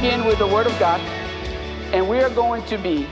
begin 0.00 0.24
with 0.26 0.38
the 0.38 0.46
Word 0.46 0.68
of 0.68 0.78
God, 0.78 1.00
and 1.92 2.08
we 2.08 2.20
are 2.20 2.30
going 2.30 2.62
to 2.66 2.78
be 2.78 3.04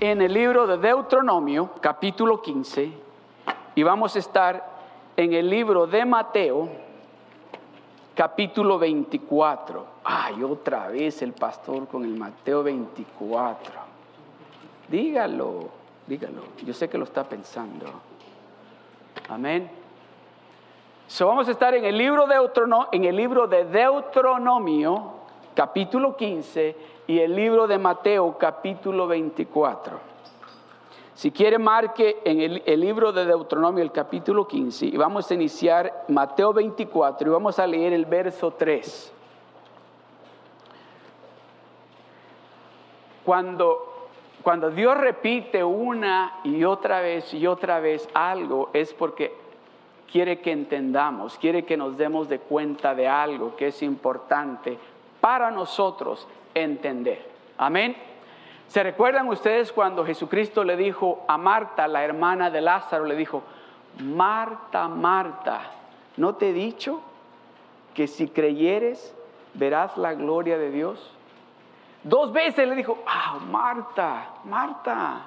en 0.00 0.22
el 0.22 0.32
libro 0.32 0.64
de 0.64 0.76
Deuteronomio, 0.76 1.72
capítulo 1.80 2.40
15, 2.40 2.92
y 3.74 3.82
vamos 3.82 4.14
a 4.14 4.20
estar 4.20 4.62
en 5.16 5.32
el 5.32 5.50
libro 5.50 5.88
de 5.88 6.04
Mateo, 6.04 6.68
capítulo 8.14 8.78
24. 8.78 9.86
Ay, 10.04 10.40
otra 10.44 10.86
vez 10.86 11.20
el 11.22 11.32
pastor 11.32 11.88
con 11.88 12.04
el 12.04 12.16
Mateo 12.16 12.62
24. 12.62 13.72
Dígalo, 14.88 15.68
dígalo. 16.06 16.42
Yo 16.64 16.72
sé 16.72 16.88
que 16.88 16.96
lo 16.96 17.04
está 17.04 17.24
pensando. 17.24 17.86
Amén. 19.28 19.81
Vamos 21.20 21.46
a 21.46 21.50
estar 21.50 21.74
en 21.74 21.84
el 21.84 21.98
libro 21.98 22.26
de 22.26 22.34
Deuteronomio, 22.36 22.88
en 22.90 23.04
el 23.04 23.14
libro 23.14 23.46
de 23.46 23.64
Deuteronomio, 23.66 25.12
capítulo 25.54 26.16
15, 26.16 26.76
y 27.06 27.18
el 27.18 27.36
libro 27.36 27.66
de 27.66 27.78
Mateo, 27.78 28.36
capítulo 28.38 29.06
24. 29.06 30.00
Si 31.14 31.30
quiere, 31.30 31.58
marque 31.58 32.22
en 32.24 32.40
el, 32.40 32.62
el, 32.64 32.80
libro 32.80 33.12
de 33.12 33.26
Deuteronomio, 33.26 33.84
el 33.84 33.92
capítulo 33.92 34.48
15, 34.48 34.86
y 34.86 34.96
vamos 34.96 35.30
a 35.30 35.34
iniciar 35.34 36.04
Mateo 36.08 36.54
24 36.54 37.28
y 37.28 37.32
vamos 37.32 37.58
a 37.58 37.66
leer 37.66 37.92
el 37.92 38.06
verso 38.06 38.52
3. 38.52 39.12
Cuando, 43.24 44.08
cuando 44.42 44.70
Dios 44.70 44.96
repite 44.96 45.62
una 45.62 46.40
y 46.42 46.64
otra 46.64 47.02
vez 47.02 47.32
y 47.34 47.46
otra 47.46 47.80
vez 47.80 48.08
algo, 48.14 48.70
es 48.72 48.94
porque 48.94 49.41
quiere 50.12 50.40
que 50.40 50.52
entendamos, 50.52 51.38
quiere 51.38 51.64
que 51.64 51.78
nos 51.78 51.96
demos 51.96 52.28
de 52.28 52.38
cuenta 52.38 52.94
de 52.94 53.08
algo 53.08 53.56
que 53.56 53.68
es 53.68 53.82
importante 53.82 54.78
para 55.22 55.50
nosotros 55.50 56.28
entender. 56.52 57.26
Amén. 57.56 57.96
¿Se 58.68 58.82
recuerdan 58.82 59.28
ustedes 59.28 59.72
cuando 59.72 60.04
Jesucristo 60.04 60.64
le 60.64 60.76
dijo 60.76 61.24
a 61.26 61.38
Marta, 61.38 61.88
la 61.88 62.04
hermana 62.04 62.50
de 62.50 62.60
Lázaro, 62.60 63.06
le 63.06 63.16
dijo, 63.16 63.42
Marta, 64.00 64.86
Marta, 64.86 65.62
¿no 66.18 66.34
te 66.34 66.50
he 66.50 66.52
dicho 66.52 67.00
que 67.94 68.06
si 68.06 68.28
creyeres 68.28 69.14
verás 69.54 69.96
la 69.96 70.12
gloria 70.12 70.58
de 70.58 70.70
Dios? 70.70 71.10
Dos 72.04 72.32
veces 72.32 72.68
le 72.68 72.74
dijo, 72.74 72.98
ah, 73.06 73.38
Marta, 73.50 74.34
Marta, 74.44 75.22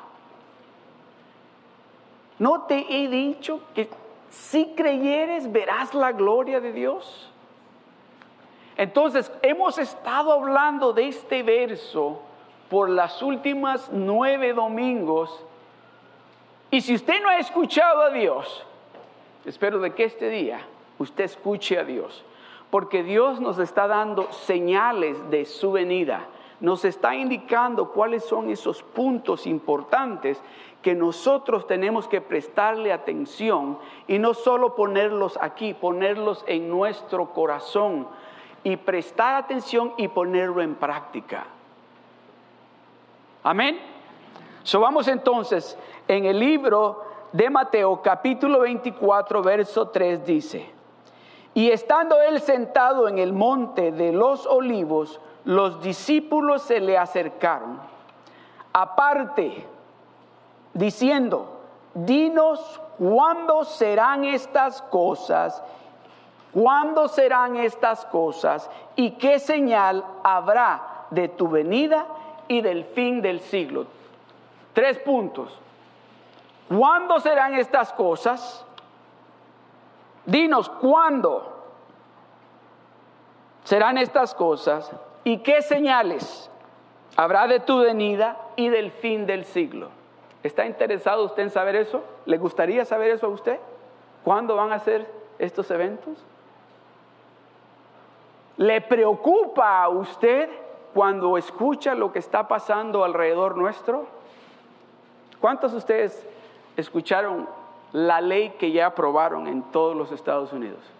¿no 2.38 2.62
te 2.64 2.86
he 2.88 3.08
dicho 3.08 3.62
que 3.74 3.90
si 4.30 4.74
creyeres 4.76 5.52
verás 5.52 5.94
la 5.94 6.12
gloria 6.12 6.60
de 6.60 6.72
Dios? 6.72 7.32
Entonces, 8.78 9.32
hemos 9.42 9.78
estado 9.78 10.34
hablando 10.34 10.92
de 10.94 11.08
este 11.08 11.44
verso 11.44 12.22
por 12.70 12.90
las 12.90 13.22
últimas 13.22 13.90
nueve 13.92 14.54
domingos. 14.54 15.44
Y 16.72 16.82
si 16.82 16.96
usted 16.96 17.22
no 17.22 17.30
ha 17.30 17.38
escuchado 17.38 18.02
a 18.02 18.10
Dios, 18.10 18.66
espero 19.46 19.80
de 19.80 19.94
que 19.94 20.04
este 20.04 20.30
día 20.30 20.60
usted 20.98 21.26
escuche 21.26 21.78
a 21.80 21.84
Dios, 21.84 22.24
porque 22.70 23.04
Dios 23.04 23.40
nos 23.40 23.60
está 23.60 23.88
dando 23.88 24.32
señales 24.32 25.30
de 25.30 25.46
su 25.46 25.72
venida, 25.72 26.28
nos 26.66 26.84
está 26.84 27.14
indicando 27.16 27.92
cuáles 27.92 28.26
son 28.26 28.50
esos 28.50 28.82
puntos 28.82 29.46
importantes 29.46 30.42
que 30.82 30.96
nosotros 30.96 31.68
tenemos 31.68 32.08
que 32.08 32.22
prestarle 32.22 32.92
atención 32.92 33.78
y 34.08 34.18
no 34.18 34.34
solo 34.34 34.76
ponerlos 34.76 35.38
aquí, 35.40 35.76
ponerlos 35.76 36.44
en 36.48 36.68
nuestro 36.68 37.34
corazón 37.34 38.08
y 38.64 38.78
prestar 38.78 39.36
atención 39.36 39.94
y 39.98 40.08
ponerlo 40.08 40.60
en 40.64 40.74
práctica. 40.74 41.46
Amén. 43.44 43.80
So 44.64 44.80
vamos 44.80 45.08
entonces 45.08 45.78
en 46.08 46.26
el 46.26 46.40
libro 46.40 47.04
de 47.32 47.48
Mateo 47.52 48.02
capítulo 48.02 48.62
24 48.62 49.44
verso 49.44 49.90
3 49.90 50.26
dice, 50.26 50.68
y 51.54 51.70
estando 51.70 52.20
él 52.24 52.42
sentado 52.42 53.08
en 53.08 53.20
el 53.20 53.34
monte 53.34 53.92
de 53.92 54.12
los 54.12 54.48
olivos, 54.48 55.22
los 55.46 55.82
discípulos 55.82 56.64
se 56.64 56.80
le 56.80 56.98
acercaron, 56.98 57.80
aparte, 58.74 59.66
diciendo, 60.74 61.60
dinos 61.94 62.82
cuándo 62.98 63.64
serán 63.64 64.26
estas 64.26 64.82
cosas, 64.84 65.64
cuándo 66.52 67.08
serán 67.08 67.56
estas 67.58 68.06
cosas 68.08 68.70
y 68.96 69.12
qué 69.12 69.40
señal 69.40 70.04
habrá 70.24 71.06
de 71.12 71.30
tu 71.30 71.48
venida 71.48 72.06
y 72.48 72.62
del 72.62 72.84
fin 72.86 73.22
del 73.22 73.40
siglo. 73.40 73.86
Tres 74.74 74.98
puntos. 75.00 75.58
¿Cuándo 76.68 77.20
serán 77.20 77.54
estas 77.54 77.94
cosas? 77.94 78.66
Dinos, 80.26 80.70
¿cuándo 80.70 81.54
serán 83.64 84.00
estas 84.00 84.34
cosas? 84.34 84.92
¿Y 85.26 85.40
qué 85.40 85.64
señales 85.64 86.52
habrá 87.18 87.48
de 87.48 87.60
tu 87.60 87.80
venida 87.80 88.38
y 88.56 88.70
del 88.70 88.92
fin 88.92 89.26
del 89.26 89.44
siglo? 89.44 89.90
¿Está 90.44 90.68
interesado 90.68 91.26
usted 91.26 91.42
en 91.42 91.50
saber 91.50 91.76
eso? 91.76 92.04
¿Le 92.28 92.38
gustaría 92.38 92.86
saber 92.86 93.10
eso 93.10 93.26
a 93.26 93.30
usted? 93.30 93.60
¿Cuándo 94.24 94.56
van 94.56 94.72
a 94.72 94.78
ser 94.78 95.12
estos 95.40 95.72
eventos? 95.72 96.24
¿Le 98.58 98.82
preocupa 98.82 99.82
a 99.82 99.90
usted 99.90 100.48
cuando 100.94 101.40
escucha 101.40 101.96
lo 101.96 102.14
que 102.14 102.20
está 102.20 102.48
pasando 102.48 103.04
alrededor 103.04 103.58
nuestro? 103.58 104.06
¿Cuántos 105.42 105.72
de 105.72 105.80
ustedes 105.80 106.28
escucharon 106.78 107.50
la 107.94 108.22
ley 108.22 108.52
que 108.60 108.72
ya 108.72 108.86
aprobaron 108.86 109.48
en 109.48 109.64
todos 109.72 109.98
los 109.98 110.12
Estados 110.12 110.54
Unidos? 110.54 110.95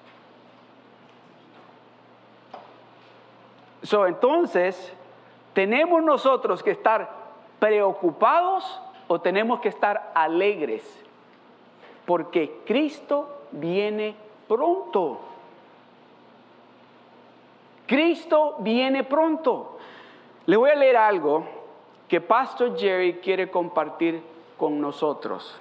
So, 3.84 4.08
entonces, 4.08 4.94
¿tenemos 5.54 6.04
nosotros 6.04 6.64
que 6.64 6.72
estar 6.72 7.10
preocupados 7.60 8.82
o 9.08 9.22
tenemos 9.22 9.60
que 9.60 9.70
estar 9.70 10.12
alegres? 10.16 10.84
Porque 12.06 12.62
Cristo 12.66 13.30
viene 13.52 14.16
pronto. 14.48 15.20
Cristo 17.88 18.56
viene 18.60 19.04
pronto. 19.04 19.78
Le 20.46 20.58
voy 20.58 20.72
a 20.72 20.76
leer 20.76 20.98
algo 20.98 21.46
que 22.08 22.22
Pastor 22.22 22.78
Jerry 22.78 23.16
quiere 23.16 23.50
compartir 23.50 24.22
con 24.58 24.80
nosotros. 24.80 25.60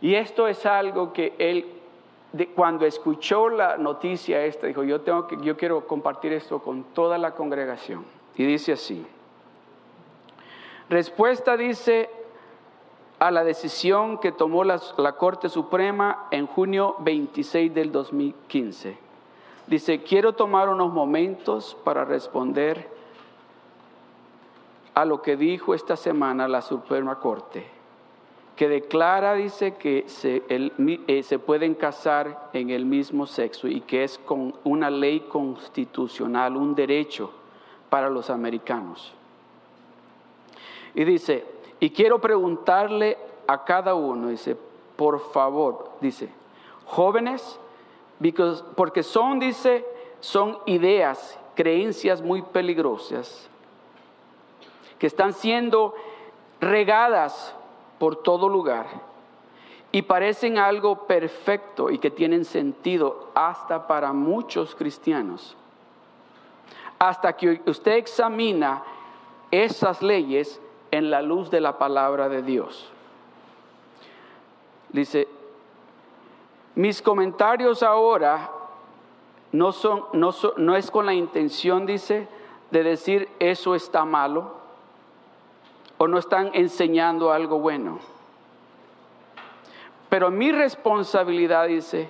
Y 0.00 0.14
esto 0.14 0.46
es 0.46 0.64
algo 0.64 1.12
que 1.12 1.34
él, 1.38 1.77
cuando 2.54 2.84
escuchó 2.86 3.48
la 3.48 3.76
noticia 3.76 4.44
esta, 4.44 4.66
dijo, 4.66 4.82
yo, 4.82 5.00
tengo 5.00 5.26
que, 5.26 5.38
yo 5.42 5.56
quiero 5.56 5.86
compartir 5.86 6.32
esto 6.32 6.60
con 6.60 6.84
toda 6.84 7.18
la 7.18 7.34
congregación. 7.34 8.04
Y 8.36 8.44
dice 8.44 8.72
así, 8.72 9.06
respuesta 10.88 11.56
dice 11.56 12.10
a 13.18 13.30
la 13.30 13.44
decisión 13.44 14.18
que 14.18 14.30
tomó 14.30 14.62
la, 14.64 14.80
la 14.96 15.12
Corte 15.16 15.48
Suprema 15.48 16.28
en 16.30 16.46
junio 16.46 16.96
26 17.00 17.74
del 17.74 17.90
2015 17.90 19.08
Dice, 19.68 20.02
quiero 20.02 20.32
tomar 20.32 20.70
unos 20.70 20.94
momentos 20.94 21.76
para 21.84 22.06
responder 22.06 22.88
a 24.94 25.04
lo 25.04 25.20
que 25.20 25.36
dijo 25.36 25.74
esta 25.74 25.94
semana 25.94 26.48
la 26.48 26.62
Suprema 26.62 27.20
Corte, 27.20 27.68
que 28.58 28.68
declara, 28.68 29.34
dice, 29.34 29.74
que 29.76 30.02
se, 30.08 30.42
eh, 30.48 31.22
se 31.22 31.38
pueden 31.38 31.76
casar 31.76 32.50
en 32.52 32.70
el 32.70 32.86
mismo 32.86 33.24
sexo 33.24 33.68
y 33.68 33.82
que 33.82 34.02
es 34.02 34.18
con 34.18 34.52
una 34.64 34.90
ley 34.90 35.20
constitucional, 35.20 36.56
un 36.56 36.74
derecho 36.74 37.30
para 37.88 38.10
los 38.10 38.30
americanos. 38.30 39.14
Y 40.92 41.04
dice, 41.04 41.46
y 41.78 41.90
quiero 41.90 42.20
preguntarle 42.20 43.16
a 43.46 43.62
cada 43.62 43.94
uno, 43.94 44.26
dice, 44.26 44.56
por 44.96 45.20
favor, 45.30 45.92
dice, 46.00 46.28
jóvenes, 46.84 47.60
porque 48.74 49.04
son, 49.04 49.38
dice, 49.38 49.86
son 50.18 50.58
ideas, 50.66 51.38
creencias 51.54 52.20
muy 52.20 52.42
peligrosas 52.42 53.48
que 54.98 55.06
están 55.06 55.32
siendo 55.32 55.94
regadas 56.60 57.54
por 57.98 58.16
todo 58.16 58.48
lugar 58.48 58.86
y 59.90 60.02
parecen 60.02 60.58
algo 60.58 61.06
perfecto 61.06 61.90
y 61.90 61.98
que 61.98 62.10
tienen 62.10 62.44
sentido 62.44 63.30
hasta 63.34 63.86
para 63.86 64.12
muchos 64.12 64.74
cristianos. 64.74 65.56
Hasta 66.98 67.34
que 67.34 67.62
usted 67.66 67.92
examina 67.92 68.82
esas 69.50 70.02
leyes 70.02 70.60
en 70.90 71.10
la 71.10 71.22
luz 71.22 71.50
de 71.50 71.60
la 71.60 71.78
palabra 71.78 72.28
de 72.28 72.42
Dios. 72.42 72.90
Dice, 74.90 75.28
mis 76.74 77.00
comentarios 77.00 77.82
ahora 77.82 78.50
no, 79.52 79.72
son, 79.72 80.04
no, 80.12 80.30
no 80.56 80.76
es 80.76 80.90
con 80.90 81.06
la 81.06 81.14
intención, 81.14 81.86
dice, 81.86 82.28
de 82.70 82.82
decir 82.82 83.28
eso 83.38 83.74
está 83.74 84.04
malo 84.04 84.57
o 85.98 86.06
no 86.06 86.18
están 86.18 86.50
enseñando 86.54 87.32
algo 87.32 87.58
bueno. 87.58 87.98
Pero 90.08 90.30
mi 90.30 90.52
responsabilidad, 90.52 91.66
dice, 91.66 92.08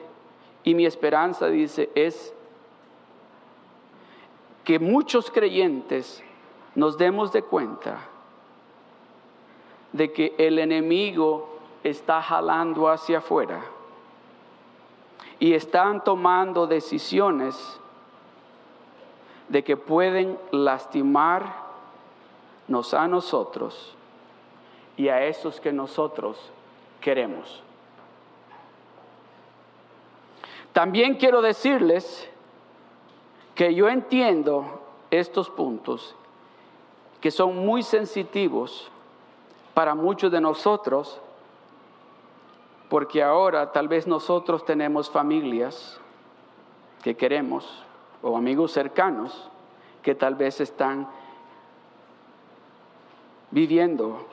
y 0.63 0.75
mi 0.75 0.87
esperanza, 0.87 1.47
dice, 1.47 1.91
es 1.95 2.33
que 4.65 4.79
muchos 4.79 5.31
creyentes 5.31 6.23
nos 6.75 6.99
demos 6.99 7.33
de 7.33 7.43
cuenta 7.43 7.99
de 9.93 10.13
que 10.13 10.35
el 10.39 10.59
enemigo 10.59 11.59
está 11.83 12.21
jalando 12.23 12.89
hacia 12.89 13.19
afuera 13.19 13.63
y 15.39 15.55
están 15.55 16.05
tomando 16.05 16.67
decisiones 16.67 17.81
de 19.49 19.65
que 19.65 19.77
pueden 19.77 20.39
lastimarnos 22.69 22.95
a 22.95 23.09
nosotros 23.09 23.95
y 24.97 25.09
a 25.09 25.25
esos 25.25 25.61
que 25.61 25.73
nosotros 25.73 26.39
queremos. 27.01 27.63
También 30.73 31.17
quiero 31.17 31.41
decirles 31.41 32.29
que 33.55 33.75
yo 33.75 33.89
entiendo 33.89 34.81
estos 35.11 35.49
puntos 35.51 36.15
que 37.21 37.31
son 37.31 37.57
muy 37.57 37.83
sensitivos 37.83 38.91
para 39.75 39.95
muchos 39.95 40.31
de 40.31 40.41
nosotros, 40.41 41.21
porque 42.89 43.23
ahora 43.23 43.73
tal 43.73 43.89
vez 43.89 44.07
nosotros 44.07 44.65
tenemos 44.65 45.11
familias 45.11 46.01
que 47.03 47.17
queremos 47.17 47.85
o 48.23 48.37
amigos 48.37 48.73
cercanos 48.73 49.51
que 50.03 50.15
tal 50.15 50.37
vez 50.37 50.61
están 50.61 51.09
viviendo, 53.51 54.27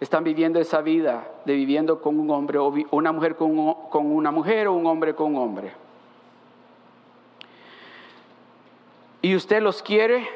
están 0.00 0.24
viviendo 0.24 0.60
esa 0.60 0.80
vida 0.80 1.28
de 1.44 1.54
viviendo 1.54 2.00
con 2.00 2.18
un 2.18 2.30
hombre 2.30 2.58
o 2.58 2.72
una 2.90 3.12
mujer 3.12 3.36
con, 3.36 3.58
una 3.92 4.30
mujer 4.30 4.68
o 4.68 4.74
un 4.74 4.86
hombre 4.86 5.14
con 5.14 5.34
un 5.34 5.42
hombre. 5.42 5.72
Y 9.22 9.36
usted 9.36 9.60
los 9.60 9.82
quiere, 9.82 10.26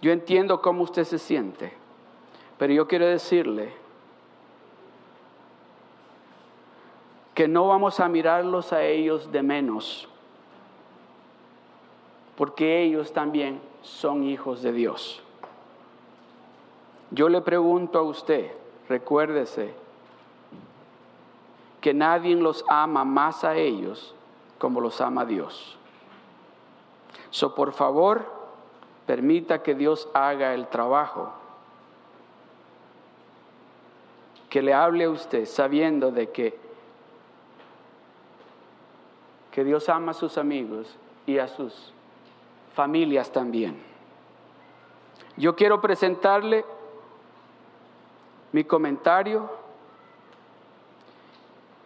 Yo 0.00 0.12
entiendo 0.12 0.62
cómo 0.62 0.84
usted 0.84 1.04
se 1.04 1.18
siente, 1.18 1.72
pero 2.56 2.72
yo 2.72 2.86
quiero 2.86 3.06
decirle 3.06 3.72
que 7.34 7.48
no 7.48 7.68
vamos 7.68 7.98
a 8.00 8.08
mirarlos 8.08 8.72
a 8.72 8.84
ellos 8.84 9.32
de 9.32 9.42
menos, 9.42 10.08
porque 12.38 12.82
ellos 12.82 13.12
también 13.12 13.60
son 13.82 14.24
hijos 14.24 14.62
de 14.62 14.72
Dios. 14.72 15.22
Yo 17.10 17.28
le 17.28 17.42
pregunto 17.42 17.98
a 17.98 18.02
usted, 18.02 18.50
recuérdese, 18.88 19.74
que 21.82 21.92
nadie 21.92 22.34
los 22.36 22.64
ama 22.68 23.04
más 23.04 23.44
a 23.44 23.56
ellos 23.56 24.14
como 24.58 24.80
los 24.80 25.02
ama 25.02 25.26
Dios. 25.26 25.76
So, 27.30 27.54
por 27.54 27.72
favor, 27.72 28.38
Permita 29.08 29.62
que 29.62 29.74
Dios 29.74 30.06
haga 30.12 30.52
el 30.52 30.66
trabajo. 30.66 31.32
Que 34.50 34.60
le 34.60 34.74
hable 34.74 35.04
a 35.04 35.10
usted 35.10 35.46
sabiendo 35.46 36.10
de 36.10 36.28
que, 36.28 36.60
que 39.50 39.64
Dios 39.64 39.88
ama 39.88 40.10
a 40.10 40.14
sus 40.14 40.36
amigos 40.36 40.94
y 41.24 41.38
a 41.38 41.48
sus 41.48 41.94
familias 42.78 43.32
también. 43.32 43.76
Yo 45.36 45.56
quiero 45.56 45.80
presentarle 45.80 46.64
mi 48.52 48.62
comentario 48.62 49.50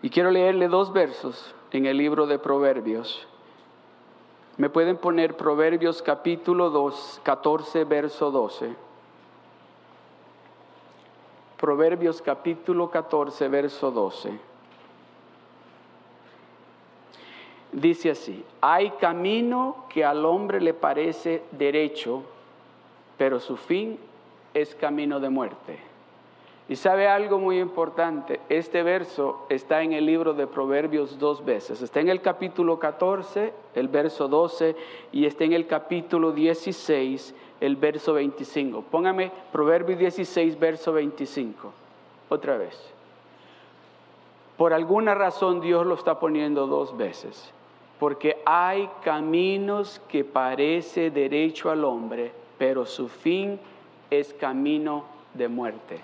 y 0.02 0.10
quiero 0.10 0.30
leerle 0.30 0.68
dos 0.68 0.92
versos 0.92 1.54
en 1.70 1.86
el 1.86 1.96
libro 1.96 2.26
de 2.26 2.38
Proverbios. 2.38 3.26
Me 4.58 4.68
pueden 4.68 4.98
poner 4.98 5.34
Proverbios 5.34 6.02
capítulo 6.02 6.68
2, 6.68 7.22
14, 7.22 7.84
verso 7.84 8.30
12. 8.30 8.76
Proverbios 11.58 12.20
capítulo 12.20 12.90
14, 12.90 13.48
verso 13.48 13.90
12. 13.90 14.51
Dice 17.72 18.10
así, 18.10 18.44
hay 18.60 18.90
camino 19.00 19.86
que 19.88 20.04
al 20.04 20.26
hombre 20.26 20.60
le 20.60 20.74
parece 20.74 21.42
derecho, 21.52 22.22
pero 23.16 23.40
su 23.40 23.56
fin 23.56 23.98
es 24.52 24.74
camino 24.74 25.20
de 25.20 25.30
muerte. 25.30 25.78
Y 26.68 26.76
sabe 26.76 27.08
algo 27.08 27.38
muy 27.38 27.58
importante, 27.58 28.40
este 28.50 28.82
verso 28.82 29.46
está 29.48 29.82
en 29.82 29.94
el 29.94 30.04
libro 30.04 30.34
de 30.34 30.46
Proverbios 30.46 31.18
dos 31.18 31.44
veces. 31.44 31.80
Está 31.82 32.00
en 32.00 32.08
el 32.08 32.20
capítulo 32.20 32.78
14, 32.78 33.52
el 33.74 33.88
verso 33.88 34.28
12, 34.28 34.76
y 35.10 35.24
está 35.24 35.44
en 35.44 35.54
el 35.54 35.66
capítulo 35.66 36.32
16, 36.32 37.34
el 37.60 37.76
verso 37.76 38.12
25. 38.12 38.82
Póngame 38.90 39.32
Proverbios 39.50 39.98
16, 39.98 40.58
verso 40.58 40.92
25. 40.92 41.72
Otra 42.28 42.58
vez. 42.58 42.78
Por 44.56 44.72
alguna 44.72 45.14
razón 45.14 45.60
Dios 45.60 45.86
lo 45.86 45.94
está 45.94 46.20
poniendo 46.20 46.66
dos 46.66 46.96
veces. 46.96 47.52
Porque 48.02 48.42
hay 48.44 48.90
caminos 49.04 50.02
que 50.08 50.24
parece 50.24 51.12
derecho 51.12 51.70
al 51.70 51.84
hombre, 51.84 52.32
pero 52.58 52.84
su 52.84 53.08
fin 53.08 53.60
es 54.10 54.34
camino 54.34 55.04
de 55.34 55.46
muerte. 55.46 56.00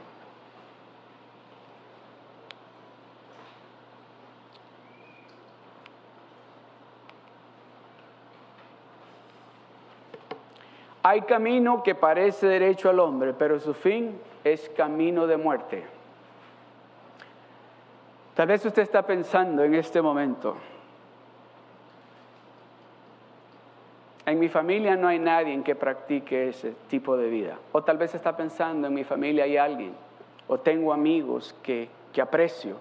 Hay 11.02 11.22
camino 11.22 11.82
que 11.82 11.96
parece 11.96 12.46
derecho 12.46 12.90
al 12.90 13.00
hombre, 13.00 13.34
pero 13.34 13.58
su 13.58 13.74
fin 13.74 14.20
es 14.44 14.68
camino 14.68 15.26
de 15.26 15.36
muerte. 15.36 15.84
Tal 18.36 18.46
vez 18.46 18.64
usted 18.64 18.82
está 18.82 19.02
pensando 19.02 19.64
en 19.64 19.74
este 19.74 20.00
momento, 20.00 20.54
en 24.30 24.38
mi 24.38 24.48
familia 24.48 24.96
no 24.96 25.08
hay 25.08 25.18
nadie 25.18 25.62
que 25.62 25.74
practique 25.74 26.48
ese 26.48 26.74
tipo 26.88 27.16
de 27.16 27.28
vida. 27.28 27.58
O 27.72 27.82
tal 27.82 27.98
vez 27.98 28.14
está 28.14 28.36
pensando, 28.36 28.86
en 28.86 28.94
mi 28.94 29.04
familia 29.04 29.44
hay 29.44 29.56
alguien, 29.56 29.92
o 30.48 30.58
tengo 30.58 30.92
amigos 30.92 31.54
que, 31.62 31.88
que 32.12 32.20
aprecio 32.20 32.76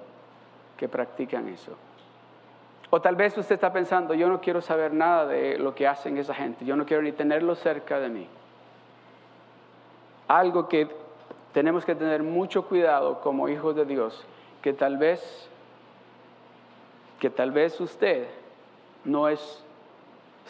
que 0.78 0.88
practican 0.88 1.48
eso. 1.48 1.76
O 2.90 3.02
tal 3.02 3.16
vez 3.16 3.38
usted 3.38 3.56
está 3.56 3.74
pensando, 3.74 4.14
yo 4.14 4.30
no 4.30 4.40
quiero 4.40 4.62
saber 4.62 4.94
nada 4.94 5.26
de 5.26 5.58
lo 5.58 5.76
que 5.76 5.88
hacen 5.88 6.18
esa 6.18 6.34
gente, 6.34 6.64
yo 6.64 6.76
no 6.76 6.86
quiero 6.86 7.04
ni 7.04 7.12
tenerlo 7.12 7.56
cerca 7.56 8.00
de 8.00 8.10
mí. 8.10 8.28
Algo 10.30 10.70
que 10.70 10.88
tenemos 11.54 11.84
que 11.84 11.96
tener 11.96 12.24
mucho 12.24 12.66
cuidado 12.66 13.20
como 13.20 13.50
hijos 13.50 13.76
de 13.76 13.86
Dios, 13.86 14.26
que 14.62 14.72
tal 14.72 14.98
vez, 14.98 15.50
que 17.20 17.30
tal 17.30 17.52
vez 17.52 17.80
usted 17.82 18.28
no 19.04 19.28
es, 19.28 19.64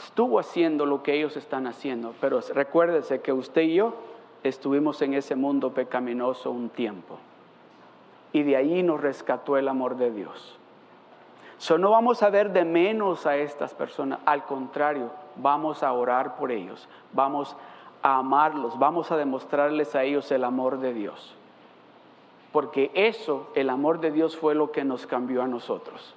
estuvo 0.03 0.39
haciendo 0.39 0.85
lo 0.85 1.03
que 1.03 1.13
ellos 1.13 1.37
están 1.37 1.67
haciendo, 1.67 2.13
pero 2.21 2.39
recuérdese 2.53 3.21
que 3.21 3.33
usted 3.33 3.61
y 3.61 3.75
yo 3.75 3.93
estuvimos 4.43 5.01
en 5.01 5.13
ese 5.13 5.35
mundo 5.35 5.73
pecaminoso 5.73 6.51
un 6.51 6.69
tiempo. 6.69 7.17
Y 8.33 8.43
de 8.43 8.55
ahí 8.55 8.83
nos 8.83 9.01
rescató 9.01 9.57
el 9.57 9.67
amor 9.67 9.97
de 9.97 10.11
Dios. 10.11 10.57
So, 11.57 11.77
no 11.77 11.89
vamos 11.89 12.21
a 12.21 12.29
ver 12.29 12.51
de 12.51 12.65
menos 12.65 13.25
a 13.25 13.37
estas 13.37 13.73
personas, 13.73 14.19
al 14.25 14.45
contrario, 14.45 15.09
vamos 15.37 15.81
a 15.81 15.91
orar 15.91 16.35
por 16.35 16.51
ellos, 16.51 16.87
vamos 17.13 17.55
a 18.03 18.17
amarlos, 18.17 18.77
vamos 18.77 19.11
a 19.11 19.17
demostrarles 19.17 19.95
a 19.95 20.03
ellos 20.03 20.31
el 20.31 20.43
amor 20.43 20.79
de 20.79 20.93
Dios. 20.93 21.33
Porque 22.51 22.91
eso, 22.93 23.49
el 23.55 23.71
amor 23.71 23.99
de 23.99 24.11
Dios 24.11 24.37
fue 24.37 24.53
lo 24.53 24.71
que 24.71 24.83
nos 24.83 25.07
cambió 25.07 25.41
a 25.41 25.47
nosotros. 25.47 26.13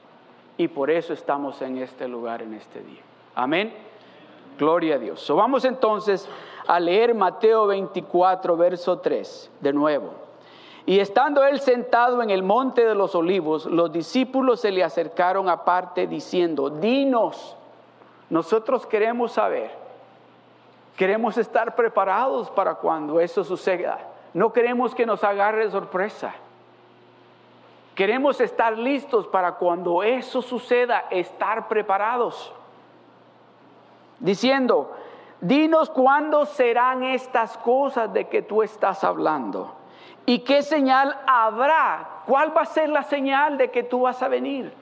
Y 0.58 0.68
por 0.68 0.90
eso 0.90 1.14
estamos 1.14 1.62
en 1.62 1.78
este 1.78 2.06
lugar 2.06 2.42
en 2.42 2.52
este 2.52 2.80
día. 2.82 3.00
Amén. 3.40 3.72
Gloria 4.58 4.96
a 4.96 4.98
Dios. 4.98 5.20
So, 5.20 5.34
vamos 5.34 5.64
entonces 5.64 6.28
a 6.66 6.78
leer 6.78 7.14
Mateo 7.14 7.66
24, 7.68 8.54
verso 8.54 8.98
3, 8.98 9.50
de 9.60 9.72
nuevo. 9.72 10.10
Y 10.84 10.98
estando 10.98 11.42
él 11.44 11.58
sentado 11.60 12.22
en 12.22 12.28
el 12.28 12.42
monte 12.42 12.84
de 12.84 12.94
los 12.94 13.14
olivos, 13.14 13.64
los 13.64 13.90
discípulos 13.90 14.60
se 14.60 14.70
le 14.70 14.84
acercaron 14.84 15.48
aparte 15.48 16.06
diciendo, 16.06 16.68
dinos, 16.68 17.56
nosotros 18.28 18.84
queremos 18.84 19.32
saber, 19.32 19.70
queremos 20.94 21.38
estar 21.38 21.74
preparados 21.74 22.50
para 22.50 22.74
cuando 22.74 23.20
eso 23.20 23.42
suceda. 23.42 24.00
No 24.34 24.52
queremos 24.52 24.94
que 24.94 25.06
nos 25.06 25.24
agarre 25.24 25.70
sorpresa. 25.70 26.34
Queremos 27.94 28.38
estar 28.42 28.76
listos 28.76 29.26
para 29.26 29.52
cuando 29.52 30.02
eso 30.02 30.42
suceda, 30.42 31.06
estar 31.10 31.68
preparados. 31.68 32.52
Diciendo, 34.20 34.92
dinos 35.40 35.90
cuándo 35.90 36.46
serán 36.46 37.02
estas 37.02 37.56
cosas 37.58 38.12
de 38.12 38.28
que 38.28 38.42
tú 38.42 38.62
estás 38.62 39.02
hablando. 39.02 39.74
¿Y 40.26 40.40
qué 40.40 40.62
señal 40.62 41.18
habrá? 41.26 42.22
¿Cuál 42.26 42.56
va 42.56 42.62
a 42.62 42.66
ser 42.66 42.90
la 42.90 43.02
señal 43.02 43.58
de 43.58 43.70
que 43.70 43.82
tú 43.82 44.02
vas 44.02 44.22
a 44.22 44.28
venir? 44.28 44.72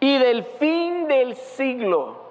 Y 0.00 0.18
del 0.18 0.44
fin 0.44 1.08
del 1.08 1.34
siglo. 1.34 2.28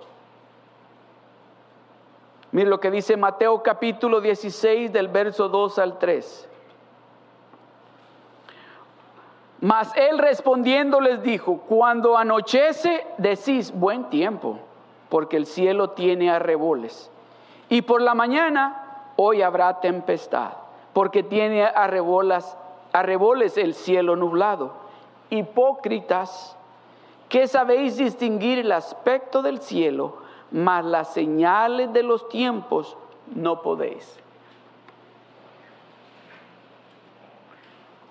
Mire 2.52 2.70
lo 2.70 2.80
que 2.80 2.92
dice 2.92 3.18
Mateo 3.18 3.62
capítulo 3.62 4.22
16 4.22 4.94
del 4.94 5.10
verso 5.10 5.50
2 5.50 5.80
al 5.80 5.98
3. 5.98 6.50
Mas 9.68 9.92
él 9.98 10.18
respondiendo 10.18 11.02
les 11.02 11.22
dijo, 11.22 11.58
cuando 11.68 12.18
anochece 12.18 13.06
decís 13.18 13.78
buen 13.78 14.06
tiempo, 14.06 14.60
porque 15.10 15.36
el 15.36 15.46
cielo 15.46 15.90
tiene 15.90 16.32
arreboles. 16.32 17.12
Y 17.68 17.82
por 17.82 18.02
la 18.02 18.16
mañana 18.16 19.12
hoy 19.18 19.42
habrá 19.42 19.82
tempestad, 19.82 20.52
porque 20.94 21.22
tiene 21.22 21.66
arrebolas, 21.66 22.58
arreboles 22.94 23.58
el 23.58 23.74
cielo 23.74 24.16
nublado. 24.16 24.72
Hipócritas, 25.32 26.56
que 27.28 27.46
sabéis 27.46 27.98
distinguir 27.98 28.60
el 28.60 28.72
aspecto 28.72 29.42
del 29.42 29.60
cielo, 29.60 30.20
mas 30.50 30.86
las 30.86 31.12
señales 31.12 31.92
de 31.92 32.04
los 32.04 32.30
tiempos 32.30 32.96
no 33.36 33.62
podéis. 33.62 34.18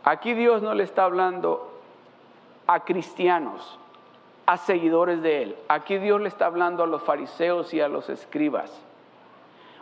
Aquí 0.06 0.34
Dios 0.34 0.62
no 0.62 0.72
le 0.72 0.84
está 0.84 1.02
hablando 1.02 1.68
a 2.68 2.84
cristianos, 2.84 3.76
a 4.46 4.56
seguidores 4.56 5.20
de 5.20 5.42
Él. 5.42 5.56
Aquí 5.66 5.98
Dios 5.98 6.20
le 6.20 6.28
está 6.28 6.46
hablando 6.46 6.84
a 6.84 6.86
los 6.86 7.02
fariseos 7.02 7.74
y 7.74 7.80
a 7.80 7.88
los 7.88 8.08
escribas. 8.08 8.70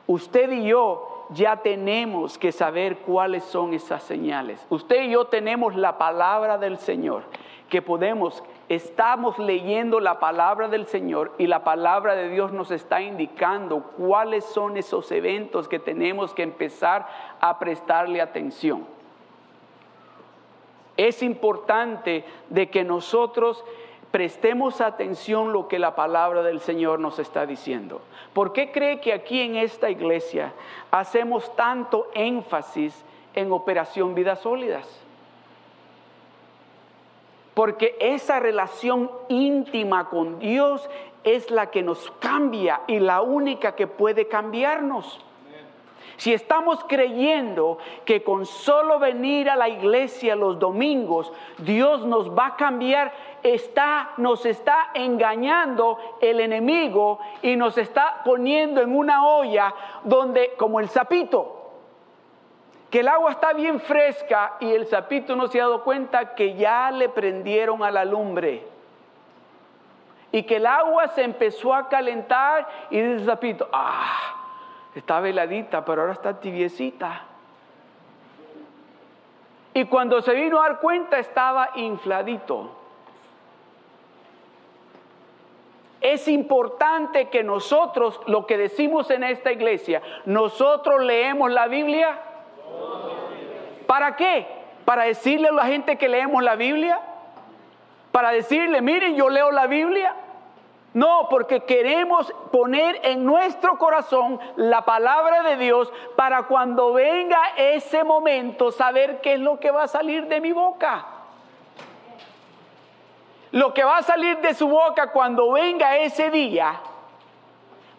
Usted 0.06 0.50
y 0.50 0.64
yo 0.64 1.26
ya 1.28 1.56
tenemos 1.56 2.38
que 2.38 2.52
saber 2.52 3.00
cuáles 3.00 3.44
son 3.44 3.74
esas 3.74 4.02
señales. 4.02 4.66
Usted 4.70 5.02
y 5.02 5.10
yo 5.10 5.26
tenemos 5.26 5.76
la 5.76 5.98
palabra 5.98 6.56
del 6.56 6.78
Señor, 6.78 7.24
que 7.68 7.82
podemos, 7.82 8.42
estamos 8.70 9.38
leyendo 9.38 10.00
la 10.00 10.20
palabra 10.20 10.68
del 10.68 10.86
Señor 10.86 11.32
y 11.36 11.48
la 11.48 11.64
palabra 11.64 12.14
de 12.14 12.30
Dios 12.30 12.50
nos 12.50 12.70
está 12.70 13.02
indicando 13.02 13.82
cuáles 13.98 14.46
son 14.46 14.78
esos 14.78 15.12
eventos 15.12 15.68
que 15.68 15.78
tenemos 15.78 16.32
que 16.32 16.44
empezar 16.44 17.06
a 17.42 17.58
prestarle 17.58 18.22
atención 18.22 18.93
es 20.96 21.22
importante 21.22 22.24
de 22.50 22.70
que 22.70 22.84
nosotros 22.84 23.64
prestemos 24.10 24.80
atención 24.80 25.52
lo 25.52 25.66
que 25.66 25.80
la 25.80 25.96
palabra 25.96 26.42
del 26.42 26.60
Señor 26.60 27.00
nos 27.00 27.18
está 27.18 27.46
diciendo. 27.46 28.00
¿Por 28.32 28.52
qué 28.52 28.70
cree 28.70 29.00
que 29.00 29.12
aquí 29.12 29.40
en 29.40 29.56
esta 29.56 29.90
iglesia 29.90 30.52
hacemos 30.92 31.54
tanto 31.56 32.08
énfasis 32.14 33.04
en 33.34 33.50
operación 33.50 34.14
vidas 34.14 34.38
sólidas? 34.38 34.86
Porque 37.54 37.96
esa 37.98 38.38
relación 38.38 39.10
íntima 39.28 40.08
con 40.08 40.38
Dios 40.38 40.88
es 41.24 41.50
la 41.50 41.70
que 41.70 41.82
nos 41.82 42.12
cambia 42.20 42.82
y 42.86 43.00
la 43.00 43.20
única 43.20 43.74
que 43.74 43.88
puede 43.88 44.28
cambiarnos. 44.28 45.20
Si 46.16 46.32
estamos 46.32 46.84
creyendo 46.84 47.78
que 48.04 48.22
con 48.22 48.46
solo 48.46 48.98
venir 48.98 49.50
a 49.50 49.56
la 49.56 49.68
iglesia 49.68 50.36
los 50.36 50.58
domingos 50.58 51.32
Dios 51.58 52.04
nos 52.04 52.30
va 52.30 52.46
a 52.46 52.56
cambiar, 52.56 53.12
está, 53.42 54.10
nos 54.16 54.46
está 54.46 54.90
engañando 54.94 55.98
el 56.20 56.40
enemigo 56.40 57.18
y 57.42 57.56
nos 57.56 57.78
está 57.78 58.22
poniendo 58.24 58.80
en 58.80 58.96
una 58.96 59.26
olla 59.26 59.74
donde, 60.04 60.54
como 60.56 60.80
el 60.80 60.88
sapito, 60.88 61.64
que 62.90 63.00
el 63.00 63.08
agua 63.08 63.32
está 63.32 63.52
bien 63.52 63.80
fresca 63.80 64.54
y 64.60 64.72
el 64.72 64.86
sapito 64.86 65.34
no 65.34 65.48
se 65.48 65.60
ha 65.60 65.64
dado 65.64 65.82
cuenta 65.82 66.34
que 66.36 66.54
ya 66.54 66.92
le 66.92 67.08
prendieron 67.08 67.82
a 67.82 67.90
la 67.90 68.04
lumbre. 68.04 68.64
Y 70.30 70.44
que 70.44 70.56
el 70.56 70.66
agua 70.66 71.08
se 71.08 71.22
empezó 71.22 71.74
a 71.74 71.88
calentar 71.88 72.68
y 72.90 73.00
dice 73.00 73.14
el 73.14 73.26
sapito, 73.26 73.68
ah, 73.72 74.33
Está 74.94 75.20
veladita, 75.20 75.84
pero 75.84 76.02
ahora 76.02 76.12
está 76.12 76.38
tibiecita. 76.38 77.22
Y 79.74 79.86
cuando 79.86 80.22
se 80.22 80.34
vino 80.34 80.60
a 80.62 80.68
dar 80.68 80.80
cuenta 80.80 81.18
estaba 81.18 81.70
infladito. 81.74 82.70
Es 86.00 86.28
importante 86.28 87.28
que 87.28 87.42
nosotros, 87.42 88.20
lo 88.26 88.46
que 88.46 88.56
decimos 88.56 89.10
en 89.10 89.24
esta 89.24 89.50
iglesia, 89.50 90.00
nosotros 90.26 91.02
leemos 91.02 91.50
la 91.50 91.66
Biblia. 91.66 92.20
¿Para 93.86 94.14
qué? 94.14 94.46
¿Para 94.84 95.04
decirle 95.04 95.48
a 95.48 95.52
la 95.52 95.64
gente 95.64 95.96
que 95.96 96.08
leemos 96.08 96.42
la 96.42 96.56
Biblia? 96.56 97.00
¿Para 98.12 98.30
decirle, 98.30 98.80
miren, 98.80 99.16
yo 99.16 99.28
leo 99.28 99.50
la 99.50 99.66
Biblia? 99.66 100.14
No, 100.94 101.26
porque 101.28 101.64
queremos 101.64 102.32
poner 102.52 103.00
en 103.02 103.24
nuestro 103.24 103.76
corazón 103.78 104.38
la 104.54 104.84
palabra 104.84 105.42
de 105.42 105.56
Dios 105.56 105.92
para 106.14 106.44
cuando 106.44 106.92
venga 106.92 107.40
ese 107.56 108.04
momento 108.04 108.70
saber 108.70 109.20
qué 109.20 109.34
es 109.34 109.40
lo 109.40 109.58
que 109.58 109.72
va 109.72 109.82
a 109.82 109.88
salir 109.88 110.28
de 110.28 110.40
mi 110.40 110.52
boca. 110.52 111.04
Lo 113.50 113.74
que 113.74 113.82
va 113.82 113.98
a 113.98 114.02
salir 114.02 114.38
de 114.38 114.54
su 114.54 114.68
boca 114.68 115.10
cuando 115.10 115.50
venga 115.50 115.96
ese 115.98 116.30
día 116.30 116.80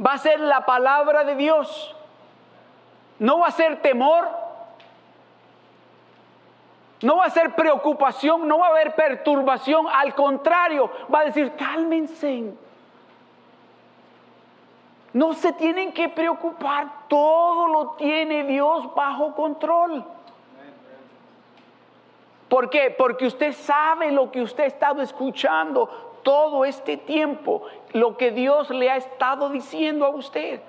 va 0.03 0.13
a 0.13 0.17
ser 0.17 0.39
la 0.39 0.65
palabra 0.65 1.25
de 1.25 1.35
Dios. 1.35 1.93
No 3.19 3.39
va 3.39 3.47
a 3.47 3.51
ser 3.51 3.81
temor, 3.81 4.29
no 7.01 7.17
va 7.17 7.25
a 7.25 7.29
ser 7.29 7.55
preocupación, 7.55 8.47
no 8.47 8.59
va 8.59 8.67
a 8.67 8.69
haber 8.69 8.95
perturbación, 8.95 9.85
al 9.91 10.15
contrario, 10.15 10.89
va 11.13 11.19
a 11.19 11.25
decir, 11.25 11.51
cálmense 11.57 12.53
no 15.15 15.31
se 15.31 15.53
tienen 15.53 15.93
que 15.93 16.09
preocupar, 16.09 17.07
todo 17.07 17.69
lo 17.69 17.91
tiene 17.91 18.43
Dios 18.43 18.93
bajo 18.93 19.33
control. 19.33 20.03
¿Por 22.49 22.69
qué? 22.69 22.93
Porque 22.97 23.25
usted 23.25 23.53
sabe 23.53 24.11
lo 24.11 24.29
que 24.29 24.41
usted 24.41 24.65
ha 24.65 24.67
estado 24.67 25.01
escuchando 25.01 26.17
todo 26.21 26.65
este 26.65 26.97
tiempo, 26.97 27.61
lo 27.93 28.17
que 28.17 28.31
Dios 28.31 28.69
le 28.71 28.91
ha 28.91 28.97
estado 28.97 29.47
diciendo 29.47 30.05
a 30.05 30.09
usted. 30.09 30.59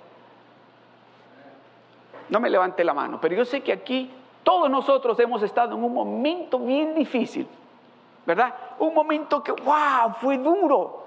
No 2.29 2.39
me 2.39 2.49
levante 2.49 2.85
la 2.85 2.95
mano, 2.95 3.19
pero 3.21 3.35
yo 3.35 3.45
sé 3.45 3.65
que 3.65 3.73
aquí 3.73 4.13
todos 4.45 4.71
nosotros 4.71 5.19
hemos 5.19 5.43
estado 5.43 5.75
en 5.75 5.83
un 5.83 5.93
momento 5.93 6.61
bien 6.61 6.95
difícil, 6.95 7.49
¿verdad? 8.25 8.55
Un 8.79 8.95
momento 8.95 9.43
que, 9.43 9.51
wow, 9.51 10.15
fue 10.21 10.39
duro. 10.39 11.06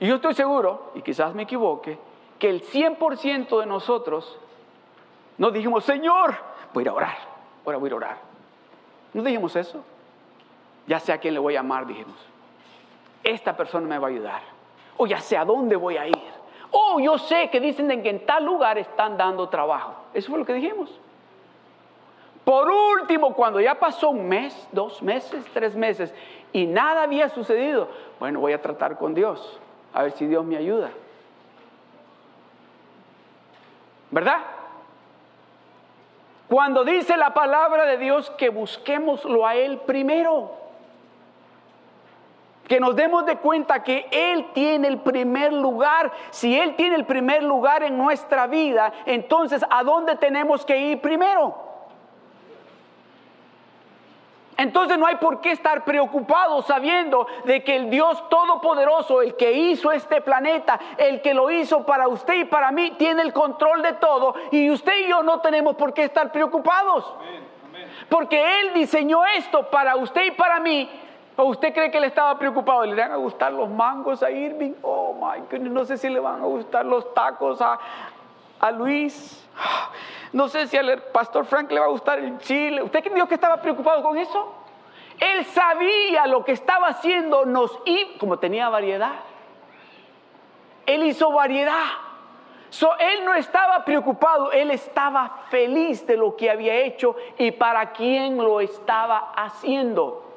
Y 0.00 0.06
yo 0.06 0.14
estoy 0.14 0.32
seguro, 0.32 0.92
y 0.94 1.02
quizás 1.02 1.34
me 1.34 1.42
equivoque, 1.42 1.98
que 2.38 2.48
el 2.48 2.62
100% 2.62 3.60
de 3.60 3.66
nosotros 3.66 4.38
nos 5.36 5.52
dijimos, 5.52 5.84
Señor, 5.84 6.34
voy 6.72 6.80
a 6.80 6.84
ir 6.84 6.88
a 6.88 6.94
orar, 6.94 7.18
ahora 7.66 7.78
voy 7.78 7.86
a 7.86 7.88
ir 7.88 7.92
a 7.92 7.96
orar. 7.96 8.16
¿No 9.12 9.22
dijimos 9.22 9.54
eso? 9.56 9.84
Ya 10.86 10.98
sé 10.98 11.12
a 11.12 11.18
quién 11.18 11.34
le 11.34 11.40
voy 11.40 11.56
a 11.56 11.60
amar, 11.60 11.86
dijimos. 11.86 12.16
Esta 13.22 13.54
persona 13.54 13.86
me 13.86 13.98
va 13.98 14.08
a 14.08 14.10
ayudar. 14.10 14.40
O 14.96 15.06
ya 15.06 15.20
sé 15.20 15.36
a 15.36 15.44
dónde 15.44 15.76
voy 15.76 15.98
a 15.98 16.06
ir. 16.06 16.40
O 16.70 16.98
yo 16.98 17.18
sé 17.18 17.50
que 17.50 17.60
dicen 17.60 18.02
que 18.02 18.08
en 18.08 18.24
tal 18.24 18.44
lugar 18.44 18.78
están 18.78 19.18
dando 19.18 19.50
trabajo. 19.50 19.94
Eso 20.14 20.30
fue 20.30 20.38
lo 20.38 20.46
que 20.46 20.54
dijimos. 20.54 20.98
Por 22.44 22.70
último, 22.70 23.34
cuando 23.34 23.60
ya 23.60 23.74
pasó 23.74 24.10
un 24.10 24.26
mes, 24.26 24.68
dos 24.72 25.02
meses, 25.02 25.44
tres 25.52 25.76
meses 25.76 26.14
y 26.54 26.66
nada 26.66 27.02
había 27.02 27.28
sucedido, 27.28 27.88
bueno, 28.18 28.40
voy 28.40 28.54
a 28.54 28.62
tratar 28.62 28.96
con 28.96 29.12
Dios 29.12 29.60
a 29.92 30.02
ver 30.02 30.12
si 30.12 30.26
Dios 30.26 30.44
me 30.44 30.56
ayuda. 30.56 30.90
¿Verdad? 34.10 34.38
Cuando 36.48 36.84
dice 36.84 37.16
la 37.16 37.32
palabra 37.32 37.86
de 37.86 37.96
Dios 37.96 38.30
que 38.30 38.48
busquémoslo 38.48 39.46
a 39.46 39.54
Él 39.54 39.78
primero, 39.86 40.50
que 42.66 42.80
nos 42.80 42.96
demos 42.96 43.24
de 43.26 43.36
cuenta 43.36 43.84
que 43.84 44.08
Él 44.10 44.50
tiene 44.52 44.88
el 44.88 44.98
primer 44.98 45.52
lugar, 45.52 46.10
si 46.30 46.58
Él 46.58 46.74
tiene 46.76 46.96
el 46.96 47.04
primer 47.04 47.42
lugar 47.42 47.84
en 47.84 47.96
nuestra 47.96 48.48
vida, 48.48 48.92
entonces 49.06 49.64
¿a 49.70 49.84
dónde 49.84 50.16
tenemos 50.16 50.64
que 50.64 50.76
ir 50.76 51.00
primero? 51.00 51.69
Entonces 54.60 54.98
no 54.98 55.06
hay 55.06 55.16
por 55.16 55.40
qué 55.40 55.52
estar 55.52 55.84
preocupados 55.84 56.66
sabiendo 56.66 57.26
de 57.46 57.64
que 57.64 57.76
el 57.76 57.88
Dios 57.88 58.28
Todopoderoso, 58.28 59.22
el 59.22 59.34
que 59.34 59.52
hizo 59.52 59.90
este 59.90 60.20
planeta, 60.20 60.78
el 60.98 61.22
que 61.22 61.32
lo 61.32 61.50
hizo 61.50 61.86
para 61.86 62.08
usted 62.08 62.34
y 62.34 62.44
para 62.44 62.70
mí, 62.70 62.90
tiene 62.98 63.22
el 63.22 63.32
control 63.32 63.80
de 63.80 63.94
todo 63.94 64.34
y 64.50 64.70
usted 64.70 64.92
y 64.98 65.08
yo 65.08 65.22
no 65.22 65.40
tenemos 65.40 65.76
por 65.76 65.94
qué 65.94 66.04
estar 66.04 66.30
preocupados. 66.30 67.10
Porque 68.10 68.60
Él 68.60 68.74
diseñó 68.74 69.24
esto 69.24 69.70
para 69.70 69.96
usted 69.96 70.26
y 70.26 70.30
para 70.32 70.60
mí. 70.60 70.90
¿O 71.36 71.44
usted 71.44 71.72
cree 71.72 71.90
que 71.90 71.96
Él 71.96 72.04
estaba 72.04 72.38
preocupado? 72.38 72.84
¿Le 72.84 73.00
van 73.00 73.12
a 73.12 73.16
gustar 73.16 73.54
los 73.54 73.70
mangos 73.70 74.22
a 74.22 74.30
Irving? 74.30 74.74
Oh, 74.82 75.14
my 75.14 75.40
goodness, 75.50 75.72
no 75.72 75.86
sé 75.86 75.96
si 75.96 76.10
le 76.10 76.20
van 76.20 76.42
a 76.42 76.44
gustar 76.44 76.84
los 76.84 77.14
tacos 77.14 77.62
a, 77.62 77.78
a 78.60 78.70
Luis. 78.72 79.48
No 80.32 80.48
sé 80.48 80.66
si 80.66 80.76
al 80.76 81.02
pastor 81.12 81.44
Frank 81.44 81.70
le 81.72 81.80
va 81.80 81.86
a 81.86 81.90
gustar 81.90 82.18
el 82.18 82.38
chile. 82.38 82.82
¿Usted 82.82 83.02
cree 83.02 83.26
que 83.26 83.34
estaba 83.34 83.60
preocupado 83.60 84.02
con 84.02 84.16
eso? 84.16 84.54
Él 85.18 85.44
sabía 85.44 86.26
lo 86.26 86.44
que 86.44 86.52
estaba 86.52 86.88
haciendo, 86.88 87.44
nos 87.44 87.78
y 87.84 88.16
como 88.18 88.38
tenía 88.38 88.68
variedad. 88.68 89.16
Él 90.86 91.04
hizo 91.04 91.30
variedad. 91.32 91.84
So, 92.70 92.96
él 92.98 93.24
no 93.24 93.34
estaba 93.34 93.84
preocupado, 93.84 94.52
él 94.52 94.70
estaba 94.70 95.40
feliz 95.50 96.06
de 96.06 96.16
lo 96.16 96.36
que 96.36 96.48
había 96.50 96.74
hecho 96.74 97.16
y 97.36 97.50
para 97.50 97.90
quién 97.90 98.38
lo 98.38 98.60
estaba 98.60 99.32
haciendo. 99.34 100.29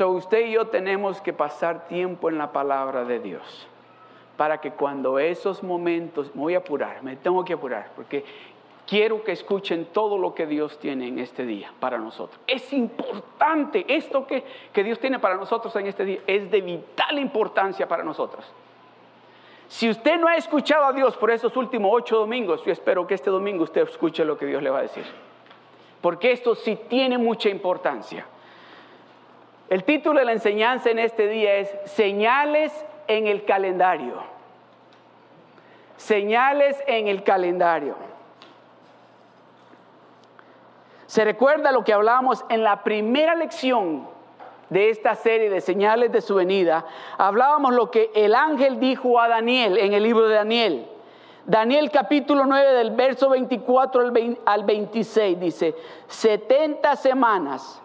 So, 0.00 0.12
usted 0.12 0.46
y 0.46 0.52
yo 0.52 0.68
tenemos 0.68 1.20
que 1.20 1.34
pasar 1.34 1.86
tiempo 1.86 2.30
en 2.30 2.38
la 2.38 2.52
palabra 2.52 3.04
de 3.04 3.18
Dios 3.18 3.68
para 4.38 4.58
que 4.58 4.70
cuando 4.70 5.18
esos 5.18 5.62
momentos, 5.62 6.34
me 6.34 6.40
voy 6.40 6.54
a 6.54 6.60
apurar, 6.60 7.02
me 7.02 7.16
tengo 7.16 7.44
que 7.44 7.52
apurar, 7.52 7.90
porque 7.94 8.24
quiero 8.86 9.22
que 9.22 9.32
escuchen 9.32 9.88
todo 9.92 10.16
lo 10.16 10.34
que 10.34 10.46
Dios 10.46 10.78
tiene 10.78 11.06
en 11.06 11.18
este 11.18 11.44
día 11.44 11.70
para 11.80 11.98
nosotros. 11.98 12.40
Es 12.46 12.72
importante, 12.72 13.84
esto 13.94 14.26
que, 14.26 14.42
que 14.72 14.82
Dios 14.82 14.98
tiene 14.98 15.18
para 15.18 15.34
nosotros 15.34 15.76
en 15.76 15.86
este 15.86 16.06
día 16.06 16.20
es 16.26 16.50
de 16.50 16.62
vital 16.62 17.18
importancia 17.18 17.86
para 17.86 18.02
nosotros. 18.02 18.50
Si 19.68 19.90
usted 19.90 20.18
no 20.18 20.28
ha 20.28 20.36
escuchado 20.36 20.86
a 20.86 20.94
Dios 20.94 21.14
por 21.18 21.30
esos 21.30 21.54
últimos 21.58 21.90
ocho 21.92 22.16
domingos, 22.16 22.64
yo 22.64 22.72
espero 22.72 23.06
que 23.06 23.12
este 23.12 23.28
domingo 23.28 23.64
usted 23.64 23.82
escuche 23.82 24.24
lo 24.24 24.38
que 24.38 24.46
Dios 24.46 24.62
le 24.62 24.70
va 24.70 24.78
a 24.78 24.82
decir. 24.84 25.04
Porque 26.00 26.32
esto 26.32 26.54
sí 26.54 26.78
tiene 26.88 27.18
mucha 27.18 27.50
importancia. 27.50 28.24
El 29.70 29.84
título 29.84 30.18
de 30.18 30.26
la 30.26 30.32
enseñanza 30.32 30.90
en 30.90 30.98
este 30.98 31.28
día 31.28 31.54
es 31.54 31.72
Señales 31.84 32.72
en 33.06 33.28
el 33.28 33.44
calendario. 33.44 34.14
Señales 35.96 36.76
en 36.88 37.06
el 37.06 37.22
calendario. 37.22 37.94
Se 41.06 41.24
recuerda 41.24 41.70
lo 41.70 41.84
que 41.84 41.92
hablábamos 41.92 42.44
en 42.48 42.64
la 42.64 42.82
primera 42.82 43.36
lección 43.36 44.08
de 44.70 44.90
esta 44.90 45.14
serie 45.14 45.48
de 45.50 45.60
señales 45.60 46.10
de 46.10 46.20
su 46.20 46.34
venida. 46.34 46.84
Hablábamos 47.16 47.72
lo 47.72 47.92
que 47.92 48.10
el 48.16 48.34
ángel 48.34 48.80
dijo 48.80 49.20
a 49.20 49.28
Daniel 49.28 49.78
en 49.78 49.92
el 49.92 50.02
libro 50.02 50.26
de 50.26 50.34
Daniel. 50.34 50.88
Daniel 51.46 51.92
capítulo 51.92 52.44
9 52.44 52.72
del 52.72 52.90
verso 52.90 53.28
24 53.30 54.12
al 54.46 54.64
26 54.64 55.38
dice, 55.38 55.76
70 56.08 56.96
semanas 56.96 57.80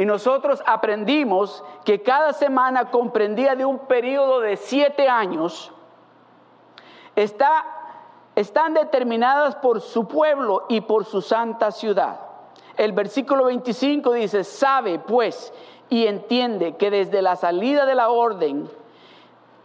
y 0.00 0.06
nosotros 0.06 0.62
aprendimos 0.64 1.62
que 1.84 2.00
cada 2.00 2.32
semana 2.32 2.90
comprendía 2.90 3.54
de 3.54 3.66
un 3.66 3.80
periodo 3.80 4.40
de 4.40 4.56
siete 4.56 5.10
años. 5.10 5.70
Está, 7.14 7.66
están 8.34 8.72
determinadas 8.72 9.56
por 9.56 9.82
su 9.82 10.08
pueblo 10.08 10.64
y 10.70 10.80
por 10.80 11.04
su 11.04 11.20
santa 11.20 11.70
ciudad. 11.70 12.18
El 12.78 12.92
versículo 12.92 13.44
25 13.44 14.14
dice, 14.14 14.42
sabe 14.42 15.00
pues 15.00 15.52
y 15.90 16.06
entiende 16.06 16.76
que 16.76 16.90
desde 16.90 17.20
la 17.20 17.36
salida 17.36 17.84
de 17.84 17.94
la 17.94 18.08
orden 18.08 18.70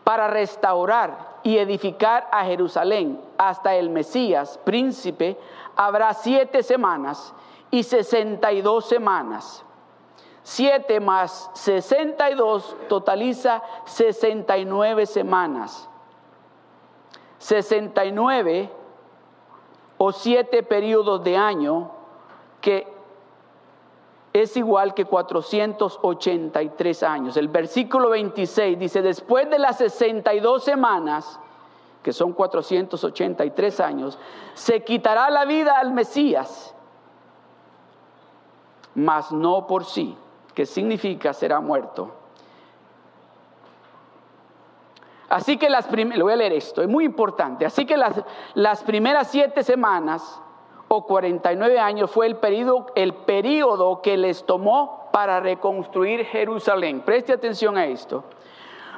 para 0.03 0.27
restaurar 0.27 1.37
y 1.43 1.59
edificar 1.59 2.27
a 2.29 2.43
Jerusalén 2.43 3.21
hasta 3.37 3.75
el 3.75 3.89
Mesías, 3.89 4.59
príncipe, 4.65 5.39
habrá 5.77 6.13
siete 6.13 6.61
semanas 6.61 7.33
y 7.71 7.83
sesenta 7.83 8.51
y 8.51 8.61
dos 8.61 8.85
semanas 8.85 9.65
7 10.45 10.99
más 10.99 11.49
62 11.55 12.77
totaliza 12.87 13.63
69 13.85 15.07
semanas. 15.07 15.89
69 17.39 18.69
o 19.97 20.11
7 20.11 20.61
periodos 20.61 21.23
de 21.23 21.35
año 21.35 21.89
que 22.61 22.87
es 24.33 24.55
igual 24.55 24.93
que 24.93 25.05
483 25.05 27.01
años. 27.01 27.37
El 27.37 27.47
versículo 27.47 28.11
26 28.11 28.77
dice, 28.77 29.01
después 29.01 29.49
de 29.49 29.57
las 29.57 29.79
62 29.79 30.63
semanas, 30.63 31.39
que 32.03 32.13
son 32.13 32.33
483 32.33 33.79
años, 33.79 34.19
se 34.53 34.83
quitará 34.83 35.31
la 35.31 35.45
vida 35.45 35.79
al 35.79 35.91
Mesías, 35.91 36.75
mas 38.93 39.31
no 39.31 39.65
por 39.65 39.85
sí 39.85 40.15
que 40.55 40.65
significa 40.65 41.33
será 41.33 41.59
muerto. 41.59 42.11
Así 45.29 45.57
que 45.57 45.69
las 45.69 45.85
primeras, 45.87 46.17
le 46.17 46.23
voy 46.23 46.33
a 46.33 46.37
leer 46.37 46.53
esto, 46.53 46.81
es 46.81 46.87
muy 46.87 47.03
importante. 47.03 47.65
Así 47.65 47.85
que 47.85 47.97
las, 47.97 48.23
las 48.53 48.83
primeras 48.83 49.27
siete 49.29 49.63
semanas 49.63 50.41
o 50.87 51.05
49 51.05 51.79
años 51.79 52.09
fue 52.09 52.27
el 52.27 52.37
periodo, 52.37 52.87
el 52.95 53.13
periodo 53.13 54.01
que 54.01 54.17
les 54.17 54.45
tomó 54.45 55.09
para 55.11 55.39
reconstruir 55.39 56.25
Jerusalén. 56.25 57.01
Preste 57.01 57.33
atención 57.33 57.77
a 57.77 57.85
esto. 57.85 58.23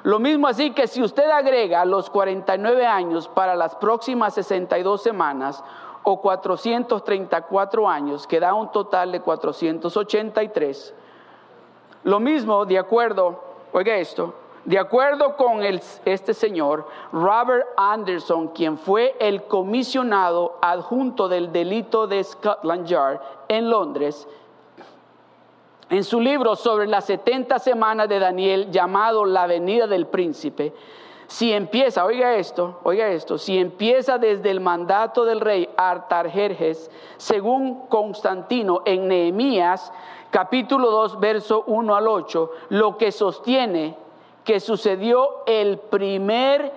Lo 0.03 0.19
mismo 0.19 0.47
así 0.47 0.71
que 0.71 0.87
si 0.87 1.01
usted 1.01 1.29
agrega 1.29 1.83
los 1.85 2.09
49 2.09 2.85
años 2.85 3.27
para 3.27 3.55
las 3.55 3.75
próximas 3.75 4.33
62 4.35 5.01
semanas 5.01 5.63
o 6.03 6.21
434 6.21 7.89
años, 7.89 8.27
que 8.27 8.39
da 8.39 8.53
un 8.53 8.71
total 8.71 9.11
de 9.11 9.21
483, 9.21 10.93
lo 12.03 12.19
mismo, 12.19 12.65
de 12.65 12.79
acuerdo, 12.79 13.43
oiga 13.73 13.95
esto, 13.97 14.33
de 14.65 14.77
acuerdo 14.77 15.37
con 15.37 15.63
este 15.63 16.33
señor, 16.33 16.87
Robert 17.13 17.67
Anderson, 17.77 18.49
quien 18.49 18.77
fue 18.77 19.15
el 19.19 19.43
comisionado 19.43 20.57
adjunto 20.61 21.29
del 21.29 21.53
delito 21.53 22.05
de 22.05 22.21
Scotland 22.23 22.85
Yard 22.85 23.21
en 23.47 23.69
Londres, 23.69 24.27
en 25.89 26.03
su 26.03 26.19
libro 26.19 26.57
sobre 26.57 26.85
las 26.85 27.05
70 27.05 27.59
semanas 27.59 28.09
de 28.09 28.19
Daniel 28.19 28.69
llamado 28.69 29.23
La 29.23 29.47
venida 29.47 29.87
del 29.87 30.05
príncipe, 30.07 30.73
si 31.27 31.51
empieza, 31.51 32.05
oiga 32.05 32.35
esto, 32.35 32.79
oiga 32.83 33.09
esto, 33.09 33.37
si 33.37 33.57
empieza 33.57 34.17
desde 34.17 34.49
el 34.49 34.61
mandato 34.61 35.25
del 35.25 35.41
rey 35.41 35.69
Artajerjes, 35.75 36.89
según 37.17 37.87
Constantino 37.87 38.81
en 38.85 39.09
Nehemías, 39.09 39.91
capítulo 40.31 40.91
2, 40.91 41.19
verso 41.19 41.63
1 41.67 41.95
al 41.95 42.07
8, 42.07 42.51
lo 42.69 42.97
que 42.97 43.11
sostiene 43.11 43.97
que 44.43 44.59
sucedió 44.59 45.43
el 45.45 45.77
primer, 45.77 46.71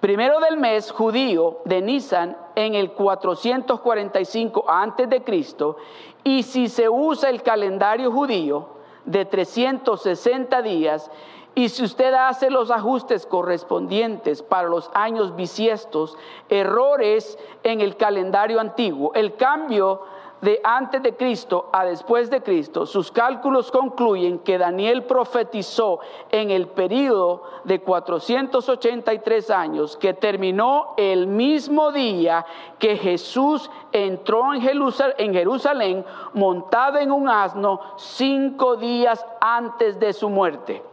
primero 0.00 0.40
del 0.40 0.56
mes 0.56 0.90
judío 0.90 1.58
de 1.64 1.80
Nisan 1.80 2.36
en 2.56 2.74
el 2.74 2.92
445 2.92 4.64
antes 4.68 5.08
de 5.08 5.22
Cristo, 5.22 5.76
y 6.24 6.42
si 6.42 6.68
se 6.68 6.88
usa 6.88 7.30
el 7.30 7.42
calendario 7.42 8.10
judío 8.10 8.66
de 9.04 9.24
360 9.24 10.62
días, 10.62 11.10
y 11.54 11.68
si 11.68 11.84
usted 11.84 12.14
hace 12.14 12.50
los 12.50 12.70
ajustes 12.70 13.26
correspondientes 13.26 14.42
para 14.42 14.68
los 14.68 14.90
años 14.94 15.36
bisiestos, 15.36 16.16
errores 16.48 17.38
en 17.62 17.82
el 17.82 17.96
calendario 17.96 18.58
antiguo, 18.58 19.12
el 19.14 19.36
cambio 19.36 20.00
de 20.42 20.60
antes 20.64 21.02
de 21.02 21.16
Cristo 21.16 21.70
a 21.72 21.84
después 21.84 22.28
de 22.28 22.42
Cristo, 22.42 22.84
sus 22.84 23.10
cálculos 23.10 23.70
concluyen 23.70 24.40
que 24.40 24.58
Daniel 24.58 25.04
profetizó 25.04 26.00
en 26.30 26.50
el 26.50 26.66
periodo 26.66 27.44
de 27.64 27.80
483 27.80 29.50
años 29.50 29.96
que 29.96 30.14
terminó 30.14 30.94
el 30.96 31.28
mismo 31.28 31.92
día 31.92 32.44
que 32.78 32.96
Jesús 32.96 33.70
entró 33.92 34.52
en 34.52 35.32
Jerusalén, 35.32 36.04
montado 36.34 36.98
en 36.98 37.12
un 37.12 37.28
asno 37.28 37.80
cinco 37.96 38.76
días 38.76 39.24
antes 39.40 39.98
de 40.00 40.12
su 40.12 40.28
muerte. 40.28 40.91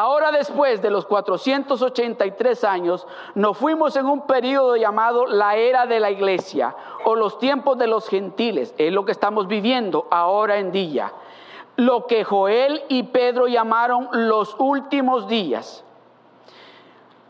Ahora 0.00 0.30
después 0.30 0.80
de 0.80 0.90
los 0.90 1.06
483 1.06 2.62
años, 2.62 3.04
nos 3.34 3.58
fuimos 3.58 3.96
en 3.96 4.06
un 4.06 4.28
periodo 4.28 4.76
llamado 4.76 5.26
la 5.26 5.56
era 5.56 5.86
de 5.86 5.98
la 5.98 6.12
iglesia 6.12 6.76
o 7.04 7.16
los 7.16 7.40
tiempos 7.40 7.76
de 7.78 7.88
los 7.88 8.08
gentiles. 8.08 8.72
Es 8.78 8.92
lo 8.92 9.04
que 9.04 9.10
estamos 9.10 9.48
viviendo 9.48 10.06
ahora 10.12 10.58
en 10.58 10.70
día. 10.70 11.12
Lo 11.74 12.06
que 12.06 12.22
Joel 12.22 12.84
y 12.88 13.02
Pedro 13.02 13.48
llamaron 13.48 14.08
los 14.12 14.54
últimos 14.60 15.26
días. 15.26 15.82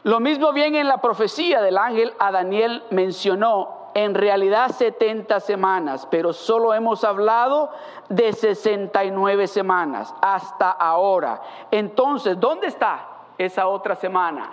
Lo 0.03 0.21
mismo 0.21 0.53
bien 0.53 0.75
en 0.75 0.89
la 0.89 0.99
profecía 0.99 1.63
del 1.63 1.79
ángel 1.79 2.13
a 2.19 2.33
Daniel 2.33 2.83
mencionó 2.91 3.78
en 3.95 4.15
realidad 4.15 4.71
70 4.71 5.41
semanas, 5.41 6.07
pero 6.11 6.33
solo 6.33 6.75
hemos 6.75 7.05
hablado 7.05 7.71
de 8.09 8.33
69 8.33 9.47
semanas 9.47 10.15
hasta 10.21 10.71
ahora. 10.71 11.41
Entonces, 11.71 12.39
¿dónde 12.39 12.69
está? 12.69 13.09
esa 13.39 13.69
otra 13.69 13.95
semana? 13.95 14.51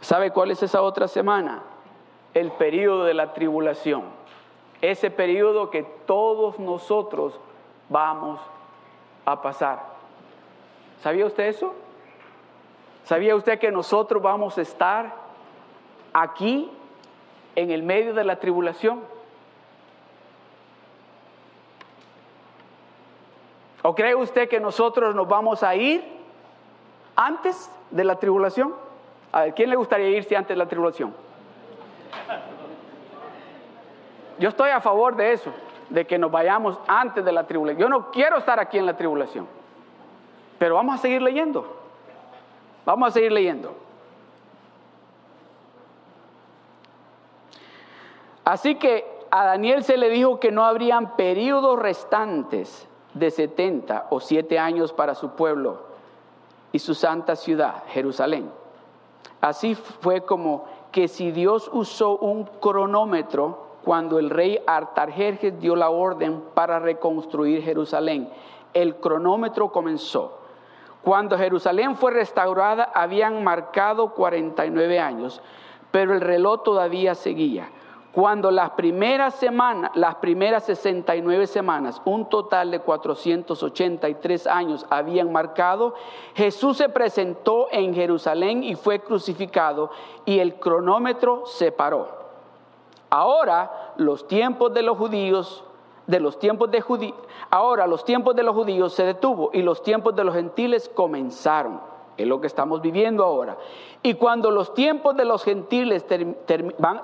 ¿Sabe 0.00 0.30
cuál 0.30 0.50
es 0.50 0.62
esa 0.62 0.82
otra 0.82 1.08
semana? 1.08 1.62
El 2.34 2.52
periodo 2.52 3.04
de 3.04 3.14
la 3.14 3.32
tribulación. 3.32 4.04
Ese 4.80 5.10
periodo 5.10 5.70
que 5.70 5.82
todos 5.82 6.58
nosotros 6.58 7.38
vamos 7.88 8.40
a 9.24 9.42
pasar. 9.42 9.82
¿Sabía 11.02 11.26
usted 11.26 11.44
eso? 11.44 11.74
¿Sabía 13.04 13.34
usted 13.34 13.58
que 13.58 13.72
nosotros 13.72 14.22
vamos 14.22 14.56
a 14.58 14.62
estar 14.62 15.14
aquí 16.12 16.70
en 17.56 17.70
el 17.70 17.82
medio 17.82 18.14
de 18.14 18.24
la 18.24 18.36
tribulación? 18.36 19.00
¿O 23.82 23.94
cree 23.94 24.14
usted 24.14 24.48
que 24.48 24.60
nosotros 24.60 25.14
nos 25.14 25.26
vamos 25.26 25.62
a 25.62 25.74
ir 25.74 26.04
antes 27.16 27.70
de 27.90 28.04
la 28.04 28.16
tribulación? 28.16 28.74
A 29.32 29.42
ver, 29.42 29.54
¿quién 29.54 29.70
le 29.70 29.76
gustaría 29.76 30.08
irse 30.08 30.36
antes 30.36 30.50
de 30.50 30.56
la 30.56 30.68
tribulación? 30.68 31.14
Yo 34.38 34.48
estoy 34.48 34.70
a 34.70 34.80
favor 34.80 35.16
de 35.16 35.32
eso, 35.32 35.52
de 35.88 36.06
que 36.06 36.18
nos 36.18 36.30
vayamos 36.30 36.78
antes 36.86 37.24
de 37.24 37.32
la 37.32 37.46
tribulación. 37.46 37.80
Yo 37.80 37.88
no 37.88 38.10
quiero 38.10 38.38
estar 38.38 38.58
aquí 38.58 38.78
en 38.78 38.86
la 38.86 38.96
tribulación, 38.96 39.46
pero 40.58 40.74
vamos 40.74 40.94
a 40.94 40.98
seguir 40.98 41.22
leyendo. 41.22 41.76
Vamos 42.84 43.08
a 43.08 43.12
seguir 43.12 43.32
leyendo. 43.32 43.74
Así 48.50 48.74
que 48.74 49.06
a 49.30 49.44
Daniel 49.44 49.84
se 49.84 49.96
le 49.96 50.08
dijo 50.08 50.40
que 50.40 50.50
no 50.50 50.64
habrían 50.64 51.14
periodos 51.14 51.78
restantes 51.78 52.88
de 53.14 53.30
70 53.30 54.08
o 54.10 54.18
7 54.18 54.58
años 54.58 54.92
para 54.92 55.14
su 55.14 55.36
pueblo 55.36 55.82
y 56.72 56.80
su 56.80 56.96
santa 56.96 57.36
ciudad, 57.36 57.84
Jerusalén. 57.90 58.50
Así 59.40 59.76
fue 59.76 60.22
como 60.22 60.64
que 60.90 61.06
si 61.06 61.30
Dios 61.30 61.70
usó 61.72 62.16
un 62.18 62.42
cronómetro 62.42 63.66
cuando 63.84 64.18
el 64.18 64.30
rey 64.30 64.58
Artajerjes 64.66 65.60
dio 65.60 65.76
la 65.76 65.90
orden 65.90 66.42
para 66.52 66.80
reconstruir 66.80 67.62
Jerusalén, 67.62 68.28
el 68.74 68.96
cronómetro 68.96 69.70
comenzó. 69.70 70.40
Cuando 71.02 71.38
Jerusalén 71.38 71.94
fue 71.94 72.10
restaurada 72.10 72.82
habían 72.82 73.44
marcado 73.44 74.12
49 74.12 74.98
años, 74.98 75.40
pero 75.92 76.14
el 76.14 76.20
reloj 76.20 76.64
todavía 76.64 77.14
seguía. 77.14 77.70
Cuando 78.12 78.50
las 78.50 78.70
primeras 78.70 79.36
semanas, 79.36 79.92
las 79.94 80.16
primeras 80.16 80.64
69 80.64 81.46
semanas, 81.46 82.02
un 82.04 82.28
total 82.28 82.72
de 82.72 82.80
483 82.80 84.48
años 84.48 84.84
habían 84.90 85.30
marcado, 85.30 85.94
Jesús 86.34 86.76
se 86.78 86.88
presentó 86.88 87.68
en 87.70 87.94
Jerusalén 87.94 88.64
y 88.64 88.74
fue 88.74 88.98
crucificado 88.98 89.90
y 90.24 90.40
el 90.40 90.56
cronómetro 90.56 91.46
se 91.46 91.70
paró. 91.70 92.08
Ahora 93.10 93.92
los 93.96 94.26
tiempos 94.26 94.74
de 94.74 94.82
los 94.82 94.98
judíos, 94.98 95.62
de 96.08 96.18
los 96.18 96.36
tiempos 96.36 96.68
de 96.72 96.80
judíos, 96.80 97.16
ahora 97.48 97.86
los 97.86 98.04
tiempos 98.04 98.34
de 98.34 98.42
los 98.42 98.56
judíos 98.56 98.92
se 98.92 99.04
detuvo 99.04 99.50
y 99.52 99.62
los 99.62 99.84
tiempos 99.84 100.16
de 100.16 100.24
los 100.24 100.34
gentiles 100.34 100.90
comenzaron. 100.92 101.89
Es 102.20 102.28
lo 102.28 102.40
que 102.40 102.46
estamos 102.46 102.82
viviendo 102.82 103.24
ahora. 103.24 103.56
Y 104.02 104.14
cuando 104.14 104.50
los 104.50 104.74
tiempos 104.74 105.16
de 105.16 105.24
los 105.24 105.42
gentiles 105.42 106.06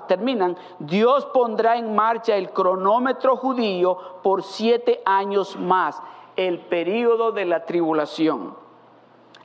terminan, 0.07 0.57
Dios 0.79 1.25
pondrá 1.27 1.77
en 1.77 1.95
marcha 1.95 2.35
el 2.35 2.51
cronómetro 2.51 3.35
judío 3.35 3.97
por 4.21 4.43
siete 4.43 5.01
años 5.05 5.57
más, 5.57 6.01
el 6.35 6.59
periodo 6.59 7.31
de 7.31 7.45
la 7.45 7.65
tribulación. 7.65 8.55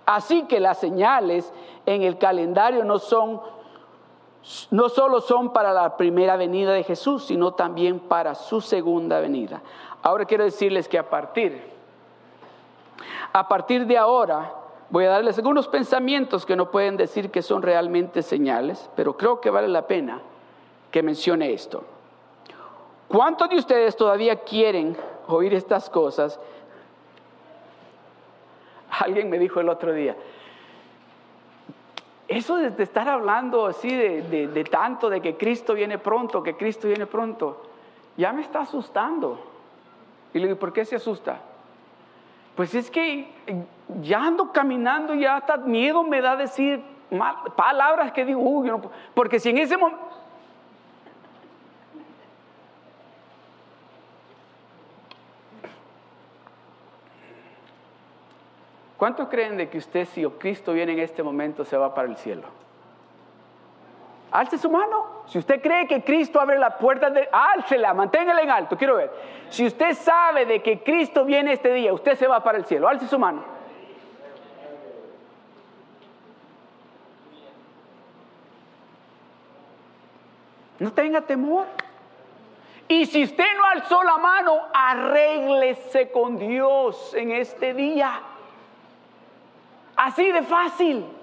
Así 0.04 0.42
que 0.42 0.61
las 0.61 0.78
señales 0.78 1.52
en 1.87 2.02
el 2.02 2.18
calendario 2.18 2.85
no 2.85 2.98
son 2.98 3.40
no 4.72 4.88
solo 4.88 5.20
son 5.20 5.52
para 5.52 5.72
la 5.72 5.96
primera 5.96 6.37
venida 6.37 6.72
de 6.72 6.82
Jesús, 6.82 7.24
sino 7.26 7.52
también 7.54 8.00
para 8.00 8.35
su 8.35 8.61
segunda 8.61 9.20
venida. 9.20 9.62
Ahora 10.02 10.24
quiero 10.24 10.42
decirles 10.42 10.88
que 10.88 10.98
a 10.98 11.08
partir 11.08 11.62
a 13.32 13.48
partir 13.48 13.87
de 13.87 13.96
ahora 13.96 14.52
Voy 14.92 15.07
a 15.07 15.09
darles 15.09 15.38
algunos 15.38 15.68
pensamientos 15.68 16.44
que 16.44 16.55
no 16.55 16.70
pueden 16.70 16.98
decir 16.98 17.31
que 17.31 17.40
son 17.40 17.62
realmente 17.62 18.20
señales, 18.20 18.90
pero 18.94 19.16
creo 19.16 19.40
que 19.40 19.48
vale 19.48 19.68
la 19.68 19.87
pena 19.87 20.20
que 20.90 21.02
mencione 21.02 21.50
esto. 21.55 21.83
¿Cuántos 23.09 23.48
de 23.48 23.57
ustedes 23.57 23.96
todavía 23.96 24.37
quieren 24.40 24.94
oír 25.28 25.55
estas 25.55 25.88
cosas? 25.88 26.38
Alguien 28.90 29.31
me 29.31 29.38
dijo 29.38 29.61
el 29.61 29.70
otro 29.70 29.94
día, 29.94 30.14
eso 32.28 32.57
de 32.57 32.83
estar 32.83 33.09
hablando 33.09 33.64
así 33.64 33.96
de, 33.96 34.48
de, 34.48 34.64
tanto, 34.64 35.09
de 35.09 35.22
que 35.22 35.38
Cristo 35.38 35.72
viene 35.72 35.96
pronto, 35.96 36.42
que 36.42 36.55
Cristo 36.55 36.87
viene 36.88 37.07
pronto, 37.07 37.62
ya 38.18 38.31
me 38.35 38.42
está 38.42 38.61
asustando. 38.61 39.38
Y 40.35 40.38
le 40.38 40.48
digo, 40.48 40.59
¿por 40.59 40.74
qué 40.74 40.85
se 40.85 40.96
asusta? 40.96 41.40
Pues 42.55 42.75
es 42.75 42.91
que 42.91 43.29
ya 44.03 44.25
ando 44.25 44.53
caminando 44.53 45.15
y 45.15 45.25
hasta 45.25 45.57
miedo 45.57 46.03
me 46.03 46.21
da 46.21 46.37
decir 46.37 46.83
palabras 47.57 48.12
que 48.12 48.25
digo, 48.25 48.41
uy, 48.41 48.69
no, 48.69 48.81
porque 49.15 49.38
si 49.38 49.51
en 49.51 49.59
ese 49.59 49.77
momento... 49.77 50.03
¿Cuántos 58.97 59.29
creen 59.29 59.57
de 59.57 59.69
que 59.69 59.79
usted, 59.79 60.07
si 60.07 60.25
Cristo 60.25 60.73
viene 60.73 60.93
en 60.93 61.01
este 61.01 61.25
momento, 61.25 61.65
se 61.65 61.77
va 61.77 61.93
para 61.93 62.07
el 62.07 62.17
cielo? 62.17 62.62
Alce 64.33 64.57
su 64.57 64.71
mano. 64.71 65.23
Si 65.27 65.38
usted 65.38 65.61
cree 65.61 65.87
que 65.87 66.03
Cristo 66.03 66.40
abre 66.40 66.59
la 66.59 66.79
puerta, 66.79 67.11
de, 67.11 67.29
álcela, 67.31 67.92
manténgala 67.92 68.40
en 68.40 68.51
alto. 68.51 68.79
Quiero 68.79 68.97
ver. 68.97 69.11
Si 69.51 69.66
usted 69.66 69.95
sabe 69.95 70.47
de 70.47 70.62
que 70.62 70.83
Cristo 70.83 71.27
viene 71.27 71.53
este 71.53 71.73
día, 71.73 71.92
usted 71.92 72.16
se 72.16 72.27
va 72.27 72.42
para 72.42 72.57
el 72.57 72.64
cielo. 72.64 72.88
Alce 72.88 73.07
su 73.07 73.18
mano. 73.18 73.45
No 80.79 80.92
tenga 80.92 81.21
temor. 81.21 81.66
Y 82.88 83.05
si 83.07 83.25
usted 83.25 83.47
no 83.57 83.64
alzó 83.66 84.03
la 84.03 84.16
mano, 84.16 84.62
arréglese 84.73 86.11
con 86.11 86.38
Dios 86.38 87.12
en 87.14 87.33
este 87.33 87.75
día. 87.75 88.21
Así 89.95 90.33
de 90.33 90.42
fácil. 90.42 91.21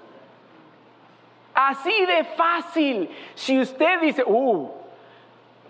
Así 1.68 2.06
de 2.06 2.24
fácil. 2.24 3.10
Si 3.34 3.60
usted 3.60 4.00
dice, 4.00 4.24
uh, 4.26 4.70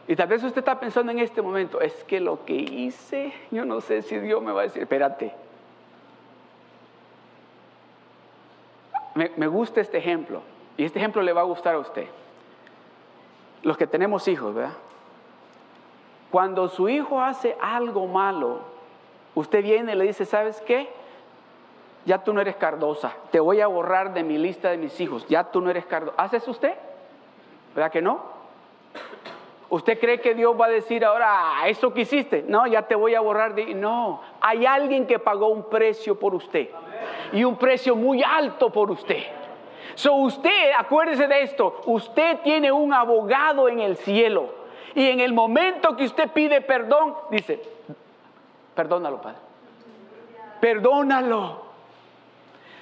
y 0.06 0.14
tal 0.14 0.28
vez 0.28 0.42
usted 0.44 0.60
está 0.60 0.78
pensando 0.78 1.10
en 1.10 1.18
este 1.18 1.42
momento, 1.42 1.80
es 1.80 2.04
que 2.04 2.20
lo 2.20 2.44
que 2.44 2.54
hice, 2.54 3.32
yo 3.50 3.64
no 3.64 3.80
sé 3.80 4.02
si 4.02 4.16
Dios 4.18 4.40
me 4.40 4.52
va 4.52 4.60
a 4.60 4.64
decir, 4.64 4.82
espérate. 4.82 5.34
Me, 9.14 9.46
gusta 9.48 9.80
este 9.80 9.98
ejemplo, 9.98 10.42
y 10.76 10.84
este 10.84 11.00
ejemplo 11.00 11.22
le 11.22 11.32
va 11.32 11.40
a 11.40 11.44
gustar 11.44 11.74
a 11.74 11.78
usted. 11.78 12.06
Los 13.62 13.76
que 13.76 13.88
tenemos 13.88 14.28
hijos, 14.28 14.54
¿verdad? 14.54 14.74
Cuando 16.30 16.68
su 16.68 16.88
hijo 16.88 17.20
hace 17.20 17.56
algo 17.60 18.06
malo, 18.06 18.60
usted 19.34 19.64
viene 19.64 19.92
y 19.92 19.96
le 19.96 20.04
dice, 20.04 20.24
¿sabes 20.24 20.60
qué? 20.60 20.88
Ya 22.04 22.18
tú 22.24 22.32
no 22.32 22.40
eres 22.40 22.56
Cardosa, 22.56 23.12
te 23.30 23.40
voy 23.40 23.60
a 23.60 23.66
borrar 23.66 24.14
de 24.14 24.22
mi 24.22 24.38
lista 24.38 24.70
de 24.70 24.76
mis 24.76 25.00
hijos, 25.00 25.26
ya 25.28 25.44
tú 25.44 25.60
no 25.60 25.70
eres 25.70 25.86
Cardosa. 25.86 26.14
¿Hace 26.16 26.38
eso 26.38 26.50
usted? 26.50 26.74
¿Verdad 27.74 27.90
que 27.90 28.02
no? 28.02 28.40
¿Usted 29.68 30.00
cree 30.00 30.20
que 30.20 30.34
Dios 30.34 30.60
va 30.60 30.66
a 30.66 30.70
decir 30.70 31.04
ahora, 31.04 31.60
ah, 31.60 31.68
eso 31.68 31.94
que 31.94 32.00
hiciste? 32.00 32.44
No, 32.46 32.66
ya 32.66 32.82
te 32.82 32.96
voy 32.96 33.14
a 33.14 33.20
borrar 33.20 33.54
de... 33.54 33.72
No, 33.72 34.20
hay 34.40 34.66
alguien 34.66 35.06
que 35.06 35.20
pagó 35.20 35.46
un 35.48 35.68
precio 35.70 36.18
por 36.18 36.34
usted 36.34 36.68
y 37.32 37.44
un 37.44 37.56
precio 37.56 37.94
muy 37.94 38.20
alto 38.22 38.70
por 38.70 38.90
usted. 38.90 39.22
So 39.94 40.14
usted, 40.14 40.72
acuérdese 40.76 41.28
de 41.28 41.42
esto, 41.42 41.82
usted 41.86 42.40
tiene 42.40 42.72
un 42.72 42.92
abogado 42.92 43.68
en 43.68 43.78
el 43.78 43.96
cielo 43.96 44.54
y 44.94 45.08
en 45.08 45.20
el 45.20 45.32
momento 45.32 45.96
que 45.96 46.04
usted 46.04 46.30
pide 46.30 46.60
perdón, 46.62 47.14
dice, 47.30 47.62
perdónalo, 48.74 49.20
Padre. 49.20 49.38
Perdónalo. 50.60 51.69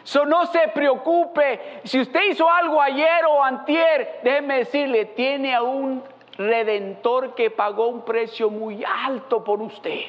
So, 0.09 0.25
no 0.25 0.47
se 0.47 0.68
preocupe. 0.68 1.83
Si 1.85 2.01
usted 2.01 2.31
hizo 2.31 2.49
algo 2.49 2.81
ayer 2.81 3.27
o 3.29 3.44
antier, 3.44 4.21
déjeme 4.23 4.61
decirle, 4.61 5.05
tiene 5.05 5.55
a 5.55 5.61
un 5.61 6.03
redentor 6.38 7.35
que 7.35 7.51
pagó 7.51 7.88
un 7.88 8.07
precio 8.07 8.49
muy 8.49 8.83
alto 8.83 9.44
por 9.44 9.61
usted. 9.61 10.01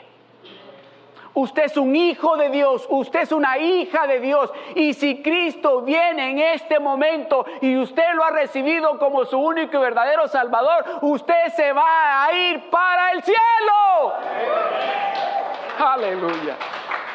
Usted 1.34 1.64
es 1.64 1.76
un 1.76 1.98
hijo 1.98 2.38
de 2.38 2.48
Dios, 2.48 2.88
usted 2.88 3.24
es 3.24 3.34
una 3.34 3.58
hija 3.58 4.08
de 4.08 4.22
Dios. 4.22 4.50
Y 4.74 4.94
si 4.94 5.22
Cristo 5.22 5.82
viene 5.82 6.32
en 6.32 6.40
este 6.40 6.80
momento 6.80 7.46
y 7.60 7.76
usted 7.76 8.14
lo 8.14 8.24
ha 8.24 8.32
recibido 8.32 8.98
como 9.00 9.26
su 9.26 9.38
único 9.38 9.76
y 9.76 9.82
verdadero 9.82 10.30
Salvador, 10.30 10.86
usted 11.02 11.50
se 11.58 11.74
va 11.74 12.24
a 12.24 12.32
ir 12.32 12.70
para 12.70 13.12
el 13.12 13.22
cielo. 13.22 14.14
Aleluya. 15.78 16.56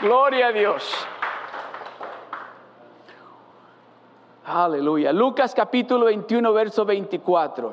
Gloria 0.03 0.49
a 0.49 0.53
Dios. 0.53 1.09
Aleluya. 4.44 5.12
Lucas 5.12 5.54
capítulo 5.54 6.07
21, 6.07 6.52
verso 6.52 6.85
24. 6.85 7.72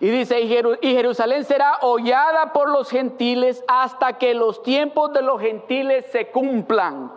Y 0.00 0.08
dice, 0.08 0.40
y 0.40 0.94
Jerusalén 0.94 1.44
será 1.44 1.78
hollada 1.82 2.52
por 2.52 2.70
los 2.70 2.90
gentiles 2.90 3.64
hasta 3.68 4.18
que 4.18 4.34
los 4.34 4.62
tiempos 4.62 5.12
de 5.12 5.22
los 5.22 5.40
gentiles 5.40 6.06
se 6.10 6.30
cumplan. 6.30 7.12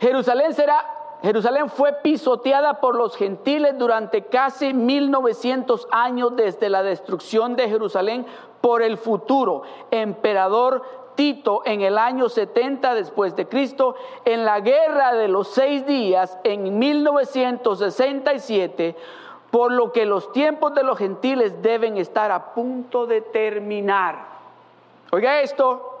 Jerusalén 0.00 0.54
será 0.54 0.96
Jerusalén 1.22 1.70
fue 1.70 1.92
pisoteada 2.02 2.74
por 2.80 2.94
los 2.94 3.16
gentiles 3.16 3.76
durante 3.78 4.26
casi 4.26 4.74
1900 4.74 5.88
años 5.90 6.36
desde 6.36 6.68
la 6.68 6.82
destrucción 6.82 7.56
de 7.56 7.68
Jerusalén 7.68 8.26
por 8.60 8.82
el 8.82 8.98
futuro 8.98 9.62
emperador 9.90 10.82
Tito 11.16 11.62
en 11.64 11.80
el 11.80 11.98
año 11.98 12.28
70 12.28 12.94
después 12.94 13.34
de 13.34 13.48
Cristo, 13.48 13.96
en 14.24 14.44
la 14.44 14.60
guerra 14.60 15.14
de 15.14 15.26
los 15.28 15.48
seis 15.48 15.84
días 15.86 16.38
en 16.44 16.78
1967, 16.78 18.94
por 19.50 19.72
lo 19.72 19.90
que 19.92 20.04
los 20.04 20.30
tiempos 20.32 20.74
de 20.74 20.82
los 20.84 20.98
gentiles 20.98 21.62
deben 21.62 21.96
estar 21.96 22.30
a 22.30 22.52
punto 22.52 23.06
de 23.06 23.22
terminar. 23.22 24.36
Oiga 25.10 25.40
esto, 25.40 25.95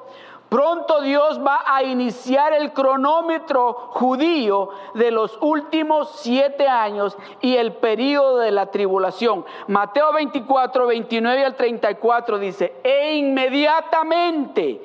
Pronto 0.48 1.00
Dios 1.00 1.40
va 1.44 1.64
a 1.66 1.82
iniciar 1.82 2.52
el 2.52 2.72
cronómetro 2.72 3.72
judío 3.90 4.70
de 4.94 5.10
los 5.10 5.36
últimos 5.40 6.10
siete 6.20 6.68
años 6.68 7.16
y 7.40 7.56
el 7.56 7.72
periodo 7.72 8.38
de 8.38 8.52
la 8.52 8.66
tribulación. 8.66 9.44
Mateo 9.66 10.12
24, 10.12 10.86
29 10.86 11.44
al 11.44 11.56
34 11.56 12.38
dice, 12.38 12.74
e 12.84 13.16
inmediatamente 13.16 14.80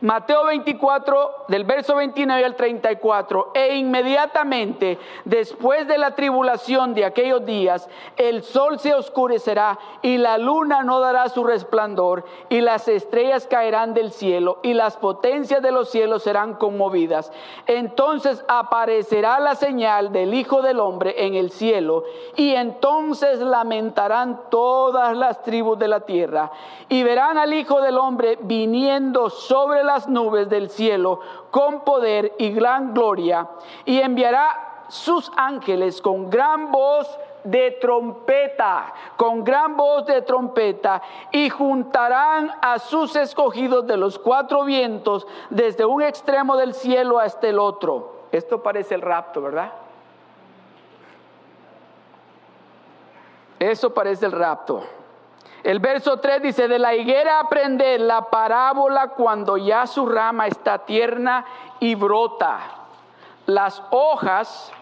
Mateo 0.00 0.44
24, 0.44 1.46
del 1.48 1.64
verso 1.64 1.96
29 1.96 2.44
al 2.44 2.54
34, 2.54 3.50
e 3.54 3.76
inmediatamente 3.76 4.98
después 5.24 5.88
de 5.88 5.98
la 5.98 6.14
tribulación 6.14 6.94
de 6.94 7.04
aquellos 7.04 7.44
días, 7.44 7.88
el 8.16 8.44
sol 8.44 8.78
se 8.78 8.94
oscurecerá 8.94 9.76
y 10.02 10.18
la 10.18 10.38
luna 10.38 10.84
no 10.84 11.00
dará 11.00 11.28
su 11.28 11.42
resplandor 11.42 12.24
y 12.48 12.60
las 12.60 12.86
estrellas 12.86 13.48
caerán 13.48 13.92
del 13.92 14.12
cielo 14.12 14.60
y 14.62 14.74
las 14.74 14.96
potencias 14.96 15.62
de 15.62 15.72
los 15.72 15.90
cielos 15.90 16.22
serán 16.22 16.54
conmovidas. 16.54 17.32
Entonces 17.66 18.44
aparecerá 18.46 19.40
la 19.40 19.56
señal 19.56 20.12
del 20.12 20.32
Hijo 20.34 20.62
del 20.62 20.78
Hombre 20.78 21.26
en 21.26 21.34
el 21.34 21.50
cielo 21.50 22.04
y 22.36 22.54
entonces 22.54 23.40
lamentarán 23.40 24.42
todas 24.48 25.16
las 25.16 25.42
tribus 25.42 25.78
de 25.78 25.88
la 25.88 26.00
tierra 26.00 26.52
y 26.88 27.02
verán 27.02 27.36
al 27.36 27.52
Hijo 27.52 27.80
del 27.80 27.98
Hombre 27.98 28.38
viniendo 28.42 29.28
sobre 29.30 29.87
las 29.88 30.08
nubes 30.08 30.48
del 30.48 30.70
cielo 30.70 31.20
con 31.50 31.80
poder 31.80 32.34
y 32.38 32.52
gran 32.52 32.94
gloria, 32.94 33.48
y 33.84 33.98
enviará 33.98 34.84
sus 34.88 35.30
ángeles 35.36 36.00
con 36.00 36.30
gran 36.30 36.70
voz 36.70 37.18
de 37.44 37.72
trompeta, 37.72 38.92
con 39.16 39.42
gran 39.44 39.76
voz 39.76 40.06
de 40.06 40.22
trompeta, 40.22 41.02
y 41.32 41.50
juntarán 41.50 42.52
a 42.60 42.78
sus 42.78 43.16
escogidos 43.16 43.86
de 43.86 43.96
los 43.96 44.18
cuatro 44.18 44.64
vientos, 44.64 45.26
desde 45.50 45.84
un 45.84 46.02
extremo 46.02 46.56
del 46.56 46.74
cielo 46.74 47.18
hasta 47.18 47.48
el 47.48 47.58
otro. 47.58 48.26
Esto 48.32 48.62
parece 48.62 48.94
el 48.94 49.02
rapto, 49.02 49.42
¿verdad? 49.42 49.72
Eso 53.58 53.92
parece 53.92 54.26
el 54.26 54.32
rapto. 54.32 54.82
El 55.62 55.80
verso 55.80 56.18
3 56.20 56.42
dice, 56.42 56.68
de 56.68 56.78
la 56.78 56.94
higuera 56.94 57.40
aprende 57.40 57.98
la 57.98 58.30
parábola 58.30 59.08
cuando 59.08 59.56
ya 59.56 59.86
su 59.86 60.06
rama 60.06 60.46
está 60.46 60.78
tierna 60.78 61.44
y 61.80 61.94
brota. 61.94 62.60
Las 63.46 63.82
hojas, 63.90 64.72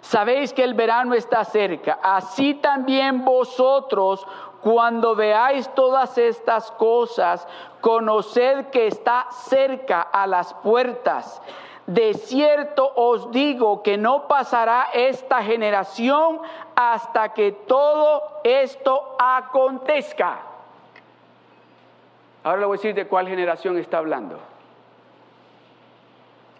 sabéis 0.00 0.52
que 0.52 0.64
el 0.64 0.74
verano 0.74 1.14
está 1.14 1.44
cerca. 1.44 1.98
Así 2.02 2.54
también 2.54 3.24
vosotros, 3.24 4.26
cuando 4.62 5.14
veáis 5.14 5.68
todas 5.74 6.16
estas 6.16 6.70
cosas, 6.72 7.46
conoced 7.80 8.66
que 8.70 8.86
está 8.86 9.26
cerca 9.30 10.00
a 10.00 10.26
las 10.26 10.54
puertas. 10.54 11.42
De 11.86 12.14
cierto 12.14 12.92
os 12.96 13.30
digo 13.30 13.82
que 13.82 13.96
no 13.96 14.26
pasará 14.26 14.88
esta 14.92 15.42
generación 15.42 16.40
hasta 16.74 17.32
que 17.32 17.52
todo 17.52 18.40
esto 18.42 19.16
acontezca. 19.18 20.40
Ahora 22.42 22.60
le 22.60 22.66
voy 22.66 22.76
a 22.76 22.78
decir 22.78 22.94
de 22.94 23.06
cuál 23.06 23.28
generación 23.28 23.78
está 23.78 23.98
hablando. 23.98 24.38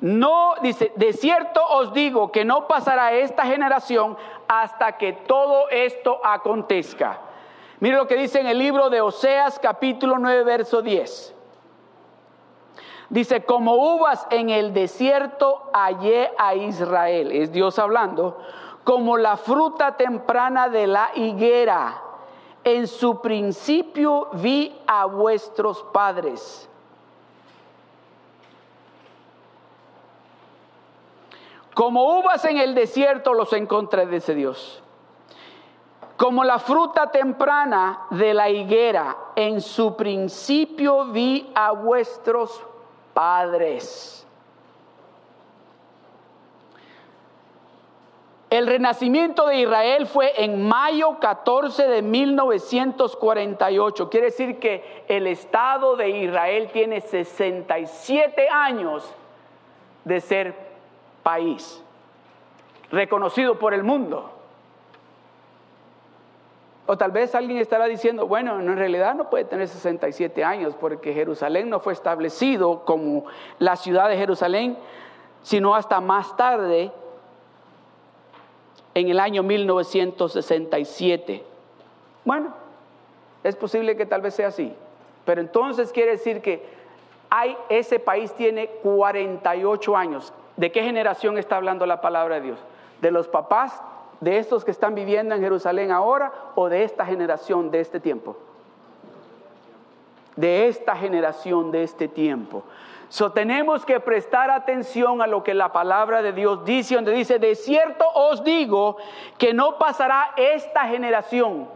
No, 0.00 0.54
dice, 0.62 0.92
de 0.94 1.12
cierto 1.12 1.64
os 1.64 1.92
digo 1.92 2.30
que 2.30 2.44
no 2.44 2.68
pasará 2.68 3.12
esta 3.12 3.46
generación 3.46 4.16
hasta 4.46 4.96
que 4.96 5.12
todo 5.12 5.68
esto 5.70 6.20
acontezca. 6.24 7.18
Mire 7.80 7.96
lo 7.96 8.06
que 8.06 8.16
dice 8.16 8.40
en 8.40 8.46
el 8.46 8.58
libro 8.58 8.90
de 8.90 9.00
Oseas 9.00 9.58
capítulo 9.58 10.18
9, 10.18 10.44
verso 10.44 10.82
10. 10.82 11.36
Dice, 13.09 13.45
como 13.45 13.75
uvas 13.95 14.27
en 14.31 14.51
el 14.51 14.73
desierto 14.73 15.71
hallé 15.73 16.33
a 16.38 16.55
Israel, 16.55 17.31
es 17.31 17.53
Dios 17.53 17.79
hablando, 17.79 18.38
como 18.83 19.16
la 19.16 19.37
fruta 19.37 19.97
temprana 19.97 20.69
de 20.69 20.87
la 20.87 21.11
higuera. 21.14 22.03
En 22.64 22.88
su 22.88 23.21
principio 23.21 24.29
vi 24.33 24.77
a 24.88 25.05
vuestros 25.05 25.85
padres. 25.92 26.69
Como 31.75 32.19
uvas 32.19 32.45
en 32.47 32.59
el 32.59 32.75
desierto 32.75 33.35
los 33.35 33.53
encontré, 33.53 34.07
dice 34.07 34.35
Dios. 34.35 34.83
Como 36.16 36.42
la 36.42 36.59
fruta 36.59 37.11
temprana 37.11 38.07
de 38.11 38.35
la 38.35 38.49
higuera, 38.49 39.16
en 39.37 39.61
su 39.61 39.95
principio 39.95 41.05
vi 41.05 41.53
a 41.55 41.73
vuestros 41.73 42.64
padres. 43.16 44.26
El 48.50 48.66
renacimiento 48.66 49.46
de 49.46 49.61
Israel 49.61 50.07
fue 50.07 50.44
en 50.44 50.68
mayo 50.68 51.18
14 51.18 51.88
de 51.88 52.02
1948. 52.02 54.11
Quiere 54.11 54.26
decir 54.26 54.59
que 54.59 55.05
el 55.09 55.26
Estado 55.26 55.96
de 55.96 56.11
Israel 56.11 56.68
tiene 56.74 57.00
67 57.00 58.50
años 58.50 59.11
de 60.05 60.20
ser 60.20 60.55
país, 61.22 61.83
reconocido 62.90 63.59
por 63.59 63.72
el 63.72 63.83
mundo. 63.83 64.36
O 66.87 66.96
tal 66.96 67.11
vez 67.11 67.35
alguien 67.35 67.59
estará 67.59 67.87
diciendo, 67.87 68.29
bueno, 68.29 68.61
en 68.61 68.77
realidad 68.77 69.16
no 69.16 69.29
puede 69.29 69.44
tener 69.44 69.66
67 69.66 70.44
años 70.44 70.77
porque 70.79 71.12
Jerusalén 71.12 71.68
no 71.68 71.81
fue 71.81 71.92
establecido 71.92 72.85
como 72.85 73.25
la 73.59 73.75
ciudad 73.75 74.09
de 74.09 74.16
Jerusalén, 74.16 74.79
sino 75.42 75.75
hasta 75.75 76.01
más 76.01 76.37
tarde, 76.37 76.92
en 78.96 79.09
el 79.09 79.20
año 79.20 79.42
1967. 79.42 81.44
Bueno, 82.25 82.55
es 83.44 83.55
posible 83.55 83.94
que 83.94 84.07
tal 84.07 84.22
vez 84.22 84.35
sea 84.35 84.49
así, 84.49 84.72
pero 85.27 85.42
entonces 85.42 85.92
quiere 85.92 86.12
decir 86.12 86.40
que 86.40 86.64
hay, 87.29 87.59
ese 87.68 87.99
país 87.99 88.33
tiene 88.33 88.68
48 88.83 89.96
años. 89.96 90.33
¿De 90.57 90.72
qué 90.72 90.83
generación 90.83 91.37
está 91.37 91.57
hablando 91.57 91.85
la 91.85 92.01
palabra 92.01 92.37
de 92.37 92.40
Dios? 92.40 92.59
¿De 93.03 93.11
los 93.11 93.29
papás 93.29 93.83
de 94.20 94.38
estos 94.38 94.64
que 94.64 94.70
están 94.70 94.94
viviendo 94.94 95.35
en 95.35 95.40
Jerusalén 95.40 95.90
ahora 95.90 96.33
o 96.55 96.68
de 96.68 96.85
esta 96.85 97.05
generación 97.05 97.70
de 97.70 97.81
este 97.81 98.00
tiempo? 98.00 98.37
De 100.37 100.68
esta 100.68 100.96
generación 100.96 101.70
de 101.70 101.83
este 101.83 102.09
tiempo. 102.09 102.62
So, 103.09 103.31
tenemos 103.31 103.87
que 103.87 104.00
prestar 104.00 104.50
atención 104.50 105.22
a 105.22 105.26
lo 105.26 105.44
que 105.44 105.55
la 105.55 105.70
palabra 105.70 106.22
de 106.22 106.33
Dios 106.33 106.64
dice, 106.64 106.96
donde 106.96 107.12
dice, 107.12 107.38
de 107.38 107.55
cierto 107.55 108.05
os 108.14 108.42
digo 108.42 108.96
que 109.38 109.55
no 109.55 109.79
pasará 109.79 110.33
esta 110.37 110.87
generación, 110.87 111.68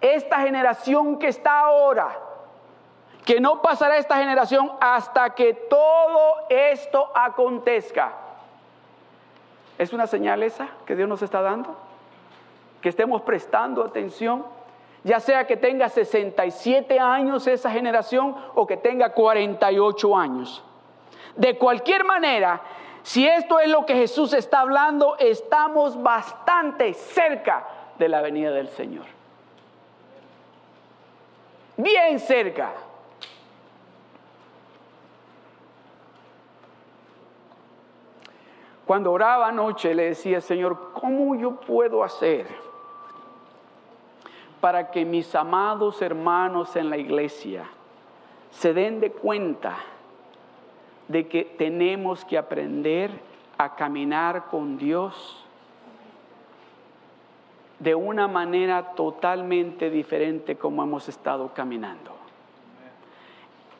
esta 0.00 0.40
generación 0.40 1.18
que 1.18 1.28
está 1.28 1.60
ahora, 1.60 2.18
que 3.24 3.40
no 3.40 3.62
pasará 3.62 3.96
esta 3.96 4.16
generación 4.16 4.72
hasta 4.80 5.30
que 5.30 5.54
todo 5.54 6.34
esto 6.48 7.10
acontezca. 7.14 8.25
¿Es 9.78 9.92
una 9.92 10.06
señal 10.06 10.42
esa 10.42 10.68
que 10.86 10.96
Dios 10.96 11.08
nos 11.08 11.22
está 11.22 11.42
dando? 11.42 11.76
Que 12.80 12.88
estemos 12.88 13.22
prestando 13.22 13.84
atención, 13.84 14.44
ya 15.04 15.20
sea 15.20 15.46
que 15.46 15.56
tenga 15.56 15.88
67 15.88 16.98
años 16.98 17.46
esa 17.46 17.70
generación 17.70 18.34
o 18.54 18.66
que 18.66 18.76
tenga 18.76 19.12
48 19.12 20.16
años. 20.16 20.64
De 21.36 21.58
cualquier 21.58 22.04
manera, 22.04 22.62
si 23.02 23.26
esto 23.26 23.60
es 23.60 23.68
lo 23.68 23.84
que 23.84 23.94
Jesús 23.94 24.32
está 24.32 24.60
hablando, 24.60 25.16
estamos 25.18 26.02
bastante 26.02 26.94
cerca 26.94 27.66
de 27.98 28.08
la 28.08 28.22
venida 28.22 28.50
del 28.50 28.68
Señor. 28.68 29.04
Bien 31.76 32.18
cerca. 32.18 32.72
Cuando 38.86 39.12
oraba 39.12 39.48
anoche 39.48 39.94
le 39.94 40.04
decía, 40.04 40.40
Señor, 40.40 40.92
¿cómo 40.92 41.34
yo 41.34 41.56
puedo 41.56 42.04
hacer 42.04 42.46
para 44.60 44.90
que 44.90 45.04
mis 45.04 45.34
amados 45.34 46.00
hermanos 46.02 46.76
en 46.76 46.88
la 46.88 46.96
iglesia 46.96 47.68
se 48.50 48.72
den 48.72 49.00
de 49.00 49.10
cuenta 49.10 49.76
de 51.08 51.28
que 51.28 51.44
tenemos 51.44 52.24
que 52.24 52.38
aprender 52.38 53.10
a 53.58 53.74
caminar 53.74 54.46
con 54.46 54.78
Dios 54.78 55.44
de 57.78 57.94
una 57.94 58.26
manera 58.28 58.94
totalmente 58.94 59.90
diferente 59.90 60.56
como 60.56 60.82
hemos 60.82 61.08
estado 61.08 61.52
caminando. 61.52 62.15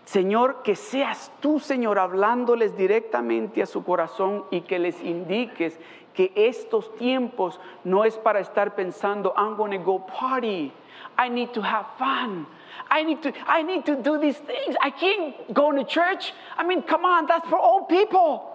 Señor, 0.07 0.63
que 0.63 0.77
seas 0.77 1.33
tú, 1.41 1.59
Señor, 1.59 1.99
hablándoles 1.99 2.77
directamente 2.77 3.61
a 3.61 3.67
su 3.67 3.83
corazón 3.83 4.45
y 4.53 4.61
que 4.61 4.79
les 4.79 5.03
indiques 5.03 5.81
que 6.15 6.33
estos 6.37 6.95
tiempos 6.97 7.61
no 7.83 8.05
es 8.05 8.17
para 8.17 8.39
estar 8.39 8.77
pensando, 8.77 9.35
I'm 9.37 9.57
going 9.57 9.73
to 9.73 9.79
go 9.79 9.99
party. 9.99 10.73
I 11.19 11.29
need 11.29 11.53
to 11.55 11.61
have 11.61 11.87
fun. 11.99 12.47
I 12.89 13.03
need 13.03 13.21
to 13.23 13.33
I 13.49 13.65
need 13.65 13.85
to 13.87 13.97
do 13.97 14.17
these 14.17 14.39
things. 14.39 14.77
I 14.81 14.91
can't 14.91 15.35
go 15.53 15.73
to 15.73 15.83
church. 15.83 16.33
I 16.57 16.65
mean, 16.65 16.83
come 16.83 17.05
on, 17.05 17.27
that's 17.27 17.49
for 17.49 17.59
old 17.59 17.89
people. 17.89 18.53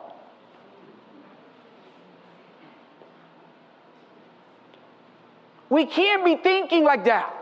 We 5.69 5.85
can't 5.85 6.23
be 6.23 6.37
thinking 6.37 6.85
like 6.85 7.03
that. 7.05 7.40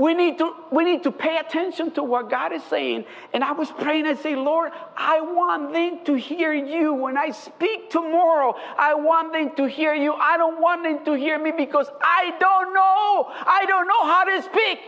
We 0.00 0.14
need, 0.14 0.38
to, 0.38 0.54
we 0.72 0.84
need 0.84 1.02
to 1.02 1.12
pay 1.12 1.36
attention 1.36 1.90
to 1.90 2.02
what 2.02 2.30
God 2.30 2.54
is 2.54 2.62
saying. 2.64 3.04
And 3.34 3.44
I 3.44 3.52
was 3.52 3.70
praying, 3.70 4.06
I 4.06 4.14
say, 4.14 4.34
Lord, 4.34 4.72
I 4.96 5.20
want 5.20 5.74
them 5.74 6.02
to 6.06 6.14
hear 6.14 6.54
you. 6.54 6.94
When 6.94 7.18
I 7.18 7.32
speak 7.32 7.90
tomorrow, 7.90 8.56
I 8.78 8.94
want 8.94 9.34
them 9.34 9.54
to 9.56 9.68
hear 9.68 9.92
you. 9.92 10.14
I 10.14 10.38
don't 10.38 10.58
want 10.58 10.84
them 10.84 11.04
to 11.04 11.12
hear 11.12 11.38
me 11.38 11.52
because 11.54 11.90
I 12.00 12.34
don't 12.40 12.72
know. 12.72 13.30
I 13.44 13.66
don't 13.68 13.86
know 13.86 14.04
how 14.06 14.24
to 14.24 14.42
speak. 14.42 14.78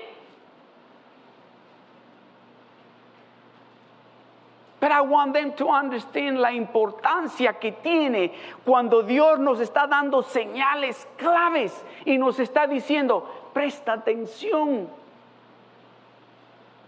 But 4.80 4.92
I 4.92 5.02
want 5.02 5.34
them 5.34 5.52
to 5.58 5.68
understand 5.68 6.38
la 6.38 6.52
importancia 6.52 7.60
que 7.60 7.72
tiene 7.84 8.32
cuando 8.64 9.02
Dios 9.02 9.38
nos 9.38 9.60
está 9.60 9.86
dando 9.86 10.22
señales 10.22 11.06
claves 11.18 11.84
y 12.06 12.16
nos 12.16 12.38
está 12.38 12.66
diciendo, 12.66 13.28
presta 13.52 13.92
atención. 13.92 15.01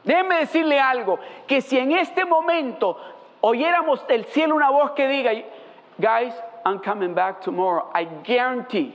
Déjeme 0.04 0.40
decirle 0.40 0.78
algo, 0.78 1.18
que 1.46 1.60
si 1.60 1.78
en 1.78 1.92
este 1.92 2.24
momento 2.24 2.98
oyéramos 3.40 4.06
del 4.06 4.24
cielo 4.26 4.54
una 4.54 4.70
voz 4.70 4.92
que 4.92 5.08
diga, 5.08 5.32
guys, 5.98 6.34
I'm 6.64 6.78
coming 6.78 7.14
back 7.14 7.40
tomorrow, 7.40 7.90
I 7.94 8.04
guarantee, 8.04 8.94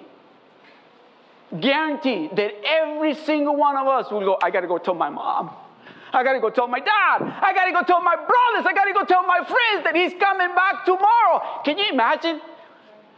guarantee 1.60 2.30
that 2.36 2.52
every 2.64 3.16
single 3.16 3.56
one 3.56 3.76
of 3.76 3.88
us 3.88 4.12
will 4.12 4.22
go, 4.22 4.38
I 4.42 4.52
gotta 4.52 4.68
go 4.68 4.78
tell 4.78 4.96
my 4.96 5.10
mom. 5.10 5.52
I 6.12 6.24
gotta 6.24 6.40
go 6.40 6.50
tell 6.50 6.68
my 6.68 6.80
dad. 6.80 7.22
I 7.22 7.54
gotta 7.54 7.72
go 7.72 7.84
tell 7.84 8.02
my 8.02 8.16
brothers. 8.16 8.66
I 8.66 8.74
gotta 8.74 8.94
go 8.94 9.04
tell 9.04 9.24
my 9.28 9.38
friends 9.46 9.84
that 9.84 9.96
he's 9.96 10.14
coming 10.20 10.56
back 10.56 10.84
tomorrow. 10.84 11.62
Can 11.64 11.78
you 11.78 11.86
imagine? 11.92 12.42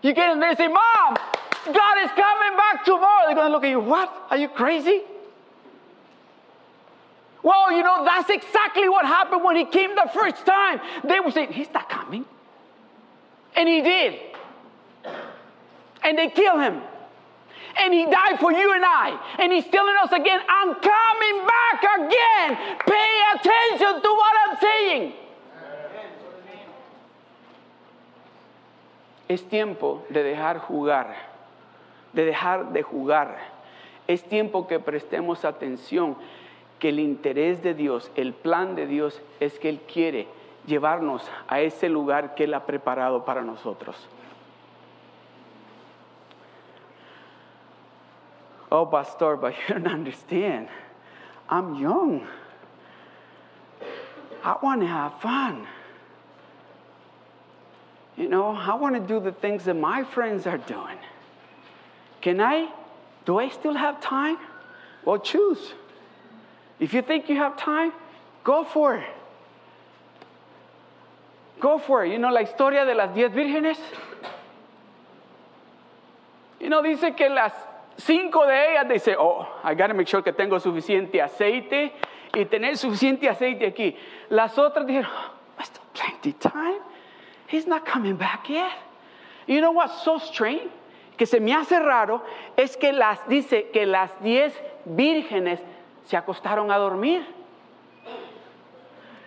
You 0.01 0.13
get 0.13 0.31
in 0.31 0.39
there 0.39 0.49
and 0.49 0.57
say, 0.57 0.67
Mom, 0.67 1.15
God 1.65 1.97
is 2.03 2.11
coming 2.11 2.57
back 2.57 2.83
tomorrow. 2.83 3.27
They're 3.27 3.35
gonna 3.35 3.53
look 3.53 3.63
at 3.63 3.69
you, 3.69 3.79
what? 3.79 4.11
Are 4.29 4.37
you 4.37 4.49
crazy? 4.49 5.01
Well, 7.43 7.71
you 7.71 7.83
know, 7.83 8.05
that's 8.05 8.29
exactly 8.29 8.87
what 8.87 9.05
happened 9.05 9.43
when 9.43 9.55
he 9.55 9.65
came 9.65 9.95
the 9.95 10.09
first 10.13 10.45
time. 10.45 10.79
They 11.03 11.19
would 11.19 11.33
say, 11.33 11.47
He's 11.51 11.71
not 11.73 11.89
coming. 11.89 12.25
And 13.55 13.67
he 13.67 13.81
did. 13.81 14.19
And 16.03 16.17
they 16.17 16.29
kill 16.29 16.59
him. 16.59 16.81
And 17.77 17.93
he 17.93 18.05
died 18.05 18.39
for 18.39 18.51
you 18.51 18.73
and 18.73 18.83
I. 18.83 19.19
And 19.39 19.51
he's 19.51 19.65
telling 19.67 19.95
us 20.03 20.11
again, 20.11 20.39
I'm 20.47 20.75
coming 20.75 21.47
back 21.47 21.83
again. 21.99 22.77
Pay 22.85 23.19
attention 23.35 24.01
to 24.01 24.09
what 24.09 24.33
I'm 24.49 24.57
saying. 24.59 25.13
Es 29.29 29.43
tiempo 29.43 30.03
de 30.09 30.23
dejar 30.23 30.59
jugar, 30.59 31.15
de 32.11 32.25
dejar 32.25 32.73
de 32.73 32.83
jugar. 32.83 33.37
Es 34.05 34.23
tiempo 34.23 34.67
que 34.67 34.77
prestemos 34.79 35.45
atención, 35.45 36.17
que 36.81 36.89
el 36.89 36.99
interés 36.99 37.61
de 37.61 37.75
Dios, 37.75 38.11
el 38.15 38.33
plan 38.33 38.75
de 38.75 38.87
Dios 38.87 39.21
es 39.39 39.59
que 39.59 39.69
Él 39.69 39.81
quiere 39.81 40.27
llevarnos 40.65 41.21
a 41.47 41.61
ese 41.61 41.87
lugar 41.87 42.33
que 42.33 42.45
Él 42.45 42.55
ha 42.55 42.65
preparado 42.65 43.23
para 43.23 43.43
nosotros. 43.43 43.95
Oh, 48.71 48.89
pastor, 48.89 49.37
but 49.41 49.53
you 49.53 49.75
don't 49.75 49.87
understand. 49.87 50.69
I'm 51.47 51.75
young. 51.75 52.25
I 54.43 54.57
want 54.63 54.81
to 54.81 54.87
have 54.87 55.13
fun. 55.21 55.67
You 58.17 58.27
know, 58.27 58.55
I 58.55 58.73
want 58.73 58.95
to 58.95 59.01
do 59.01 59.19
the 59.19 59.31
things 59.31 59.65
that 59.65 59.75
my 59.75 60.03
friends 60.03 60.47
are 60.47 60.57
doing. 60.57 60.97
Can 62.21 62.41
I? 62.41 62.69
Do 63.25 63.37
I 63.37 63.49
still 63.49 63.75
have 63.75 64.01
time? 64.01 64.37
Well, 65.05 65.19
choose. 65.19 65.73
If 66.81 66.95
you 66.95 67.03
think 67.03 67.29
you 67.29 67.37
have 67.37 67.55
time, 67.57 67.93
go 68.43 68.63
for 68.63 68.95
it. 68.95 69.07
Go 71.59 71.77
for 71.77 72.03
it. 72.03 72.11
You 72.11 72.17
know, 72.17 72.31
la 72.31 72.41
historia 72.41 72.83
de 72.83 72.95
las 72.95 73.13
diez 73.13 73.31
vírgenes. 73.31 73.77
You 76.59 76.69
know, 76.69 76.81
dice 76.81 77.15
que 77.15 77.29
las 77.29 77.53
cinco 77.97 78.47
de 78.47 78.71
ellas 78.71 78.89
dice, 78.89 79.15
oh, 79.17 79.47
I 79.63 79.75
gotta 79.75 79.93
make 79.93 80.07
sure 80.07 80.23
que 80.23 80.33
tengo 80.33 80.59
suficiente 80.59 81.21
aceite 81.21 81.91
y 82.33 82.45
tener 82.45 82.75
suficiente 82.77 83.29
aceite 83.29 83.71
aquí. 83.71 83.95
Las 84.31 84.57
otras 84.57 84.87
dijeron, 84.87 85.07
oh, 85.07 85.31
I 85.59 85.63
still 85.63 85.83
plenty 85.93 86.33
time. 86.33 86.81
He's 87.45 87.67
not 87.67 87.85
coming 87.85 88.15
back 88.15 88.49
yet. 88.49 88.71
You 89.45 89.61
know 89.61 89.71
what's 89.71 90.01
so 90.03 90.17
strange? 90.17 90.71
Que 91.15 91.27
se 91.27 91.39
me 91.39 91.51
hace 91.53 91.77
raro 91.77 92.23
es 92.57 92.75
que 92.75 92.91
las 92.91 93.19
dice 93.27 93.69
que 93.71 93.85
las 93.85 94.09
diez 94.23 94.53
vírgenes 94.85 95.59
se 96.05 96.17
acostaron 96.17 96.71
a 96.71 96.77
dormir. 96.77 97.25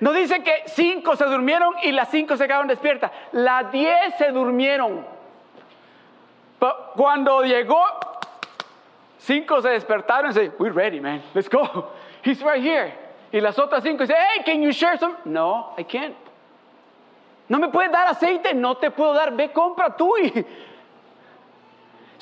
No 0.01 0.13
dice 0.13 0.43
que 0.43 0.65
cinco 0.67 1.17
se 1.17 1.25
durmieron 1.25 1.75
y 1.83 1.93
las 1.93 2.11
cinco 2.11 2.37
se 2.37 2.47
quedaron 2.47 2.67
despiertas. 2.67 3.11
Las 3.33 3.71
diez 3.73 4.17
se 4.19 4.31
durmieron. 4.33 5.07
Cuando 6.95 7.43
llegó, 7.43 7.83
cinco 9.19 9.63
se 9.63 9.71
despertaron 9.71 10.31
y 10.31 10.35
dice, 10.35 10.53
we're 10.59 10.75
ready, 10.75 11.01
man. 11.01 11.23
Let's 11.35 11.49
go. 11.49 11.91
He's 12.23 12.43
right 12.43 12.63
here. 12.63 12.95
Y 13.33 13.41
las 13.41 13.59
otras 13.59 13.83
cinco 13.83 14.05
dicen, 14.05 14.17
hey, 14.19 14.43
can 14.45 14.63
you 14.63 14.71
share 14.71 14.99
some? 14.99 15.17
No, 15.25 15.75
I 15.79 15.85
can't. 15.85 16.15
No 17.49 17.59
me 17.59 17.69
puedes 17.69 17.93
dar 17.93 18.09
aceite, 18.09 18.55
no 18.55 18.77
te 18.77 18.91
puedo 18.91 19.13
dar, 19.13 19.33
ve, 19.33 19.53
compra 19.53 19.97
tú. 19.97 20.17
Y... 20.19 20.47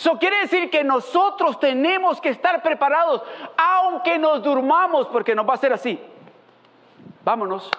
Eso 0.02 0.18
quiere 0.18 0.40
decir 0.40 0.68
que 0.68 0.82
nosotros 0.82 1.60
tenemos 1.60 2.20
que 2.20 2.30
estar 2.30 2.60
preparados, 2.60 3.22
aunque 3.56 4.18
nos 4.18 4.42
durmamos, 4.42 5.06
porque 5.06 5.32
nos 5.32 5.48
va 5.48 5.54
a 5.54 5.58
ser 5.58 5.72
así. 5.72 5.96
Vámonos. 7.22 7.70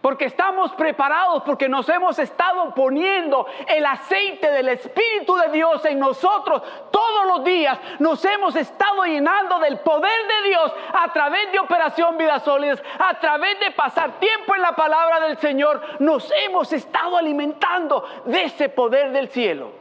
Porque 0.00 0.24
estamos 0.24 0.72
preparados, 0.72 1.42
porque 1.42 1.68
nos 1.68 1.86
hemos 1.90 2.18
estado 2.18 2.72
poniendo 2.74 3.46
el 3.66 3.84
aceite 3.84 4.50
del 4.50 4.70
Espíritu 4.70 5.36
de 5.36 5.50
Dios 5.50 5.84
en 5.84 5.98
nosotros 5.98 6.62
todos 6.90 7.26
los 7.26 7.44
días. 7.44 7.78
Nos 7.98 8.24
hemos 8.24 8.56
estado 8.56 9.04
llenando 9.04 9.58
del 9.58 9.80
poder 9.80 10.18
de 10.28 10.48
Dios 10.48 10.72
a 10.94 11.12
través 11.12 11.52
de 11.52 11.58
Operación 11.58 12.16
Vidas 12.16 12.42
Sólidas, 12.42 12.82
a 12.98 13.20
través 13.20 13.60
de 13.60 13.70
pasar 13.72 14.18
tiempo 14.18 14.54
en 14.54 14.62
la 14.62 14.74
palabra 14.74 15.20
del 15.20 15.36
Señor. 15.36 15.82
Nos 15.98 16.32
hemos 16.46 16.72
estado 16.72 17.18
alimentando 17.18 18.02
de 18.24 18.44
ese 18.44 18.70
poder 18.70 19.12
del 19.12 19.28
cielo. 19.28 19.77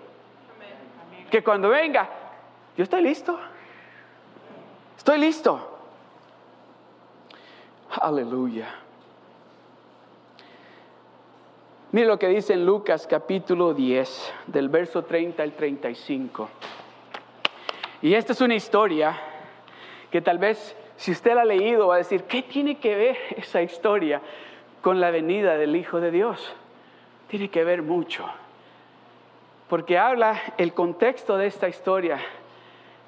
Que 1.30 1.44
cuando 1.44 1.70
venga, 1.70 2.10
yo 2.78 2.84
estoy 2.84 3.02
listo. 3.02 3.38
Estoy 4.98 5.20
listo. 5.20 5.80
Aleluya. 7.90 8.68
Mire 11.92 12.08
lo 12.08 12.20
que 12.20 12.28
dice 12.28 12.54
en 12.54 12.66
Lucas 12.66 13.08
capítulo 13.08 13.74
10, 13.74 14.34
del 14.48 14.70
verso 14.70 15.04
30 15.04 15.42
al 15.42 15.54
35. 15.54 16.50
Y 18.02 18.14
esta 18.14 18.34
es 18.34 18.42
una 18.42 18.56
historia 18.56 19.18
que 20.12 20.22
tal 20.22 20.38
vez 20.38 20.76
si 20.98 21.12
usted 21.12 21.36
la 21.36 21.42
ha 21.42 21.46
leído 21.46 21.88
va 21.88 21.96
a 21.96 22.00
decir, 22.00 22.24
¿qué 22.24 22.44
tiene 22.44 22.78
que 22.78 22.96
ver 22.96 23.18
esa 23.38 23.62
historia 23.62 24.22
con 24.82 25.00
la 25.00 25.12
venida 25.12 25.58
del 25.58 25.76
Hijo 25.76 26.00
de 26.00 26.12
Dios? 26.12 26.54
Tiene 27.28 27.50
que 27.50 27.64
ver 27.64 27.82
mucho. 27.82 28.26
Porque 29.70 29.98
habla 29.98 30.40
el 30.58 30.74
contexto 30.74 31.38
de 31.38 31.48
esta 31.48 31.68
historia 31.68 32.20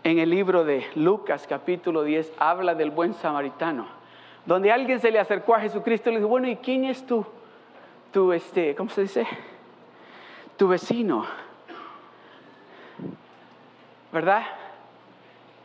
en 0.04 0.20
el 0.20 0.30
libro 0.30 0.64
de 0.64 0.86
Lucas 0.96 1.46
capítulo 1.48 2.04
10, 2.04 2.34
habla 2.38 2.76
del 2.76 2.92
buen 2.92 3.14
samaritano, 3.14 3.88
donde 4.46 4.72
alguien 4.72 5.00
se 5.00 5.12
le 5.12 5.20
acercó 5.20 5.56
a 5.56 5.62
Jesucristo 5.62 6.10
y 6.10 6.14
le 6.14 6.20
dijo, 6.20 6.30
bueno, 6.30 6.48
¿y 6.48 6.58
quién 6.58 6.86
es 6.86 7.06
tú? 7.06 7.26
tu, 8.12 8.34
este, 8.34 8.76
¿cómo 8.76 8.90
se 8.90 9.02
dice? 9.02 9.28
tu 10.58 10.68
vecino. 10.68 11.26
¿Verdad? 14.12 14.44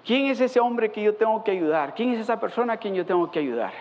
¿Quién 0.04 0.26
es 0.26 0.40
ese 0.40 0.60
hombre 0.60 0.92
que 0.92 1.02
yo 1.02 1.14
tengo 1.14 1.42
que 1.42 1.50
ayudar? 1.50 1.94
¿Quién 1.94 2.12
es 2.12 2.20
esa 2.20 2.38
persona 2.38 2.74
a 2.74 2.76
quien 2.76 2.94
yo 2.94 3.04
tengo 3.04 3.30
que 3.30 3.40
ayudar? 3.40 3.72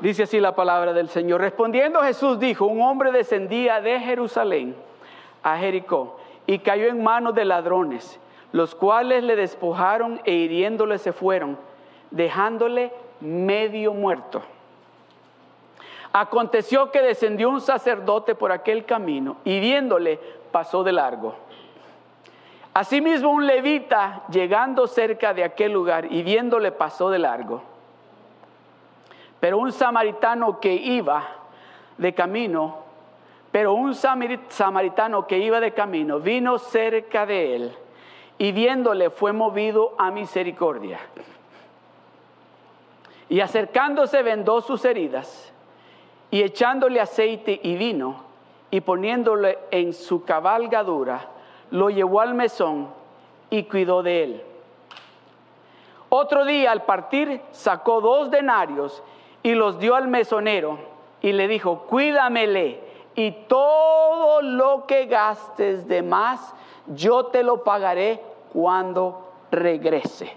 Dice 0.00 0.24
así 0.24 0.38
la 0.38 0.54
palabra 0.54 0.92
del 0.92 1.08
Señor. 1.08 1.40
Respondiendo 1.40 2.02
Jesús 2.02 2.38
dijo, 2.38 2.66
un 2.66 2.82
hombre 2.82 3.10
descendía 3.10 3.80
de 3.80 3.98
Jerusalén 4.00 4.76
a 5.46 5.56
Jericó 5.58 6.18
y 6.44 6.58
cayó 6.58 6.88
en 6.88 7.04
manos 7.04 7.32
de 7.36 7.44
ladrones, 7.44 8.18
los 8.50 8.74
cuales 8.74 9.22
le 9.22 9.36
despojaron 9.36 10.20
e 10.24 10.32
hiriéndole 10.32 10.98
se 10.98 11.12
fueron, 11.12 11.56
dejándole 12.10 12.92
medio 13.20 13.94
muerto. 13.94 14.42
Aconteció 16.12 16.90
que 16.90 17.00
descendió 17.00 17.48
un 17.48 17.60
sacerdote 17.60 18.34
por 18.34 18.50
aquel 18.50 18.84
camino 18.86 19.36
y 19.44 19.60
viéndole 19.60 20.18
pasó 20.50 20.82
de 20.82 20.90
largo. 20.90 21.36
Asimismo 22.74 23.30
un 23.30 23.46
levita 23.46 24.24
llegando 24.28 24.88
cerca 24.88 25.32
de 25.32 25.44
aquel 25.44 25.70
lugar 25.70 26.12
y 26.12 26.24
viéndole 26.24 26.72
pasó 26.72 27.08
de 27.08 27.20
largo. 27.20 27.62
Pero 29.38 29.58
un 29.58 29.70
samaritano 29.70 30.58
que 30.58 30.74
iba 30.74 31.22
de 31.98 32.14
camino, 32.14 32.85
pero 33.56 33.72
un 33.72 33.94
samaritano 33.94 35.26
que 35.26 35.38
iba 35.38 35.60
de 35.60 35.72
camino 35.72 36.20
vino 36.20 36.58
cerca 36.58 37.24
de 37.24 37.56
él 37.56 37.72
y 38.36 38.52
viéndole 38.52 39.08
fue 39.08 39.32
movido 39.32 39.94
a 39.96 40.10
misericordia. 40.10 40.98
Y 43.30 43.40
acercándose 43.40 44.22
vendó 44.22 44.60
sus 44.60 44.84
heridas 44.84 45.54
y 46.30 46.42
echándole 46.42 47.00
aceite 47.00 47.58
y 47.62 47.76
vino 47.76 48.24
y 48.70 48.82
poniéndole 48.82 49.58
en 49.70 49.94
su 49.94 50.22
cabalgadura, 50.22 51.26
lo 51.70 51.88
llevó 51.88 52.20
al 52.20 52.34
mesón 52.34 52.90
y 53.48 53.62
cuidó 53.62 54.02
de 54.02 54.22
él. 54.22 54.42
Otro 56.10 56.44
día 56.44 56.72
al 56.72 56.84
partir 56.84 57.40
sacó 57.52 58.02
dos 58.02 58.30
denarios 58.30 59.02
y 59.42 59.54
los 59.54 59.78
dio 59.78 59.94
al 59.94 60.08
mesonero 60.08 60.78
y 61.22 61.32
le 61.32 61.48
dijo, 61.48 61.86
cuídamele 61.88 62.84
y 63.16 63.32
todo 63.48 64.42
lo 64.42 64.86
que 64.86 65.06
gastes 65.06 65.88
de 65.88 66.02
más, 66.02 66.54
yo 66.94 67.26
te 67.26 67.42
lo 67.42 67.64
pagaré 67.64 68.20
cuando 68.52 69.32
regrese. 69.50 70.36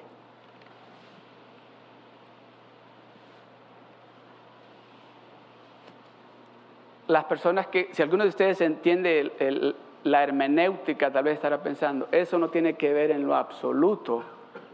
Las 7.08 7.26
personas 7.26 7.68
que, 7.68 7.90
si 7.92 8.02
alguno 8.02 8.24
de 8.24 8.30
ustedes 8.30 8.62
entiende 8.62 9.76
la 10.04 10.24
hermenéutica, 10.24 11.12
tal 11.12 11.24
vez 11.24 11.36
estará 11.36 11.62
pensando, 11.62 12.08
eso 12.12 12.38
no 12.38 12.50
tiene 12.50 12.76
que 12.76 12.94
ver 12.94 13.12
en 13.12 13.28
lo 13.28 13.36
absoluto 13.36 14.24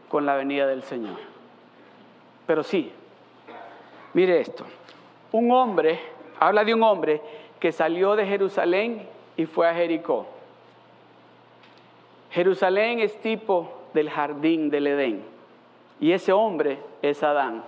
con 0.10 0.26
la 0.26 0.36
venida 0.36 0.68
del 0.68 0.84
Señor. 0.84 1.18
Pero 2.46 2.62
sí, 2.62 2.92
Mire 4.16 4.40
esto, 4.40 4.64
un 5.34 5.52
hombre, 5.52 6.00
habla 6.40 6.64
de 6.64 6.74
un 6.74 6.82
hombre 6.84 7.22
que 7.66 7.72
salió 7.72 8.16
de 8.16 8.28
Jerusalén 8.28 9.08
y 9.36 9.48
fue 9.48 9.68
a 9.68 9.74
Jericó. 9.74 10.28
Jerusalén 12.30 13.00
es 13.00 13.20
tipo 13.22 13.88
del 13.92 14.12
jardín 14.12 14.70
del 14.70 14.86
Edén 14.86 15.24
y 16.00 16.12
ese 16.12 16.32
hombre 16.32 16.78
es 17.02 17.24
Adán, 17.24 17.64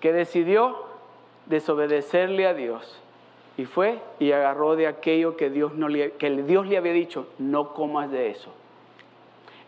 que 0.00 0.12
decidió 0.12 0.86
desobedecerle 1.46 2.48
a 2.48 2.54
Dios 2.54 3.00
y 3.56 3.64
fue 3.64 4.00
y 4.18 4.32
agarró 4.32 4.74
de 4.74 4.88
aquello 4.88 5.36
que 5.36 5.50
Dios, 5.50 5.74
no 5.74 5.86
le, 5.86 6.14
que 6.14 6.28
Dios 6.30 6.66
le 6.66 6.78
había 6.78 6.94
dicho, 6.94 7.28
no 7.38 7.74
comas 7.74 8.10
de 8.10 8.30
eso. 8.30 8.52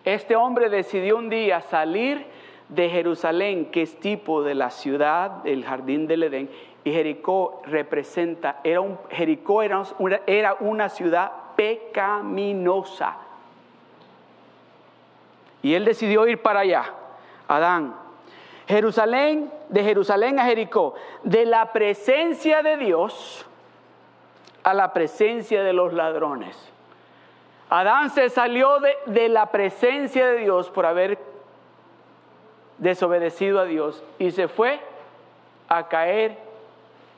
Este 0.05 0.35
hombre 0.35 0.69
decidió 0.69 1.17
un 1.17 1.31
día 1.31 1.61
salir 1.61 2.27
de 2.71 2.89
Jerusalén, 2.89 3.67
que 3.67 3.83
es 3.83 3.99
tipo 3.99 4.43
de 4.43 4.55
la 4.55 4.71
ciudad, 4.71 5.31
del 5.45 5.65
jardín 5.65 6.07
del 6.07 6.25
Edén, 6.25 6.51
y 6.85 6.93
Jericó 6.93 7.63
representa, 7.67 8.61
era 8.65 8.81
un, 8.81 8.99
Jericó 9.11 9.63
era 9.63 9.83
una, 9.99 10.21
era 10.27 10.57
una 10.61 10.89
ciudad 10.89 11.31
pecaminosa. 11.57 13.17
Y 15.63 15.75
él 15.75 15.85
decidió 15.85 16.27
ir 16.27 16.41
para 16.41 16.61
allá, 16.61 16.85
Adán. 17.49 17.95
Jerusalén, 18.67 19.53
de 19.69 19.83
Jerusalén 19.83 20.39
a 20.39 20.45
Jericó, 20.45 20.95
de 21.25 21.45
la 21.45 21.73
presencia 21.73 22.63
de 22.63 22.77
Dios 22.77 23.45
a 24.63 24.75
la 24.75 24.93
presencia 24.93 25.63
de 25.63 25.73
los 25.73 25.93
ladrones. 25.93 26.57
Adán 27.69 28.11
se 28.11 28.31
salió 28.31 28.79
de, 28.79 28.97
de 29.07 29.29
la 29.29 29.47
presencia 29.47 30.29
de 30.29 30.39
Dios 30.39 30.71
por 30.71 30.87
haber 30.87 31.19
desobedecido 32.79 33.61
a 33.61 33.65
Dios 33.65 34.03
y 34.19 34.31
se 34.31 34.49
fue 34.49 34.81
a 35.69 35.89
caer 35.89 36.50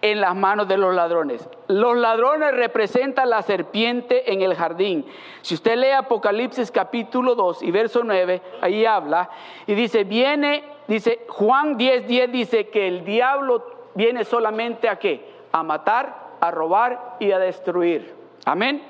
en 0.02 0.20
las 0.20 0.34
manos 0.34 0.68
de 0.68 0.76
los 0.76 0.94
ladrones. 0.94 1.48
Los 1.68 1.96
ladrones 1.96 2.52
representan 2.54 3.30
la 3.30 3.42
serpiente 3.42 4.32
en 4.32 4.42
el 4.42 4.54
jardín. 4.54 5.06
Si 5.40 5.54
usted 5.54 5.76
lee 5.76 5.92
Apocalipsis 5.92 6.70
capítulo 6.70 7.34
2 7.34 7.62
y 7.62 7.70
verso 7.70 8.02
9, 8.04 8.42
ahí 8.60 8.84
habla 8.84 9.30
y 9.66 9.74
dice, 9.74 10.04
viene, 10.04 10.64
dice 10.88 11.24
Juan 11.28 11.76
10, 11.76 12.06
10 12.06 12.32
dice 12.32 12.68
que 12.68 12.88
el 12.88 13.04
diablo 13.04 13.64
viene 13.94 14.24
solamente 14.24 14.88
a 14.88 14.98
qué? 14.98 15.32
A 15.52 15.62
matar, 15.62 16.32
a 16.40 16.50
robar 16.50 17.16
y 17.20 17.32
a 17.32 17.38
destruir. 17.38 18.14
Amén. 18.44 18.82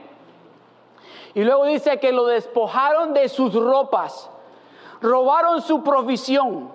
Y 1.34 1.44
luego 1.44 1.66
dice 1.66 2.00
que 2.00 2.12
lo 2.12 2.26
despojaron 2.26 3.14
de 3.14 3.28
sus 3.28 3.54
ropas 3.54 4.30
robaron 5.02 5.60
su 5.60 5.82
provisión. 5.82 6.70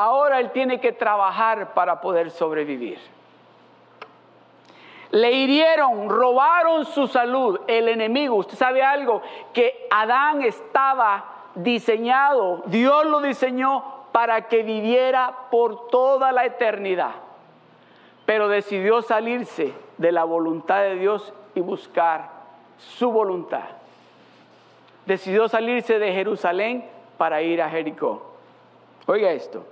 Ahora 0.00 0.40
él 0.40 0.50
tiene 0.52 0.80
que 0.80 0.92
trabajar 0.92 1.74
para 1.74 2.00
poder 2.00 2.30
sobrevivir. 2.30 2.98
Le 5.10 5.32
hirieron, 5.32 6.08
robaron 6.08 6.86
su 6.86 7.06
salud, 7.06 7.60
el 7.66 7.88
enemigo. 7.88 8.36
Usted 8.36 8.56
sabe 8.56 8.82
algo, 8.82 9.20
que 9.52 9.86
Adán 9.90 10.40
estaba 10.42 11.24
diseñado, 11.54 12.62
Dios 12.66 13.04
lo 13.04 13.20
diseñó 13.20 14.06
para 14.12 14.48
que 14.48 14.62
viviera 14.62 15.48
por 15.50 15.88
toda 15.88 16.32
la 16.32 16.46
eternidad. 16.46 17.12
Pero 18.24 18.48
decidió 18.48 19.02
salirse 19.02 19.74
de 19.98 20.12
la 20.12 20.24
voluntad 20.24 20.80
de 20.82 20.94
Dios 20.94 21.34
y 21.54 21.60
buscar 21.60 22.30
su 22.78 23.10
voluntad 23.10 23.80
decidió 25.10 25.48
salirse 25.48 25.98
de 25.98 26.12
Jerusalén 26.12 26.84
para 27.18 27.42
ir 27.42 27.60
a 27.60 27.68
Jericó. 27.68 28.22
Oiga 29.06 29.32
esto. 29.32 29.64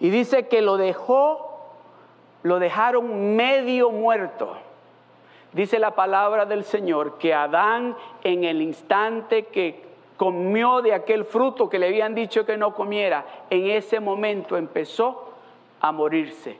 Y 0.00 0.10
dice 0.10 0.46
que 0.48 0.62
lo 0.62 0.76
dejó, 0.76 1.60
lo 2.42 2.58
dejaron 2.58 3.36
medio 3.36 3.90
muerto. 3.90 4.56
Dice 5.52 5.78
la 5.78 5.92
palabra 5.92 6.44
del 6.46 6.64
Señor 6.64 7.18
que 7.18 7.34
Adán 7.34 7.96
en 8.22 8.44
el 8.44 8.62
instante 8.62 9.46
que 9.46 9.82
comió 10.16 10.82
de 10.82 10.92
aquel 10.92 11.24
fruto 11.24 11.70
que 11.70 11.78
le 11.78 11.86
habían 11.86 12.14
dicho 12.14 12.44
que 12.44 12.56
no 12.56 12.74
comiera, 12.74 13.24
en 13.50 13.70
ese 13.70 14.00
momento 14.00 14.56
empezó 14.56 15.32
a 15.80 15.92
morirse. 15.92 16.58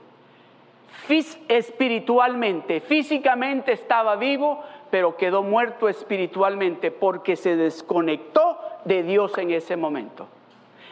espiritualmente, 1.47 2.79
físicamente 2.81 3.73
estaba 3.73 4.15
vivo, 4.15 4.63
pero 4.89 5.17
quedó 5.17 5.43
muerto 5.43 5.87
espiritualmente 5.87 6.89
porque 6.89 7.35
se 7.35 7.55
desconectó 7.55 8.57
de 8.85 9.03
Dios 9.03 9.37
en 9.37 9.51
ese 9.51 9.75
momento. 9.75 10.27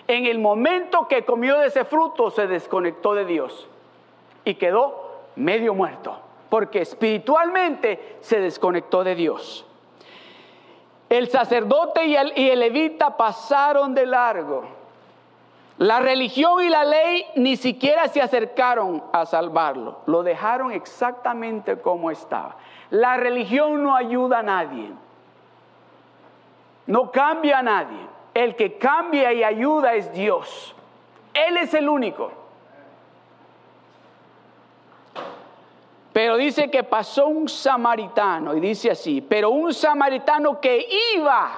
En 0.08 0.26
el 0.26 0.40
momento 0.40 1.08
que 1.08 1.26
comió 1.26 1.58
de 1.60 1.68
ese 1.68 1.86
fruto 1.86 2.32
se 2.32 2.48
desconectó 2.48 3.14
de 3.14 3.26
Dios 3.26 3.68
y 4.46 4.56
quedó 4.56 5.22
medio 5.36 5.74
muerto 5.74 6.22
porque 6.50 6.82
espiritualmente 6.82 8.18
se 8.22 8.40
desconectó 8.40 9.04
de 9.04 9.16
Dios. 9.16 9.66
El 11.10 11.30
sacerdote 11.30 12.06
y 12.06 12.16
el, 12.16 12.34
y 12.36 12.50
el 12.50 12.60
levita 12.60 13.16
pasaron 13.16 13.94
de 13.94 14.06
largo. 14.06 14.66
La 15.78 16.00
religión 16.00 16.64
y 16.64 16.70
la 16.70 16.84
ley 16.84 17.26
ni 17.36 17.56
siquiera 17.56 18.08
se 18.08 18.22
acercaron 18.22 19.04
a 19.14 19.26
salvarlo, 19.26 20.00
lo 20.08 20.24
dejaron 20.24 20.72
exactamente 20.72 21.80
como 21.80 22.10
estaba. 22.10 22.56
La 22.90 23.18
religión 23.18 23.84
no 23.84 23.96
ayuda 23.96 24.40
a 24.40 24.44
nadie. 24.44 24.92
No 26.88 27.12
cambia 27.12 27.60
a 27.60 27.64
nadie. 27.64 28.17
El 28.38 28.56
que 28.56 28.78
cambia 28.78 29.34
y 29.34 29.44
ayuda 29.44 29.96
es 29.96 30.14
Dios. 30.14 30.76
Él 31.34 31.58
es 31.58 31.74
el 31.74 31.90
único. 31.90 32.32
Pero 36.14 36.38
dice 36.38 36.70
que 36.70 36.84
pasó 36.84 37.26
un 37.26 37.50
samaritano 37.50 38.56
y 38.56 38.60
dice 38.60 38.92
así, 38.92 39.22
pero 39.22 39.50
un 39.50 39.74
samaritano 39.74 40.62
que 40.62 40.88
iba 41.16 41.50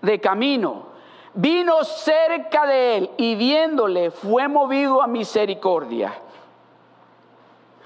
de 0.00 0.18
camino, 0.18 0.86
vino 1.34 1.84
cerca 1.84 2.66
de 2.66 2.96
él 2.96 3.10
y 3.18 3.34
viéndole 3.34 4.10
fue 4.10 4.48
movido 4.48 5.02
a 5.02 5.06
misericordia 5.06 6.14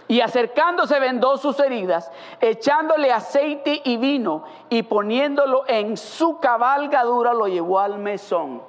Y 0.09 0.21
acercándose 0.21 1.01
vendó 1.01 1.37
sus 1.37 1.59
heridas, 1.59 2.13
echándole 2.41 3.13
aceite 3.13 3.81
y 3.85 3.97
vino 3.97 4.45
y 4.69 4.85
poniéndolo 4.85 5.65
en 5.67 5.97
su 5.97 6.39
cabalgadura 6.39 7.35
lo 7.35 7.49
llevó 7.49 7.81
al 7.81 7.99
mesón 7.99 8.63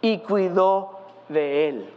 y 0.00 0.18
cuidó 0.18 0.98
de 1.28 1.68
él. 1.68 1.94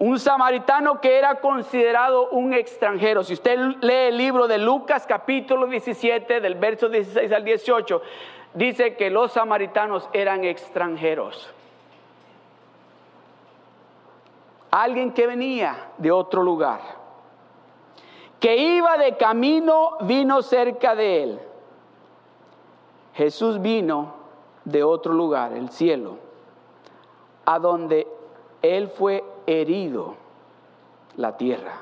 Un 0.00 0.18
samaritano 0.18 1.00
que 1.00 1.18
era 1.18 1.40
considerado 1.40 2.30
un 2.30 2.52
extranjero. 2.52 3.24
Si 3.24 3.34
usted 3.34 3.58
lee 3.80 4.08
el 4.08 4.16
libro 4.16 4.46
de 4.46 4.58
Lucas 4.58 5.06
capítulo 5.06 5.66
17 5.66 6.40
del 6.40 6.54
verso 6.54 6.88
16 6.88 7.32
al 7.32 7.44
18, 7.44 8.02
dice 8.54 8.94
que 8.94 9.10
los 9.10 9.32
samaritanos 9.32 10.08
eran 10.12 10.44
extranjeros. 10.44 11.52
Alguien 14.70 15.12
que 15.12 15.26
venía 15.26 15.88
de 15.96 16.12
otro 16.12 16.42
lugar, 16.42 16.80
que 18.40 18.56
iba 18.56 18.96
de 18.98 19.16
camino, 19.16 19.96
vino 20.02 20.42
cerca 20.42 20.94
de 20.94 21.22
él. 21.22 21.40
Jesús 23.14 23.60
vino 23.60 24.14
de 24.64 24.84
otro 24.84 25.12
lugar, 25.12 25.52
el 25.52 25.70
cielo, 25.70 26.18
a 27.44 27.58
donde 27.58 28.06
él 28.62 28.88
fue 28.88 29.24
herido, 29.46 30.14
la 31.16 31.36
tierra. 31.36 31.72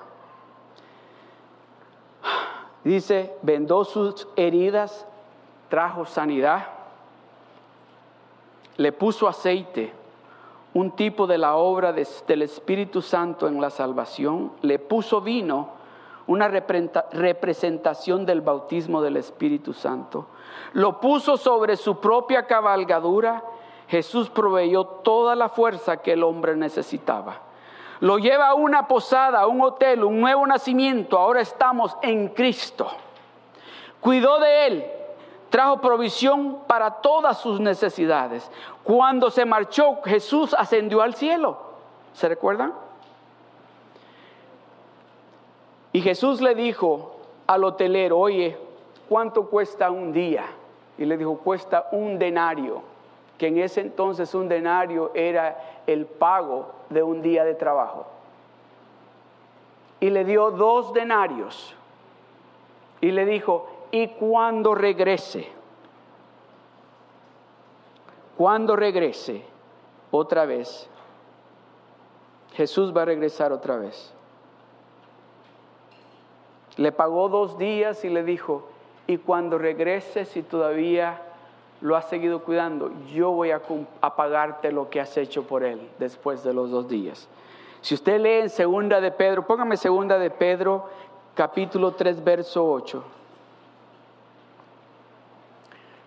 Dice, 2.85 3.37
vendó 3.43 3.85
sus 3.85 4.29
heridas, 4.37 5.07
trajo 5.69 6.07
sanidad, 6.07 6.69
le 8.77 8.93
puso 8.93 9.29
aceite, 9.29 9.93
un 10.73 10.93
tipo 10.93 11.27
de 11.27 11.39
la 11.39 11.57
obra 11.57 11.93
del 11.93 12.43
Espíritu 12.43 13.03
Santo 13.03 13.49
en 13.49 13.61
la 13.61 13.71
salvación, 13.71 14.53
le 14.63 14.79
puso 14.79 15.21
vino, 15.21 15.76
una 16.27 16.49
representación 16.49 18.27
del 18.27 18.41
bautismo 18.41 19.01
del 19.01 19.17
Espíritu 19.17 19.73
Santo, 19.73 20.27
lo 20.73 21.01
puso 21.01 21.37
sobre 21.37 21.77
su 21.77 22.01
propia 22.01 22.47
cabalgadura, 22.47 23.43
Jesús 23.89 24.31
proveyó 24.31 24.85
toda 24.85 25.37
la 25.37 25.49
fuerza 25.49 25.99
que 25.99 26.13
el 26.13 26.25
hombre 26.25 26.57
necesitaba. 26.57 27.41
Lo 28.01 28.19
lleva 28.19 28.49
a 28.49 28.55
una 28.55 28.89
posada, 28.89 29.41
a 29.41 29.47
un 29.47 29.63
hotel, 29.63 30.05
un 30.05 30.21
nuevo 30.21 30.47
nacimiento. 30.47 31.19
Ahora 31.19 31.41
estamos 31.41 31.97
en 32.03 32.29
Cristo. 32.29 32.89
Cuidó 34.01 34.39
de 34.39 34.67
él, 34.67 34.87
trajo 35.49 35.81
provisión 35.81 36.59
para 36.67 36.91
todas 37.01 37.39
sus 37.39 37.59
necesidades. 37.61 38.51
Cuando 38.85 39.31
se 39.31 39.45
marchó, 39.45 40.01
Jesús 40.05 40.55
ascendió 40.59 41.01
al 41.01 41.15
cielo. 41.15 41.59
¿Se 42.13 42.29
recuerdan? 42.29 42.75
Y 45.97 46.03
Jesús 46.03 46.43
le 46.43 46.55
dijo 46.55 47.17
al 47.47 47.65
hotelero, 47.65 48.19
oye, 48.19 48.55
¿cuánto 49.09 49.49
cuesta 49.49 49.91
un 49.91 50.13
día? 50.13 50.45
Y 50.99 51.07
le 51.07 51.17
dijo, 51.17 51.39
cuesta 51.39 51.89
un 51.91 52.19
denario 52.19 52.83
que 53.39 53.47
en 53.47 53.57
ese 53.57 53.81
entonces 53.81 54.35
un 54.35 54.47
denario 54.47 55.11
era 55.15 55.81
el 55.87 56.05
pago 56.05 56.71
de 56.91 57.03
un 57.03 57.23
día 57.23 57.45
de 57.45 57.55
trabajo. 57.55 58.07
Y 59.99 60.11
le 60.11 60.27
dio 60.27 60.51
dos 60.51 60.93
denarios. 60.93 61.75
Y 63.01 63.11
le 63.11 63.25
dijo, 63.25 63.67
y 63.91 64.09
cuando 64.09 64.75
regrese, 64.75 65.49
cuando 68.37 68.77
regrese 68.77 69.43
otra 70.11 70.45
vez, 70.45 70.91
Jesús 72.53 72.95
va 72.95 73.01
a 73.01 73.07
regresar 73.07 73.51
otra 73.51 73.79
vez. 73.79 74.13
Le 76.77 76.93
pagó 76.93 77.29
dos 77.29 77.59
días 77.59 78.05
y 78.05 78.11
le 78.11 78.23
dijo, 78.23 78.69
y 79.07 79.19
cuando 79.19 79.59
regrese, 79.59 80.25
si 80.25 80.43
todavía 80.43 81.23
lo 81.81 81.97
has 81.97 82.09
seguido 82.09 82.43
cuidando, 82.43 82.91
yo 83.13 83.31
voy 83.31 83.51
a, 83.51 83.61
pagarte 84.17 84.73
lo 84.73 84.91
que 84.91 85.01
has 85.01 85.17
hecho 85.17 85.45
por 85.45 85.63
él 85.63 85.81
después 85.99 86.43
de 86.43 86.53
los 86.53 86.71
dos 86.71 86.89
días. 86.89 87.29
Si 87.81 87.95
usted 87.95 88.21
lee 88.21 88.41
en 88.43 88.51
segunda 88.51 89.01
de 89.01 89.11
Pedro, 89.11 89.47
póngame 89.47 89.77
segunda 89.77 90.19
de 90.19 90.31
Pedro, 90.31 90.87
capítulo 91.35 91.93
3, 91.93 92.25
verso 92.25 92.65
8. 92.65 93.05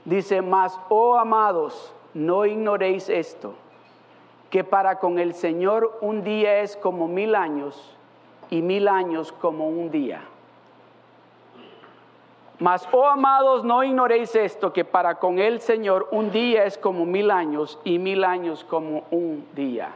Dice, 0.05 0.41
mas, 0.41 0.77
oh 0.89 1.15
amados, 1.15 1.93
no 2.13 2.45
ignoréis 2.45 3.09
esto, 3.09 3.53
que 4.49 4.63
para 4.63 4.99
con 4.99 5.19
el 5.19 5.33
Señor 5.33 5.99
un 6.01 6.23
día 6.23 6.59
es 6.59 6.75
como 6.75 7.07
mil 7.07 7.35
años 7.35 7.95
y 8.49 8.61
mil 8.61 8.87
años 8.87 9.31
como 9.31 9.69
un 9.69 9.91
día. 9.91 10.23
Mas, 12.59 12.85
oh 12.91 13.05
amados, 13.05 13.63
no 13.63 13.81
ignoréis 13.83 14.35
esto, 14.35 14.73
que 14.73 14.83
para 14.83 15.15
con 15.15 15.39
el 15.39 15.61
Señor 15.61 16.09
un 16.11 16.29
día 16.29 16.65
es 16.65 16.77
como 16.77 17.05
mil 17.05 17.31
años 17.31 17.79
y 17.85 17.97
mil 17.97 18.25
años 18.25 18.65
como 18.65 19.05
un 19.11 19.47
día. 19.55 19.93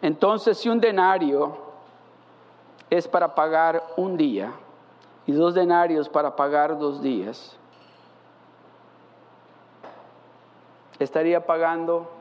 Entonces, 0.00 0.56
si 0.56 0.68
un 0.68 0.80
denario 0.80 1.58
es 2.88 3.08
para 3.08 3.34
pagar 3.34 3.82
un 3.96 4.16
día 4.16 4.52
y 5.26 5.32
dos 5.32 5.52
denarios 5.52 6.08
para 6.08 6.36
pagar 6.36 6.78
dos 6.78 7.02
días, 7.02 7.58
estaría 11.00 11.44
pagando 11.44 12.19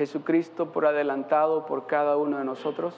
Jesucristo 0.00 0.72
por 0.72 0.86
adelantado 0.86 1.66
por 1.66 1.86
cada 1.86 2.16
uno 2.16 2.38
de 2.38 2.44
nosotros? 2.44 2.94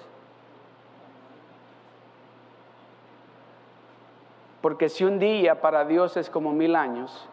Porque 4.61 4.88
si 4.88 5.03
un 5.03 5.18
día 5.18 5.61
para 5.61 5.84
Dios 5.84 6.16
es 6.16 6.30
como 6.30 6.53
mil 6.53 6.76
años, 6.76 7.28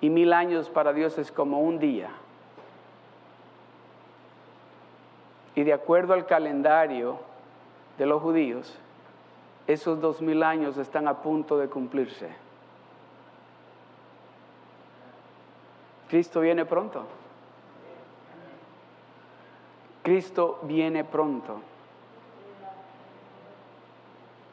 y 0.00 0.10
mil 0.10 0.32
años 0.32 0.70
para 0.70 0.92
Dios 0.92 1.18
es 1.18 1.32
como 1.32 1.58
un 1.58 1.80
día, 1.80 2.10
y 5.56 5.64
de 5.64 5.72
acuerdo 5.72 6.12
al 6.12 6.24
calendario 6.24 7.18
de 7.98 8.06
los 8.06 8.22
judíos, 8.22 8.78
esos 9.66 10.00
dos 10.00 10.22
mil 10.22 10.44
años 10.44 10.76
están 10.76 11.08
a 11.08 11.20
punto 11.20 11.58
de 11.58 11.68
cumplirse. 11.68 12.28
Cristo 16.08 16.42
viene 16.42 16.64
pronto. 16.64 17.21
Cristo 20.02 20.58
viene 20.62 21.04
pronto. 21.04 21.60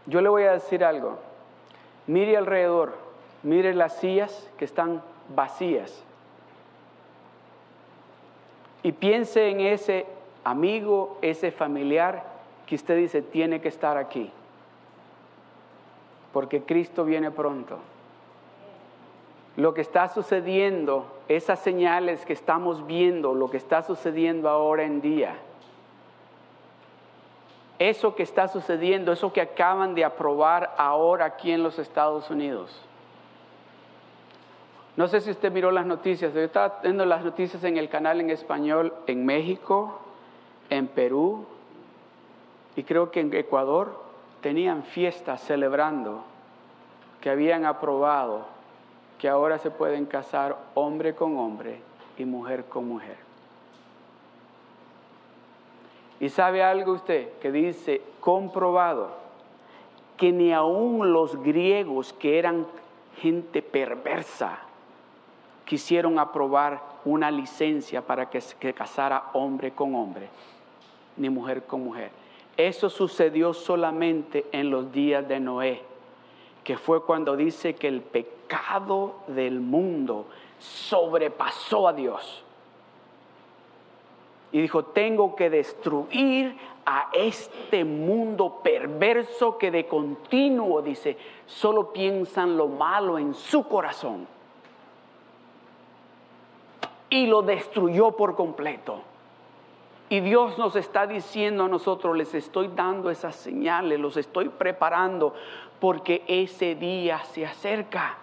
Yo 0.05 0.21
le 0.21 0.29
voy 0.29 0.43
a 0.43 0.53
decir 0.53 0.83
algo. 0.83 1.19
Mire 2.07 2.37
alrededor, 2.37 2.95
mire 3.43 3.73
las 3.73 3.97
sillas 3.97 4.49
que 4.57 4.65
están 4.65 5.01
vacías. 5.35 6.03
Y 8.81 8.91
piense 8.91 9.49
en 9.49 9.59
ese 9.61 10.05
amigo, 10.43 11.17
ese 11.21 11.51
familiar 11.51 12.23
que 12.65 12.75
usted 12.75 12.95
dice 12.95 13.21
tiene 13.21 13.61
que 13.61 13.67
estar 13.67 13.97
aquí. 13.97 14.31
Porque 16.31 16.63
Cristo 16.63 17.03
viene 17.05 17.31
pronto. 17.31 17.79
Lo 19.59 19.73
que 19.73 19.81
está 19.81 20.07
sucediendo 20.07 21.05
esas 21.27 21.59
señales 21.59 22.25
que 22.25 22.31
estamos 22.31 22.87
viendo, 22.87 23.33
lo 23.33 23.51
que 23.51 23.57
está 23.57 23.83
sucediendo 23.83 24.47
ahora 24.47 24.83
en 24.83 25.01
día, 25.01 25.35
eso 27.77 28.15
que 28.15 28.23
está 28.23 28.47
sucediendo, 28.47 29.11
eso 29.11 29.33
que 29.33 29.41
acaban 29.41 29.95
de 29.95 30.05
aprobar 30.05 30.73
ahora 30.77 31.25
aquí 31.25 31.51
en 31.51 31.61
los 31.61 31.77
Estados 31.77 32.29
Unidos. 32.29 32.81
No 34.95 35.09
sé 35.09 35.19
si 35.19 35.29
usted 35.29 35.51
miró 35.51 35.71
las 35.71 35.85
noticias, 35.85 36.33
yo 36.33 36.39
estaba 36.39 36.79
viendo 36.81 37.03
las 37.03 37.25
noticias 37.25 37.61
en 37.65 37.75
el 37.75 37.89
canal 37.89 38.21
en 38.21 38.29
español 38.29 38.93
en 39.07 39.25
México, 39.25 39.99
en 40.69 40.87
Perú 40.87 41.45
y 42.77 42.83
creo 42.83 43.11
que 43.11 43.19
en 43.19 43.33
Ecuador 43.33 44.01
tenían 44.39 44.83
fiestas 44.83 45.41
celebrando 45.41 46.23
que 47.19 47.29
habían 47.29 47.65
aprobado 47.65 48.58
que 49.19 49.27
ahora 49.27 49.59
se 49.59 49.69
pueden 49.69 50.05
casar 50.05 50.57
hombre 50.73 51.13
con 51.13 51.37
hombre 51.37 51.81
y 52.17 52.23
mujer 52.25 52.65
con 52.65 52.87
mujer. 52.87 53.17
¿Y 56.21 56.29
sabe 56.29 56.63
algo 56.63 56.93
usted 56.93 57.37
que 57.39 57.51
dice 57.51 58.01
comprobado 58.21 59.11
que 60.17 60.31
ni 60.31 60.51
aun 60.53 61.13
los 61.13 61.41
griegos 61.41 62.13
que 62.13 62.39
eran 62.39 62.65
gente 63.17 63.61
perversa 63.61 64.59
quisieron 65.65 66.17
aprobar 66.17 66.81
una 67.05 67.29
licencia 67.29 68.01
para 68.01 68.29
que 68.29 68.41
se 68.41 68.73
casara 68.73 69.29
hombre 69.33 69.71
con 69.71 69.95
hombre 69.95 70.29
ni 71.17 71.29
mujer 71.29 71.63
con 71.63 71.83
mujer? 71.83 72.11
Eso 72.55 72.89
sucedió 72.89 73.53
solamente 73.53 74.45
en 74.51 74.69
los 74.69 74.91
días 74.91 75.27
de 75.27 75.39
Noé 75.39 75.88
que 76.69 76.77
fue 76.77 77.03
cuando 77.03 77.35
dice 77.35 77.73
que 77.73 77.87
el 77.87 78.01
pecado 78.01 79.15
del 79.25 79.59
mundo 79.59 80.27
sobrepasó 80.59 81.87
a 81.87 81.93
Dios. 81.93 82.43
Y 84.51 84.61
dijo, 84.61 84.85
tengo 84.85 85.35
que 85.35 85.49
destruir 85.49 86.55
a 86.85 87.09
este 87.11 87.83
mundo 87.83 88.59
perverso 88.61 89.57
que 89.57 89.71
de 89.71 89.87
continuo, 89.87 90.83
dice, 90.83 91.17
solo 91.47 91.91
piensan 91.91 92.55
lo 92.55 92.67
malo 92.67 93.17
en 93.17 93.33
su 93.33 93.67
corazón. 93.67 94.27
Y 97.09 97.25
lo 97.25 97.41
destruyó 97.41 98.11
por 98.11 98.35
completo. 98.35 99.01
Y 100.09 100.21
Dios 100.21 100.57
nos 100.57 100.75
está 100.75 101.05
diciendo 101.05 101.65
a 101.65 101.67
nosotros, 101.67 102.17
les 102.17 102.33
estoy 102.33 102.69
dando 102.69 103.11
esas 103.11 103.35
señales, 103.35 103.99
los 103.99 104.17
estoy 104.17 104.49
preparando 104.49 105.33
porque 105.79 106.23
ese 106.27 106.75
día 106.75 107.19
se 107.25 107.45
acerca 107.45 108.17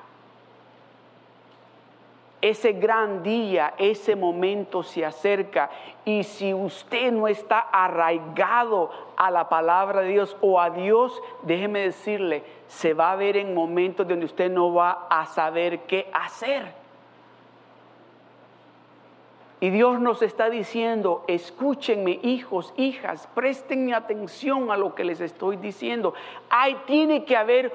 ese 2.41 2.73
gran 2.73 3.23
día, 3.23 3.75
ese 3.79 4.15
momento 4.15 4.83
se 4.83 5.05
acerca 5.05 5.71
y 6.05 6.23
si 6.23 6.53
usted 6.53 7.11
no 7.13 7.27
está 7.29 7.59
arraigado 7.59 8.91
a 9.17 9.31
la 9.31 9.49
palabra 9.49 10.03
de 10.03 10.09
Dios 10.09 10.37
o 10.41 10.61
a 10.61 10.71
Dios, 10.71 11.21
déjeme 11.43 11.81
decirle, 11.81 12.45
se 12.69 12.95
va 12.95 13.13
a 13.13 13.17
ver 13.17 13.37
en 13.37 13.55
momentos 13.55 14.07
donde 14.07 14.27
usted 14.27 14.51
no 14.51 14.73
va 14.73 15.07
a 15.09 15.27
saber 15.27 15.81
qué 15.81 16.09
hacer. 16.13 16.86
Y 19.59 19.71
Dios 19.71 20.01
nos 20.01 20.21
está 20.21 20.51
diciendo, 20.51 21.25
escúchenme 21.29 22.21
hijos, 22.23 22.75
hijas, 22.77 23.27
presten 23.35 23.95
atención 23.95 24.71
a 24.71 24.77
lo 24.77 24.95
que 24.95 25.05
les 25.05 25.21
estoy 25.21 25.57
diciendo. 25.57 26.13
Ahí 26.51 26.77
tiene 26.87 27.25
que 27.25 27.37
haber 27.37 27.73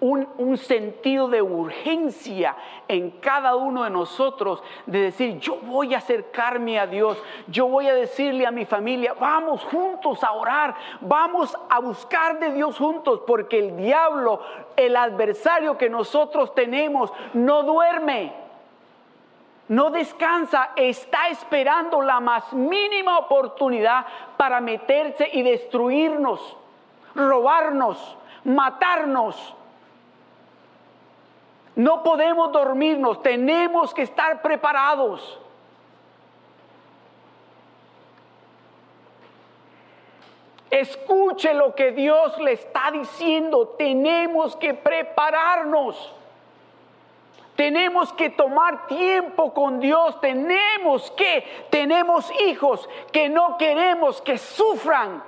un, 0.00 0.58
sentido 0.58 1.28
de 1.28 1.40
urgencia 1.40 2.54
en 2.88 3.10
cada 3.12 3.56
uno 3.56 3.84
de 3.84 3.90
nosotros 3.90 4.62
de 4.86 5.00
decir, 5.00 5.38
yo 5.38 5.56
voy 5.62 5.94
a 5.94 5.98
acercarme 5.98 6.78
a 6.78 6.86
Dios, 6.86 7.16
yo 7.46 7.66
voy 7.66 7.88
a 7.88 7.94
decirle 7.94 8.46
a 8.46 8.50
mi 8.50 8.66
familia, 8.66 9.14
vamos 9.18 9.64
juntos 9.64 10.22
a 10.22 10.32
orar, 10.32 10.74
vamos 11.00 11.56
a 11.70 11.80
buscar 11.80 12.38
de 12.38 12.52
Dios 12.52 12.76
juntos, 12.76 13.22
porque 13.26 13.58
el 13.58 13.76
diablo, 13.76 14.40
el 14.76 14.96
adversario 14.96 15.78
que 15.78 15.88
nosotros 15.88 16.54
tenemos, 16.54 17.10
no 17.32 17.62
duerme. 17.62 18.43
No 19.68 19.90
descansa, 19.90 20.70
está 20.76 21.28
esperando 21.28 22.02
la 22.02 22.20
más 22.20 22.52
mínima 22.52 23.18
oportunidad 23.18 24.04
para 24.36 24.60
meterse 24.60 25.28
y 25.32 25.42
destruirnos, 25.42 26.56
robarnos, 27.14 28.16
matarnos. 28.44 29.54
No 31.76 32.02
podemos 32.02 32.52
dormirnos, 32.52 33.22
tenemos 33.22 33.94
que 33.94 34.02
estar 34.02 34.42
preparados. 34.42 35.40
Escuche 40.70 41.54
lo 41.54 41.74
que 41.76 41.92
Dios 41.92 42.36
le 42.40 42.52
está 42.52 42.90
diciendo. 42.90 43.76
Tenemos 43.78 44.56
que 44.56 44.74
prepararnos. 44.74 46.12
Tenemos 47.56 48.12
que 48.12 48.30
tomar 48.30 48.86
tiempo 48.86 49.54
con 49.54 49.78
Dios. 49.80 50.20
Tenemos 50.20 51.10
que, 51.12 51.66
tenemos 51.70 52.30
hijos 52.42 52.88
que 53.12 53.28
no 53.28 53.56
queremos 53.56 54.20
que 54.22 54.38
sufran. 54.38 55.22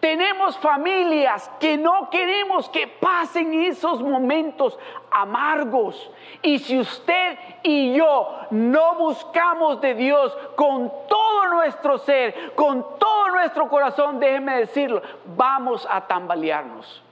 Tenemos 0.00 0.56
familias 0.58 1.50
que 1.60 1.76
no 1.76 2.08
queremos 2.08 2.70
que 2.70 2.86
pasen 2.86 3.52
esos 3.52 4.02
momentos 4.02 4.78
amargos. 5.10 6.10
Y 6.40 6.58
si 6.58 6.78
usted 6.78 7.38
y 7.62 7.94
yo 7.94 8.46
no 8.50 8.94
buscamos 8.94 9.82
de 9.82 9.94
Dios 9.94 10.36
con 10.56 10.90
todo 11.06 11.48
nuestro 11.48 11.98
ser, 11.98 12.54
con 12.54 12.98
todo 12.98 13.28
nuestro 13.28 13.68
corazón, 13.68 14.18
déjeme 14.18 14.60
decirlo, 14.60 15.02
vamos 15.36 15.86
a 15.90 16.00
tambalearnos. 16.06 17.02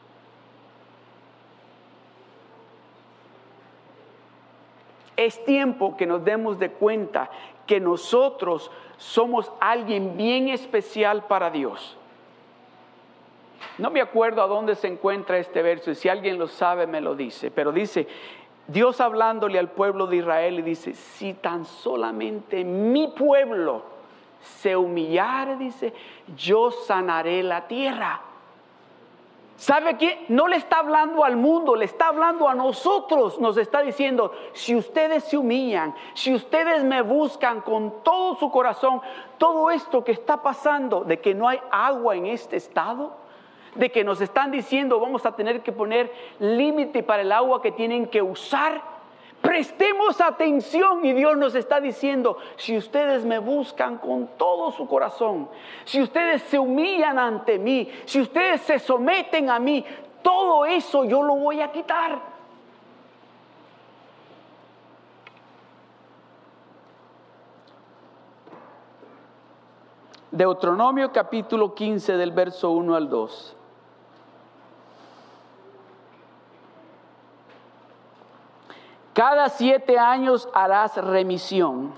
Es 5.18 5.44
tiempo 5.44 5.98
que 5.98 6.06
nos 6.06 6.24
demos 6.24 6.58
de 6.58 6.70
cuenta 6.70 7.28
que 7.66 7.78
nosotros 7.78 8.70
somos 8.96 9.52
alguien 9.60 10.16
bien 10.16 10.48
especial 10.48 11.24
para 11.26 11.50
Dios 11.50 11.98
no 13.78 13.90
me 13.90 14.00
acuerdo 14.00 14.42
a 14.42 14.46
dónde 14.46 14.74
se 14.74 14.88
encuentra 14.88 15.38
este 15.38 15.62
verso 15.62 15.90
y 15.90 15.94
si 15.94 16.08
alguien 16.08 16.38
lo 16.38 16.48
sabe 16.48 16.86
me 16.86 17.00
lo 17.00 17.14
dice, 17.14 17.50
pero 17.50 17.72
dice, 17.72 18.08
Dios 18.66 19.00
hablándole 19.00 19.58
al 19.58 19.70
pueblo 19.70 20.06
de 20.06 20.16
Israel 20.16 20.58
y 20.58 20.62
dice, 20.62 20.94
si 20.94 21.34
tan 21.34 21.64
solamente 21.64 22.64
mi 22.64 23.08
pueblo 23.08 23.82
se 24.40 24.76
humillare, 24.76 25.56
dice, 25.56 25.94
yo 26.36 26.70
sanaré 26.70 27.42
la 27.42 27.66
tierra. 27.66 28.20
¿Sabe 29.58 29.98
qué? 29.98 30.24
No 30.28 30.46
le 30.46 30.54
está 30.54 30.78
hablando 30.78 31.24
al 31.24 31.36
mundo, 31.36 31.74
le 31.74 31.84
está 31.84 32.06
hablando 32.06 32.48
a 32.48 32.54
nosotros. 32.54 33.40
Nos 33.40 33.56
está 33.56 33.82
diciendo, 33.82 34.30
si 34.52 34.76
ustedes 34.76 35.24
se 35.24 35.36
humillan, 35.36 35.96
si 36.14 36.32
ustedes 36.32 36.84
me 36.84 37.02
buscan 37.02 37.62
con 37.62 38.04
todo 38.04 38.36
su 38.36 38.52
corazón, 38.52 39.00
todo 39.36 39.72
esto 39.72 40.04
que 40.04 40.12
está 40.12 40.42
pasando, 40.42 41.02
de 41.02 41.20
que 41.20 41.34
no 41.34 41.48
hay 41.48 41.58
agua 41.72 42.14
en 42.14 42.26
este 42.26 42.56
estado, 42.56 43.16
de 43.74 43.90
que 43.90 44.04
nos 44.04 44.20
están 44.20 44.52
diciendo 44.52 45.00
vamos 45.00 45.26
a 45.26 45.34
tener 45.34 45.60
que 45.64 45.72
poner 45.72 46.12
límite 46.38 47.02
para 47.02 47.22
el 47.22 47.32
agua 47.32 47.60
que 47.60 47.72
tienen 47.72 48.06
que 48.06 48.22
usar. 48.22 48.80
Prestemos 49.42 50.20
atención 50.20 51.04
y 51.04 51.12
Dios 51.12 51.36
nos 51.36 51.54
está 51.54 51.80
diciendo, 51.80 52.38
si 52.56 52.76
ustedes 52.76 53.24
me 53.24 53.38
buscan 53.38 53.98
con 53.98 54.26
todo 54.36 54.72
su 54.72 54.86
corazón, 54.86 55.48
si 55.84 56.02
ustedes 56.02 56.42
se 56.42 56.58
humillan 56.58 57.18
ante 57.18 57.58
mí, 57.58 57.88
si 58.04 58.20
ustedes 58.20 58.62
se 58.62 58.78
someten 58.78 59.48
a 59.48 59.58
mí, 59.58 59.84
todo 60.22 60.66
eso 60.66 61.04
yo 61.04 61.22
lo 61.22 61.36
voy 61.36 61.60
a 61.60 61.70
quitar. 61.70 62.20
Deuteronomio 70.30 71.10
capítulo 71.10 71.74
15 71.74 72.16
del 72.16 72.32
verso 72.32 72.70
1 72.70 72.94
al 72.94 73.08
2. 73.08 73.57
Cada 79.18 79.48
siete 79.48 79.98
años 79.98 80.48
harás 80.54 80.96
remisión. 80.96 81.90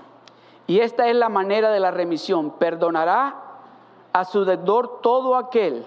Y 0.65 0.79
esta 0.79 1.07
es 1.07 1.15
la 1.15 1.29
manera 1.29 1.69
de 1.69 1.79
la 1.79 1.91
remisión. 1.91 2.49
Perdonará 2.49 3.35
a 4.11 4.25
su 4.25 4.43
deudor 4.43 5.01
todo 5.03 5.35
aquel 5.35 5.85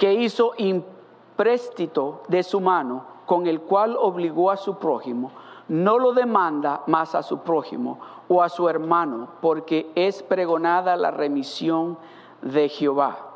que 0.00 0.14
hizo 0.14 0.54
impréstito 0.56 2.24
de 2.26 2.42
su 2.42 2.60
mano, 2.60 3.04
con 3.24 3.46
el 3.46 3.60
cual 3.60 3.96
obligó 3.96 4.50
a 4.50 4.56
su 4.56 4.78
prójimo. 4.78 5.30
No 5.68 6.00
lo 6.00 6.12
demanda 6.12 6.82
más 6.88 7.14
a 7.14 7.22
su 7.22 7.38
prójimo 7.38 8.00
o 8.26 8.42
a 8.42 8.48
su 8.48 8.68
hermano, 8.68 9.28
porque 9.40 9.92
es 9.94 10.24
pregonada 10.24 10.96
la 10.96 11.12
remisión 11.12 11.96
de 12.40 12.68
Jehová. 12.68 13.31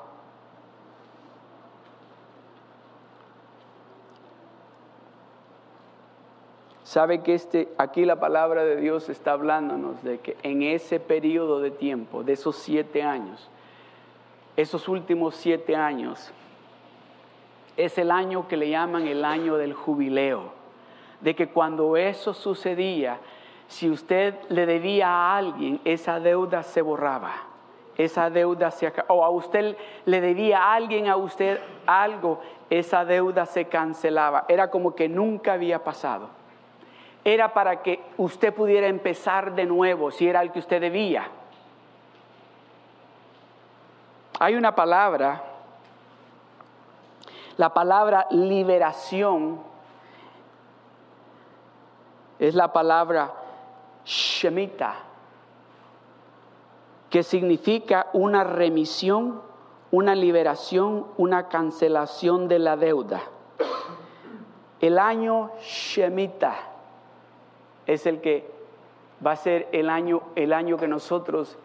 Sabe 6.86 7.24
que 7.24 7.34
este, 7.34 7.68
aquí 7.78 8.04
la 8.04 8.20
palabra 8.20 8.64
de 8.64 8.76
Dios 8.76 9.08
está 9.08 9.32
hablándonos 9.32 10.04
de 10.04 10.20
que 10.20 10.36
en 10.44 10.62
ese 10.62 11.00
periodo 11.00 11.58
de 11.58 11.72
tiempo, 11.72 12.22
de 12.22 12.34
esos 12.34 12.54
siete 12.54 13.02
años, 13.02 13.50
esos 14.56 14.86
últimos 14.86 15.34
siete 15.34 15.74
años, 15.74 16.32
es 17.76 17.98
el 17.98 18.12
año 18.12 18.46
que 18.46 18.56
le 18.56 18.70
llaman 18.70 19.08
el 19.08 19.24
año 19.24 19.56
del 19.56 19.74
jubileo, 19.74 20.52
de 21.22 21.34
que 21.34 21.48
cuando 21.48 21.96
eso 21.96 22.32
sucedía, 22.32 23.18
si 23.66 23.90
usted 23.90 24.36
le 24.48 24.64
debía 24.64 25.08
a 25.08 25.36
alguien, 25.36 25.80
esa 25.84 26.20
deuda 26.20 26.62
se 26.62 26.82
borraba, 26.82 27.32
esa 27.98 28.30
deuda 28.30 28.70
se 28.70 28.92
o 29.08 29.24
a 29.24 29.30
usted 29.30 29.76
le 30.04 30.20
debía 30.20 30.62
a 30.62 30.74
alguien 30.74 31.08
a 31.08 31.16
usted 31.16 31.58
algo, 31.84 32.40
esa 32.70 33.04
deuda 33.04 33.44
se 33.44 33.64
cancelaba, 33.64 34.44
era 34.46 34.70
como 34.70 34.94
que 34.94 35.08
nunca 35.08 35.54
había 35.54 35.82
pasado 35.82 36.45
era 37.26 37.52
para 37.52 37.82
que 37.82 38.00
usted 38.18 38.54
pudiera 38.54 38.86
empezar 38.86 39.56
de 39.56 39.66
nuevo 39.66 40.12
si 40.12 40.28
era 40.28 40.42
el 40.42 40.52
que 40.52 40.60
usted 40.60 40.80
debía. 40.80 41.28
Hay 44.38 44.54
una 44.54 44.76
palabra, 44.76 45.42
la 47.56 47.74
palabra 47.74 48.28
liberación 48.30 49.58
es 52.38 52.54
la 52.54 52.72
palabra 52.72 53.32
shemita, 54.04 54.94
que 57.10 57.24
significa 57.24 58.06
una 58.12 58.44
remisión, 58.44 59.42
una 59.90 60.14
liberación, 60.14 61.08
una 61.16 61.48
cancelación 61.48 62.46
de 62.46 62.60
la 62.60 62.76
deuda. 62.76 63.20
El 64.78 65.00
año 65.00 65.50
shemita 65.60 66.75
es 67.86 68.06
el 68.06 68.20
que 68.20 68.48
va 69.24 69.32
a 69.32 69.36
ser 69.36 69.68
el 69.72 69.88
año, 69.90 70.22
el 70.34 70.52
año 70.52 70.76
que 70.76 70.88
nosotros, 70.88 71.56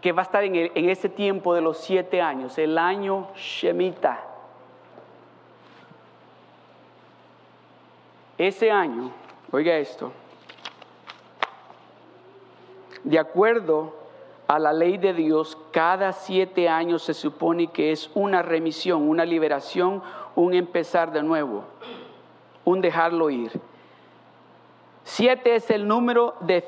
que 0.00 0.12
va 0.12 0.22
a 0.22 0.24
estar 0.24 0.44
en, 0.44 0.54
en 0.56 0.88
ese 0.90 1.08
tiempo 1.08 1.54
de 1.54 1.60
los 1.60 1.78
siete 1.78 2.20
años, 2.20 2.58
el 2.58 2.76
año 2.76 3.28
Shemita. 3.36 4.24
Ese 8.38 8.70
año, 8.70 9.12
oiga 9.52 9.76
esto, 9.76 10.10
de 13.04 13.18
acuerdo 13.18 13.94
a 14.48 14.58
la 14.58 14.72
ley 14.72 14.98
de 14.98 15.14
Dios, 15.14 15.56
cada 15.70 16.12
siete 16.12 16.68
años 16.68 17.02
se 17.02 17.14
supone 17.14 17.68
que 17.68 17.92
es 17.92 18.10
una 18.14 18.42
remisión, 18.42 19.08
una 19.08 19.24
liberación, 19.24 20.02
un 20.34 20.54
empezar 20.54 21.12
de 21.12 21.22
nuevo, 21.22 21.64
un 22.64 22.80
dejarlo 22.80 23.30
ir. 23.30 23.52
Siete 25.04 25.56
es 25.56 25.70
el 25.70 25.88
número 25.88 26.34
de 26.40 26.62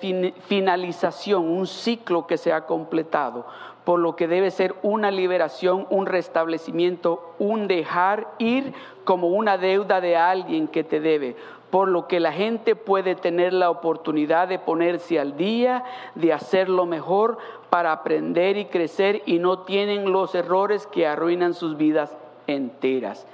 finalización, 0.46 1.48
un 1.48 1.66
ciclo 1.66 2.26
que 2.26 2.36
se 2.36 2.52
ha 2.52 2.66
completado, 2.66 3.46
por 3.84 4.00
lo 4.00 4.16
que 4.16 4.26
debe 4.26 4.50
ser 4.50 4.74
una 4.82 5.10
liberación, 5.10 5.86
un 5.88 6.06
restablecimiento, 6.06 7.34
un 7.38 7.68
dejar 7.68 8.26
ir 8.38 8.74
como 9.04 9.28
una 9.28 9.56
deuda 9.56 10.00
de 10.00 10.16
alguien 10.16 10.66
que 10.66 10.82
te 10.82 10.98
debe, 10.98 11.36
por 11.70 11.88
lo 11.88 12.08
que 12.08 12.18
la 12.18 12.32
gente 12.32 12.74
puede 12.76 13.14
tener 13.14 13.52
la 13.52 13.70
oportunidad 13.70 14.48
de 14.48 14.58
ponerse 14.58 15.20
al 15.20 15.36
día, 15.36 15.84
de 16.14 16.32
hacerlo 16.32 16.86
mejor 16.86 17.38
para 17.70 17.92
aprender 17.92 18.56
y 18.56 18.66
crecer 18.66 19.22
y 19.26 19.38
no 19.38 19.60
tienen 19.60 20.10
los 20.10 20.34
errores 20.34 20.86
que 20.86 21.06
arruinan 21.06 21.54
sus 21.54 21.76
vidas 21.76 22.16
enteras. 22.46 23.26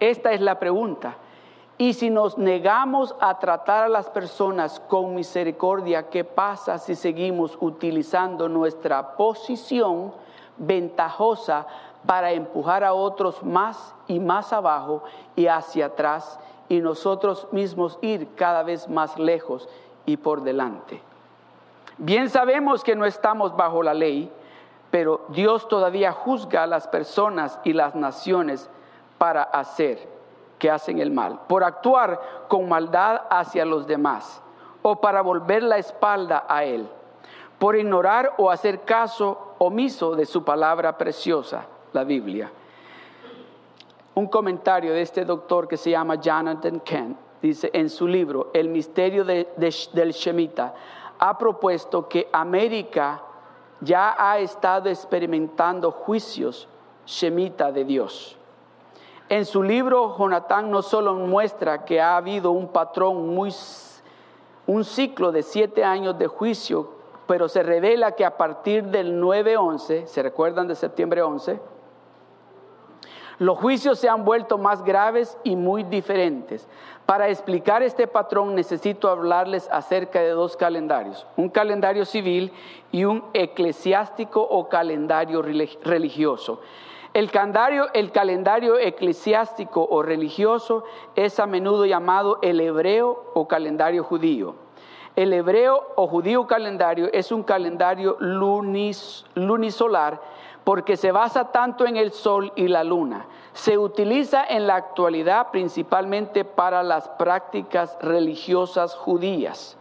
Esta 0.00 0.32
es 0.32 0.40
la 0.40 0.58
pregunta. 0.58 1.16
Y 1.80 1.94
si 1.94 2.10
nos 2.10 2.36
negamos 2.36 3.14
a 3.20 3.38
tratar 3.38 3.84
a 3.84 3.88
las 3.88 4.10
personas 4.10 4.80
con 4.88 5.14
misericordia, 5.14 6.10
¿qué 6.10 6.24
pasa 6.24 6.76
si 6.78 6.96
seguimos 6.96 7.56
utilizando 7.60 8.48
nuestra 8.48 9.16
posición 9.16 10.12
ventajosa 10.56 11.68
para 12.04 12.32
empujar 12.32 12.82
a 12.82 12.94
otros 12.94 13.44
más 13.44 13.94
y 14.08 14.18
más 14.18 14.52
abajo 14.52 15.04
y 15.36 15.46
hacia 15.46 15.86
atrás 15.86 16.40
y 16.68 16.80
nosotros 16.80 17.46
mismos 17.52 17.96
ir 18.02 18.34
cada 18.34 18.64
vez 18.64 18.88
más 18.88 19.16
lejos 19.16 19.68
y 20.04 20.16
por 20.16 20.42
delante? 20.42 21.00
Bien 21.96 22.28
sabemos 22.28 22.82
que 22.82 22.96
no 22.96 23.04
estamos 23.04 23.56
bajo 23.56 23.84
la 23.84 23.94
ley, 23.94 24.32
pero 24.90 25.20
Dios 25.28 25.68
todavía 25.68 26.10
juzga 26.10 26.64
a 26.64 26.66
las 26.66 26.88
personas 26.88 27.60
y 27.62 27.72
las 27.72 27.94
naciones 27.94 28.68
para 29.16 29.44
hacer 29.44 30.17
que 30.58 30.70
hacen 30.70 30.98
el 30.98 31.10
mal, 31.10 31.40
por 31.48 31.64
actuar 31.64 32.46
con 32.48 32.68
maldad 32.68 33.22
hacia 33.30 33.64
los 33.64 33.86
demás 33.86 34.42
o 34.82 35.00
para 35.00 35.22
volver 35.22 35.62
la 35.62 35.78
espalda 35.78 36.44
a 36.48 36.64
Él, 36.64 36.88
por 37.58 37.76
ignorar 37.76 38.34
o 38.38 38.50
hacer 38.50 38.82
caso 38.82 39.54
omiso 39.58 40.14
de 40.14 40.26
su 40.26 40.44
palabra 40.44 40.96
preciosa, 40.96 41.66
la 41.92 42.04
Biblia. 42.04 42.50
Un 44.14 44.26
comentario 44.26 44.92
de 44.92 45.02
este 45.02 45.24
doctor 45.24 45.68
que 45.68 45.76
se 45.76 45.90
llama 45.90 46.16
Jonathan 46.16 46.80
Kent 46.80 47.18
dice 47.40 47.70
en 47.72 47.88
su 47.88 48.06
libro 48.06 48.50
El 48.52 48.68
misterio 48.68 49.24
del 49.24 50.10
Shemita, 50.12 50.74
ha 51.18 51.38
propuesto 51.38 52.08
que 52.08 52.28
América 52.32 53.22
ya 53.80 54.16
ha 54.18 54.38
estado 54.38 54.88
experimentando 54.88 55.90
juicios 55.90 56.68
Shemita 57.06 57.70
de 57.70 57.84
Dios 57.84 58.37
en 59.28 59.44
su 59.44 59.62
libro, 59.62 60.16
Jonatán 60.16 60.70
no 60.70 60.82
solo 60.82 61.14
muestra 61.14 61.84
que 61.84 62.00
ha 62.00 62.16
habido 62.16 62.50
un 62.50 62.68
patrón, 62.68 63.34
muy, 63.34 63.54
un 64.66 64.84
ciclo 64.84 65.32
de 65.32 65.42
siete 65.42 65.84
años 65.84 66.18
de 66.18 66.26
juicio, 66.26 66.90
pero 67.26 67.48
se 67.48 67.62
revela 67.62 68.12
que 68.12 68.24
a 68.24 68.36
partir 68.38 68.84
del 68.84 69.20
9-11, 69.20 70.06
¿se 70.06 70.22
recuerdan 70.22 70.66
de 70.66 70.74
septiembre 70.74 71.20
11? 71.20 71.60
Los 73.38 73.58
juicios 73.58 73.98
se 74.00 74.08
han 74.08 74.24
vuelto 74.24 74.58
más 74.58 74.82
graves 74.82 75.38
y 75.44 75.54
muy 75.54 75.84
diferentes. 75.84 76.66
Para 77.06 77.28
explicar 77.28 77.82
este 77.82 78.06
patrón 78.06 78.54
necesito 78.54 79.08
hablarles 79.08 79.68
acerca 79.70 80.20
de 80.20 80.30
dos 80.30 80.56
calendarios, 80.56 81.26
un 81.36 81.48
calendario 81.48 82.04
civil 82.04 82.52
y 82.90 83.04
un 83.04 83.24
eclesiástico 83.34 84.42
o 84.42 84.68
calendario 84.68 85.40
religioso. 85.42 86.60
El 87.14 87.30
calendario, 87.30 88.78
eclesiástico 88.78 89.86
o 89.90 90.02
religioso 90.02 90.84
es 91.16 91.40
a 91.40 91.46
menudo 91.46 91.86
llamado 91.86 92.38
el 92.42 92.60
hebreo 92.60 93.30
o 93.34 93.48
calendario 93.48 94.04
judío. 94.04 94.54
El 95.16 95.32
hebreo 95.32 95.94
o 95.96 96.06
judío 96.06 96.46
calendario 96.46 97.08
es 97.12 97.32
un 97.32 97.42
calendario 97.42 98.16
lunisolar 98.20 100.20
porque 100.62 100.96
se 100.96 101.12
basa 101.12 101.50
tanto 101.50 101.86
en 101.86 101.96
el 101.96 102.12
sol 102.12 102.52
y 102.54 102.68
la 102.68 102.84
luna. 102.84 103.26
Se 103.52 103.78
utiliza 103.78 104.44
en 104.44 104.66
la 104.66 104.74
actualidad 104.76 105.50
principalmente 105.50 106.44
para 106.44 106.82
las 106.82 107.08
prácticas 107.08 107.96
religiosas 108.02 108.94
judías. 108.94 109.78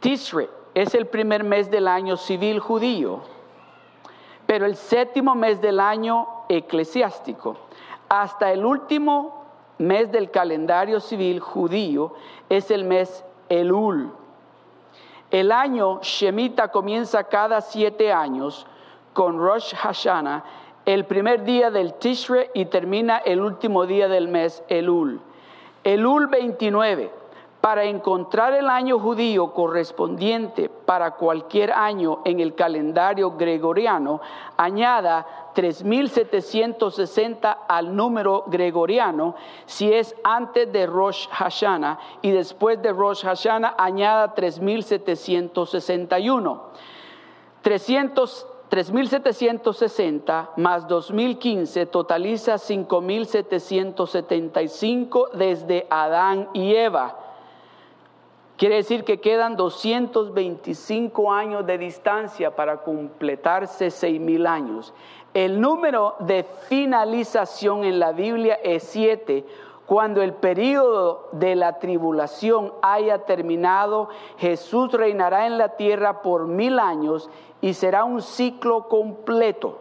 Tishrei 0.00 0.48
es 0.74 0.94
el 0.94 1.06
primer 1.06 1.44
mes 1.44 1.70
del 1.70 1.88
año 1.88 2.16
civil 2.16 2.60
judío 2.60 3.33
pero 4.46 4.66
el 4.66 4.76
séptimo 4.76 5.34
mes 5.34 5.60
del 5.60 5.80
año 5.80 6.26
eclesiástico, 6.48 7.56
hasta 8.08 8.52
el 8.52 8.64
último 8.64 9.44
mes 9.78 10.10
del 10.12 10.30
calendario 10.30 11.00
civil 11.00 11.40
judío, 11.40 12.12
es 12.48 12.70
el 12.70 12.84
mes 12.84 13.24
Elul. 13.48 14.12
El 15.30 15.50
año 15.50 16.00
Shemita 16.02 16.68
comienza 16.68 17.24
cada 17.24 17.60
siete 17.60 18.12
años 18.12 18.66
con 19.12 19.38
Rosh 19.38 19.74
Hashanah, 19.74 20.44
el 20.84 21.06
primer 21.06 21.44
día 21.44 21.70
del 21.70 21.94
Tishre 21.94 22.50
y 22.54 22.66
termina 22.66 23.18
el 23.18 23.40
último 23.40 23.86
día 23.86 24.06
del 24.06 24.28
mes 24.28 24.62
Elul. 24.68 25.20
Elul 25.82 26.26
29 26.26 27.23
para 27.64 27.84
encontrar 27.84 28.52
el 28.52 28.68
año 28.68 28.98
judío 28.98 29.54
correspondiente 29.54 30.68
para 30.68 31.12
cualquier 31.12 31.72
año 31.72 32.20
en 32.26 32.40
el 32.40 32.54
calendario 32.54 33.38
gregoriano, 33.38 34.20
añada 34.58 35.26
3760 35.54 37.50
al 37.66 37.96
número 37.96 38.44
gregoriano 38.48 39.34
si 39.64 39.90
es 39.90 40.14
antes 40.22 40.70
de 40.70 40.84
Rosh 40.84 41.26
Hashanah 41.30 41.98
y 42.20 42.32
después 42.32 42.82
de 42.82 42.92
Rosh 42.92 43.24
Hashanah 43.24 43.76
añada 43.78 44.34
3761. 44.34 46.62
300 47.62 48.48
3.760 48.70 50.50
más 50.56 50.86
2.015 50.86 51.88
totaliza 51.88 52.56
5.775 52.56 55.30
desde 55.32 55.86
Adán 55.88 56.50
y 56.52 56.74
Eva. 56.74 57.23
Quiere 58.56 58.76
decir 58.76 59.02
que 59.02 59.20
quedan 59.20 59.56
225 59.56 61.32
años 61.32 61.66
de 61.66 61.76
distancia 61.76 62.54
para 62.54 62.82
completarse 62.82 63.88
6.000 63.88 64.46
años. 64.46 64.94
El 65.34 65.60
número 65.60 66.14
de 66.20 66.44
finalización 66.68 67.82
en 67.82 67.98
la 67.98 68.12
Biblia 68.12 68.54
es 68.62 68.84
7. 68.84 69.44
Cuando 69.86 70.22
el 70.22 70.34
periodo 70.34 71.28
de 71.32 71.56
la 71.56 71.80
tribulación 71.80 72.72
haya 72.80 73.24
terminado, 73.24 74.08
Jesús 74.38 74.92
reinará 74.92 75.46
en 75.46 75.58
la 75.58 75.70
tierra 75.70 76.22
por 76.22 76.46
mil 76.46 76.78
años 76.78 77.28
y 77.60 77.74
será 77.74 78.04
un 78.04 78.22
ciclo 78.22 78.88
completo. 78.88 79.78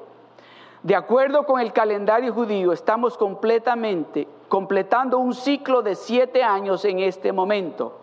De 0.82 0.96
acuerdo 0.96 1.46
con 1.46 1.62
el 1.62 1.72
calendario 1.72 2.34
judío, 2.34 2.74
estamos 2.74 3.18
completamente 3.18 4.28
completando 4.54 5.18
un 5.18 5.34
ciclo 5.34 5.82
de 5.82 5.96
siete 5.96 6.44
años 6.44 6.86
en 6.86 7.00
este 7.00 7.32
momento. 7.32 8.03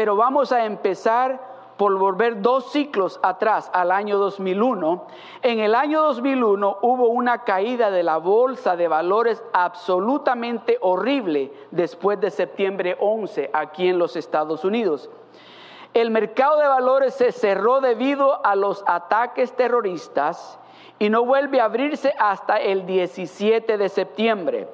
Pero 0.00 0.16
vamos 0.16 0.50
a 0.50 0.64
empezar 0.64 1.74
por 1.76 1.94
volver 1.98 2.40
dos 2.40 2.72
ciclos 2.72 3.20
atrás 3.22 3.70
al 3.74 3.92
año 3.92 4.16
2001. 4.16 5.06
En 5.42 5.58
el 5.60 5.74
año 5.74 6.00
2001 6.00 6.78
hubo 6.80 7.08
una 7.08 7.44
caída 7.44 7.90
de 7.90 8.02
la 8.02 8.16
bolsa 8.16 8.76
de 8.76 8.88
valores 8.88 9.44
absolutamente 9.52 10.78
horrible 10.80 11.52
después 11.70 12.18
de 12.18 12.30
septiembre 12.30 12.96
11 12.98 13.50
aquí 13.52 13.88
en 13.88 13.98
los 13.98 14.16
Estados 14.16 14.64
Unidos. 14.64 15.10
El 15.92 16.10
mercado 16.10 16.56
de 16.56 16.66
valores 16.66 17.12
se 17.12 17.30
cerró 17.30 17.82
debido 17.82 18.42
a 18.42 18.56
los 18.56 18.82
ataques 18.86 19.52
terroristas 19.54 20.58
y 21.00 21.08
no 21.08 21.24
vuelve 21.24 21.60
a 21.60 21.64
abrirse 21.64 22.14
hasta 22.18 22.58
el 22.58 22.86
17 22.86 23.78
de 23.78 23.88
septiembre. 23.88 24.68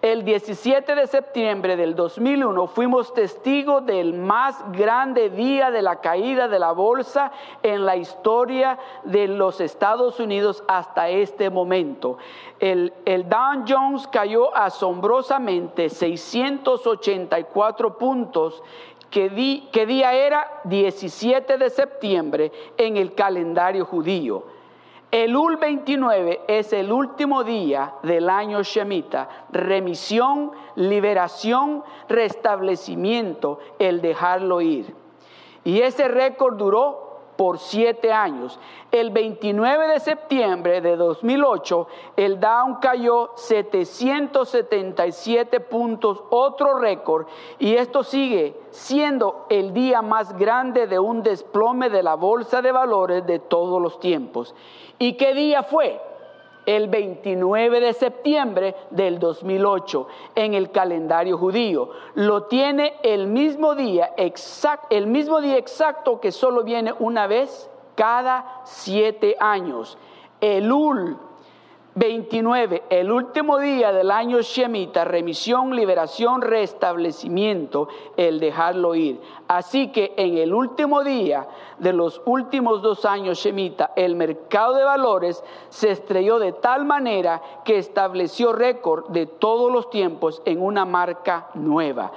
El 0.00 0.24
17 0.24 0.94
de 0.94 1.08
septiembre 1.08 1.76
del 1.76 1.96
2001 1.96 2.68
fuimos 2.68 3.12
testigos 3.14 3.84
del 3.84 4.14
más 4.14 4.64
grande 4.72 5.28
día 5.30 5.72
de 5.72 5.82
la 5.82 6.00
caída 6.00 6.46
de 6.48 6.60
la 6.60 6.72
bolsa 6.72 7.32
en 7.62 7.84
la 7.84 7.96
historia 7.96 8.78
de 9.04 9.28
los 9.28 9.60
Estados 9.60 10.18
Unidos 10.20 10.62
hasta 10.68 11.08
este 11.08 11.50
momento. 11.50 12.16
El, 12.60 12.92
el 13.04 13.28
Dow 13.28 13.64
Jones 13.66 14.06
cayó 14.06 14.56
asombrosamente 14.56 15.88
684 15.88 17.98
puntos 17.98 18.62
¿Qué, 19.10 19.64
¿Qué 19.70 19.84
día 19.84 20.14
era? 20.14 20.62
17 20.64 21.58
de 21.58 21.68
septiembre 21.68 22.50
en 22.78 22.96
el 22.96 23.14
calendario 23.14 23.84
judío. 23.84 24.44
El 25.12 25.36
UL 25.36 25.58
29 25.58 26.40
es 26.48 26.72
el 26.72 26.90
último 26.90 27.44
día 27.44 27.96
del 28.02 28.30
año 28.30 28.62
Shemita, 28.62 29.28
remisión, 29.50 30.52
liberación, 30.74 31.84
restablecimiento, 32.08 33.58
el 33.78 34.00
dejarlo 34.00 34.62
ir. 34.62 34.94
Y 35.64 35.82
ese 35.82 36.08
récord 36.08 36.56
duró 36.56 37.11
por 37.36 37.58
siete 37.58 38.12
años. 38.12 38.58
El 38.90 39.10
29 39.10 39.88
de 39.88 40.00
septiembre 40.00 40.80
de 40.80 40.96
2008, 40.96 41.86
el 42.16 42.40
Dow 42.40 42.80
cayó 42.80 43.32
777 43.36 45.60
puntos, 45.60 46.22
otro 46.30 46.78
récord, 46.78 47.26
y 47.58 47.74
esto 47.74 48.02
sigue 48.02 48.58
siendo 48.70 49.46
el 49.48 49.72
día 49.72 50.02
más 50.02 50.36
grande 50.36 50.86
de 50.86 50.98
un 50.98 51.22
desplome 51.22 51.90
de 51.90 52.02
la 52.02 52.14
bolsa 52.14 52.62
de 52.62 52.72
valores 52.72 53.26
de 53.26 53.38
todos 53.38 53.80
los 53.80 54.00
tiempos. 54.00 54.54
¿Y 54.98 55.16
qué 55.16 55.34
día 55.34 55.62
fue? 55.62 56.00
El 56.66 56.88
29 56.88 57.80
de 57.80 57.92
septiembre 57.92 58.74
del 58.90 59.18
2008 59.18 60.06
en 60.34 60.54
el 60.54 60.70
calendario 60.70 61.38
judío. 61.38 61.90
Lo 62.14 62.44
tiene 62.44 62.94
el 63.02 63.26
mismo 63.26 63.74
día 63.74 64.12
exacto, 64.16 64.88
el 64.90 65.06
mismo 65.06 65.40
día 65.40 65.56
exacto 65.56 66.20
que 66.20 66.32
solo 66.32 66.62
viene 66.62 66.92
una 66.98 67.26
vez 67.26 67.68
cada 67.94 68.60
siete 68.64 69.36
años. 69.40 69.98
Elul 70.40 71.16
29, 71.94 72.84
el 72.88 73.12
último 73.12 73.58
día 73.58 73.92
del 73.92 74.10
año 74.10 74.40
Shemita, 74.40 75.04
remisión, 75.04 75.76
liberación, 75.76 76.40
restablecimiento, 76.40 77.88
el 78.16 78.40
dejarlo 78.40 78.94
ir. 78.94 79.20
Así 79.46 79.88
que 79.88 80.14
en 80.16 80.38
el 80.38 80.54
último 80.54 81.04
día 81.04 81.46
de 81.78 81.92
los 81.92 82.22
últimos 82.24 82.80
dos 82.80 83.04
años 83.04 83.38
Shemita, 83.38 83.92
el 83.94 84.16
mercado 84.16 84.74
de 84.74 84.84
valores 84.84 85.44
se 85.68 85.90
estrelló 85.90 86.38
de 86.38 86.52
tal 86.52 86.86
manera 86.86 87.42
que 87.62 87.76
estableció 87.76 88.54
récord 88.54 89.10
de 89.10 89.26
todos 89.26 89.70
los 89.70 89.90
tiempos 89.90 90.40
en 90.46 90.62
una 90.62 90.86
marca 90.86 91.48
nueva. 91.52 92.12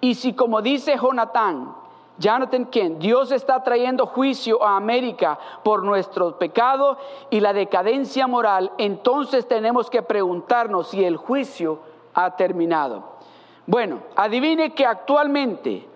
Y 0.00 0.16
si 0.16 0.32
como 0.32 0.60
dice 0.60 0.96
Jonathan, 1.00 1.79
Jonathan 2.20 2.66
Kent, 2.66 2.98
Dios 2.98 3.32
está 3.32 3.62
trayendo 3.64 4.06
juicio 4.06 4.62
a 4.62 4.76
América 4.76 5.38
por 5.64 5.82
nuestro 5.82 6.38
pecado 6.38 6.98
y 7.30 7.40
la 7.40 7.54
decadencia 7.54 8.26
moral, 8.26 8.72
entonces 8.76 9.48
tenemos 9.48 9.88
que 9.88 10.02
preguntarnos 10.02 10.90
si 10.90 11.02
el 11.02 11.16
juicio 11.16 11.80
ha 12.12 12.36
terminado. 12.36 13.04
Bueno, 13.66 14.00
adivine 14.16 14.74
que 14.74 14.84
actualmente 14.84 15.88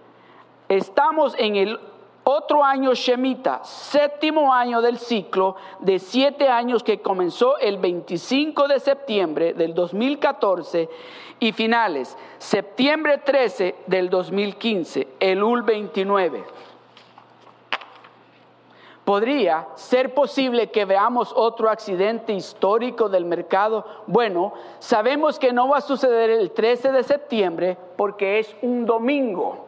estamos 0.68 1.34
en 1.38 1.56
el 1.56 1.78
otro 2.24 2.64
año 2.64 2.94
Shemita, 2.94 3.62
séptimo 3.64 4.54
año 4.54 4.80
del 4.80 4.98
ciclo 4.98 5.56
de 5.80 5.98
siete 5.98 6.48
años 6.48 6.82
que 6.82 7.02
comenzó 7.02 7.58
el 7.58 7.76
25 7.76 8.66
de 8.66 8.80
septiembre 8.80 9.52
del 9.52 9.74
2014 9.74 10.88
y 11.40 11.52
finales, 11.52 12.16
septiembre 12.38 13.18
13 13.18 13.74
del 13.86 14.10
2015, 14.10 15.08
el 15.20 15.42
UL 15.42 15.62
29. 15.62 16.44
¿Podría 19.04 19.68
ser 19.74 20.14
posible 20.14 20.70
que 20.70 20.86
veamos 20.86 21.30
otro 21.36 21.68
accidente 21.68 22.32
histórico 22.32 23.10
del 23.10 23.26
mercado? 23.26 23.84
Bueno, 24.06 24.54
sabemos 24.78 25.38
que 25.38 25.52
no 25.52 25.68
va 25.68 25.78
a 25.78 25.82
suceder 25.82 26.30
el 26.30 26.52
13 26.52 26.90
de 26.90 27.02
septiembre 27.02 27.76
porque 27.96 28.38
es 28.38 28.56
un 28.62 28.86
domingo. 28.86 29.63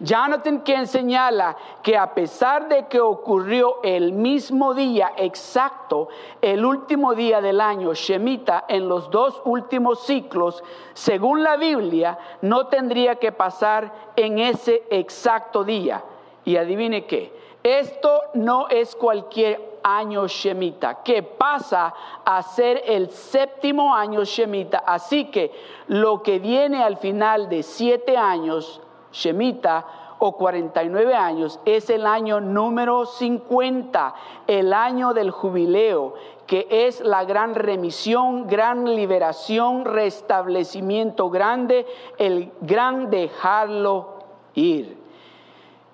Jonathan 0.00 0.58
quien 0.58 0.86
señala 0.86 1.56
que 1.82 1.96
a 1.96 2.14
pesar 2.14 2.68
de 2.68 2.86
que 2.86 3.00
ocurrió 3.00 3.80
el 3.82 4.12
mismo 4.12 4.72
día 4.72 5.12
exacto, 5.16 6.08
el 6.40 6.64
último 6.64 7.14
día 7.14 7.40
del 7.40 7.60
año 7.60 7.92
Shemita 7.94 8.64
en 8.68 8.88
los 8.88 9.10
dos 9.10 9.42
últimos 9.44 10.04
ciclos, 10.06 10.62
según 10.94 11.42
la 11.42 11.56
Biblia, 11.56 12.16
no 12.42 12.68
tendría 12.68 13.16
que 13.16 13.32
pasar 13.32 13.92
en 14.14 14.38
ese 14.38 14.84
exacto 14.90 15.64
día. 15.64 16.04
Y 16.44 16.56
adivine 16.56 17.04
qué, 17.04 17.36
esto 17.64 18.20
no 18.34 18.68
es 18.68 18.94
cualquier 18.94 19.80
año 19.82 20.28
Shemita, 20.28 21.02
que 21.02 21.24
pasa 21.24 21.92
a 22.24 22.40
ser 22.42 22.82
el 22.86 23.10
séptimo 23.10 23.94
año 23.94 24.22
Shemita. 24.22 24.78
Así 24.78 25.24
que 25.24 25.52
lo 25.88 26.22
que 26.22 26.38
viene 26.38 26.84
al 26.84 26.98
final 26.98 27.48
de 27.48 27.64
siete 27.64 28.16
años 28.16 28.80
Shemita 29.12 29.84
o 30.18 30.36
49 30.36 31.14
años 31.14 31.60
es 31.64 31.90
el 31.90 32.06
año 32.06 32.40
número 32.40 33.06
50, 33.06 34.14
el 34.46 34.72
año 34.72 35.14
del 35.14 35.30
jubileo, 35.30 36.14
que 36.46 36.66
es 36.70 37.00
la 37.00 37.24
gran 37.24 37.54
remisión, 37.54 38.46
gran 38.46 38.84
liberación, 38.96 39.84
restablecimiento 39.84 41.30
grande, 41.30 41.86
el 42.18 42.50
gran 42.60 43.10
dejarlo 43.10 44.18
ir. 44.54 44.96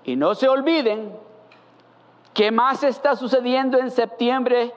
Y 0.05 0.17
no 0.17 0.35
se 0.35 0.49
olviden, 0.49 1.13
¿qué 2.33 2.51
más 2.51 2.83
está 2.83 3.17
sucediendo 3.17 3.79
en 3.79 3.91
septiembre? 3.91 4.73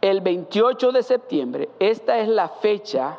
El 0.00 0.22
28 0.22 0.92
de 0.92 1.02
septiembre, 1.02 1.68
esta 1.78 2.18
es 2.18 2.28
la 2.28 2.48
fecha 2.48 3.18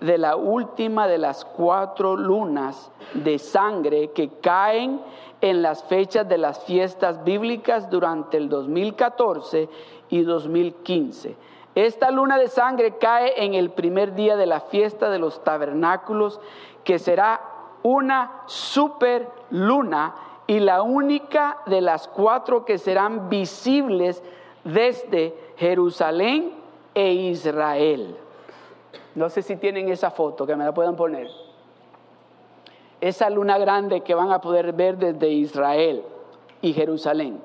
de 0.00 0.18
la 0.18 0.36
última 0.36 1.08
de 1.08 1.18
las 1.18 1.44
cuatro 1.44 2.16
lunas 2.16 2.90
de 3.14 3.38
sangre 3.38 4.10
que 4.12 4.28
caen 4.40 5.00
en 5.40 5.62
las 5.62 5.84
fechas 5.84 6.28
de 6.28 6.38
las 6.38 6.64
fiestas 6.64 7.24
bíblicas 7.24 7.90
durante 7.90 8.36
el 8.36 8.48
2014 8.48 9.68
y 10.10 10.22
2015. 10.22 11.36
Esta 11.74 12.10
luna 12.10 12.38
de 12.38 12.48
sangre 12.48 12.96
cae 12.98 13.44
en 13.44 13.54
el 13.54 13.70
primer 13.70 14.14
día 14.14 14.36
de 14.36 14.46
la 14.46 14.60
fiesta 14.60 15.10
de 15.10 15.18
los 15.18 15.44
tabernáculos, 15.44 16.40
que 16.82 16.98
será 16.98 17.40
una 17.82 18.42
super 18.46 19.28
luna 19.50 20.14
y 20.46 20.60
la 20.60 20.82
única 20.82 21.58
de 21.66 21.80
las 21.80 22.08
cuatro 22.08 22.64
que 22.64 22.78
serán 22.78 23.28
visibles 23.28 24.22
desde 24.64 25.34
Jerusalén 25.56 26.52
e 26.94 27.12
Israel. 27.12 28.16
No 29.18 29.28
sé 29.28 29.42
si 29.42 29.56
tienen 29.56 29.88
esa 29.88 30.12
foto, 30.12 30.46
que 30.46 30.54
me 30.54 30.64
la 30.64 30.72
puedan 30.72 30.94
poner. 30.94 31.28
Esa 33.00 33.28
luna 33.28 33.58
grande 33.58 34.02
que 34.02 34.14
van 34.14 34.30
a 34.30 34.40
poder 34.40 34.72
ver 34.72 34.96
desde 34.96 35.28
Israel 35.28 36.04
y 36.62 36.72
Jerusalén. 36.72 37.40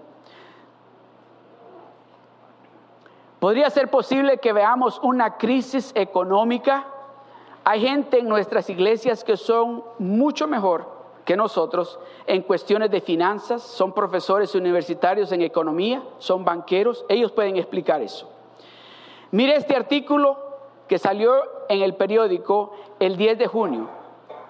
¿Podría 3.40 3.72
ser 3.72 3.90
posible 3.90 4.38
que 4.38 4.54
veamos 4.54 5.00
una 5.02 5.38
crisis 5.38 5.92
económica? 5.96 6.86
Hay 7.64 7.82
gente 7.82 8.20
en 8.20 8.30
nuestras 8.30 8.70
iglesias 8.70 9.24
que 9.24 9.36
son 9.36 9.84
mucho 9.98 10.48
mejor 10.48 10.86
que 11.26 11.36
nosotros 11.36 12.00
en 12.28 12.44
cuestiones 12.44 12.92
de 12.92 13.02
finanzas, 13.02 13.64
son 13.64 13.94
profesores 13.94 14.54
universitarios 14.54 15.32
en 15.32 15.42
economía, 15.42 16.04
son 16.20 16.46
banqueros, 16.46 17.04
ellos 17.10 17.32
pueden 17.32 17.58
explicar 17.58 18.02
eso. 18.04 18.30
Mire 19.32 19.56
este 19.56 19.76
artículo 19.76 20.53
que 20.88 20.98
salió 20.98 21.34
en 21.70 21.82
el 21.82 21.96
periódico 21.96 22.74
el 23.00 23.18
10 23.18 23.38
de 23.38 23.48
junio. 23.48 23.90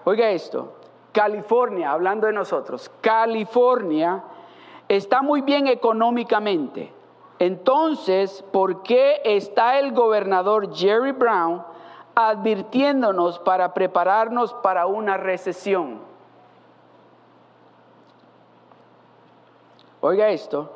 Oiga 0.05 0.29
esto, 0.29 0.73
California, 1.11 1.91
hablando 1.91 2.27
de 2.27 2.33
nosotros, 2.33 2.91
California 3.01 4.23
está 4.87 5.21
muy 5.21 5.41
bien 5.41 5.67
económicamente. 5.67 6.91
Entonces, 7.39 8.43
¿por 8.51 8.83
qué 8.83 9.21
está 9.23 9.79
el 9.79 9.93
gobernador 9.93 10.75
Jerry 10.75 11.11
Brown 11.11 11.63
advirtiéndonos 12.15 13.39
para 13.39 13.73
prepararnos 13.73 14.53
para 14.55 14.85
una 14.85 15.17
recesión? 15.17 15.99
Oiga 20.01 20.29
esto, 20.29 20.69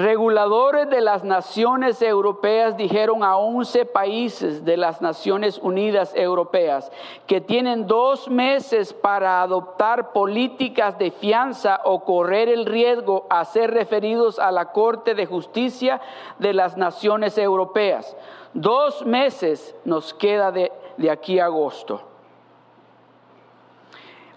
Reguladores 0.00 0.88
de 0.88 1.02
las 1.02 1.24
naciones 1.24 2.00
europeas 2.00 2.74
dijeron 2.74 3.22
a 3.22 3.36
11 3.36 3.84
países 3.84 4.64
de 4.64 4.78
las 4.78 5.02
Naciones 5.02 5.58
Unidas 5.58 6.14
Europeas 6.16 6.90
que 7.26 7.42
tienen 7.42 7.86
dos 7.86 8.30
meses 8.30 8.94
para 8.94 9.42
adoptar 9.42 10.12
políticas 10.12 10.98
de 10.98 11.10
fianza 11.10 11.82
o 11.84 12.02
correr 12.02 12.48
el 12.48 12.64
riesgo 12.64 13.26
a 13.28 13.44
ser 13.44 13.72
referidos 13.72 14.38
a 14.38 14.50
la 14.50 14.72
Corte 14.72 15.14
de 15.14 15.26
Justicia 15.26 16.00
de 16.38 16.54
las 16.54 16.78
Naciones 16.78 17.36
Europeas. 17.36 18.16
Dos 18.54 19.04
meses 19.04 19.76
nos 19.84 20.14
queda 20.14 20.50
de, 20.50 20.72
de 20.96 21.10
aquí 21.10 21.38
a 21.38 21.44
agosto. 21.44 22.09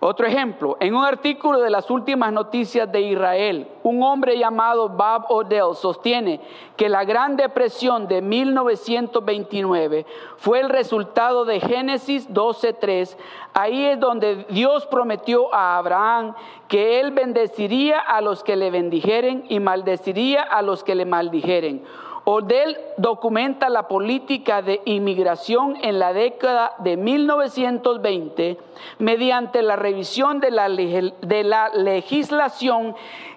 Otro 0.06 0.28
ejemplo, 0.28 0.76
en 0.82 0.96
un 0.96 1.06
artículo 1.06 1.62
de 1.62 1.70
las 1.70 1.90
últimas 1.90 2.34
noticias 2.34 2.92
de 2.92 3.00
Israel, 3.00 3.70
un 3.84 4.04
hombre 4.04 4.38
llamado 4.38 4.90
Bob 4.90 5.28
Odell 5.30 5.76
sostiene 5.76 6.42
que 6.76 6.90
la 6.90 7.06
Gran 7.06 7.38
Depresión 7.38 8.10
de 8.10 8.22
1929 8.22 10.06
fue 10.36 10.60
el 10.60 10.68
resultado 10.68 11.46
de 11.46 11.62
Génesis 11.62 12.30
12.3. 12.30 13.16
Ahí 13.54 13.86
es 13.86 13.98
donde 13.98 14.46
Dios 14.50 14.86
prometió 14.88 15.56
a 15.56 15.78
Abraham 15.78 16.36
que 16.68 17.00
él 17.00 17.12
bendeciría 17.12 17.98
a 17.98 18.20
los 18.20 18.44
que 18.44 18.58
le 18.58 18.72
bendijeren 18.72 19.46
y 19.48 19.62
maldeciría 19.62 20.44
a 20.44 20.62
los 20.62 20.84
que 20.84 20.96
le 20.96 21.06
maldijeren. 21.06 21.82
Odell 22.26 22.78
documenta 22.98 23.70
la 23.70 23.88
política 23.88 24.62
de 24.62 24.82
inmigración 24.86 25.78
en 25.82 26.00
la 26.00 26.14
década 26.14 26.74
de 26.80 26.96
1920 26.96 28.58
mediante 29.00 29.62
la 29.62 29.76
revisión 29.76 30.40
de 30.40 30.52
la, 30.52 30.70
de 30.70 31.44
la 31.44 31.70
legislación 31.70 32.96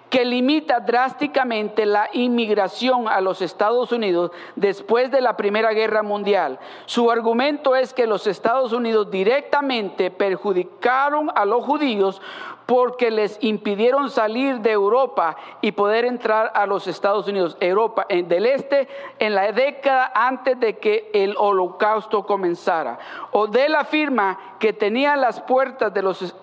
que 0.09 0.23
limita 0.23 0.79
drásticamente 0.79 1.85
la 1.85 2.09
inmigración 2.13 3.09
a 3.09 3.19
los 3.19 3.41
Estados 3.41 3.91
Unidos 3.91 4.31
después 4.55 5.11
de 5.11 5.19
la 5.19 5.35
Primera 5.35 5.73
Guerra 5.73 6.01
Mundial. 6.01 6.59
Su 6.85 7.11
argumento 7.11 7.75
es 7.75 7.93
que 7.93 8.07
los 8.07 8.25
Estados 8.25 8.71
Unidos 8.71 9.11
directamente 9.11 10.09
perjudicaron 10.09 11.29
a 11.35 11.43
los 11.43 11.65
judíos 11.65 12.21
porque 12.67 13.09
les 13.09 13.37
impidieron 13.41 14.11
salir 14.11 14.59
de 14.59 14.73
Europa 14.73 15.37
y 15.61 15.71
poder 15.71 16.05
entrar 16.05 16.51
a 16.53 16.67
los 16.67 16.85
Estados 16.85 17.27
Unidos, 17.27 17.57
Europa 17.61 18.05
del 18.09 18.45
Este, 18.45 18.89
en 19.19 19.33
la 19.33 19.51
década 19.53 20.11
antes 20.13 20.59
de 20.59 20.77
que 20.77 21.09
el 21.13 21.35
holocausto 21.37 22.25
comenzara. 22.25 22.99
Odell 23.31 23.73
afirma 23.73 24.57
que 24.59 24.73
tenía 24.73 25.15
las 25.15 25.39
puertas 25.41 25.93
de 25.93 26.01
los 26.03 26.35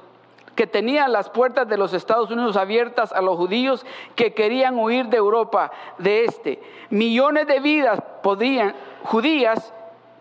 que 0.54 0.66
tenía 0.68 1.08
las 1.08 1.30
puertas 1.30 1.68
de 1.68 1.76
los 1.76 1.92
Estados 1.92 2.30
Unidos 2.30 2.56
abiertas 2.56 3.12
a 3.12 3.20
los 3.20 3.36
judíos 3.36 3.84
que 4.14 4.34
querían 4.34 4.78
huir 4.78 5.06
de 5.06 5.16
Europa 5.16 5.72
de 5.98 6.24
este. 6.24 6.62
Millones 6.90 7.48
de 7.48 7.58
vidas 7.58 8.00
podían, 8.22 8.74
judías, 9.02 9.74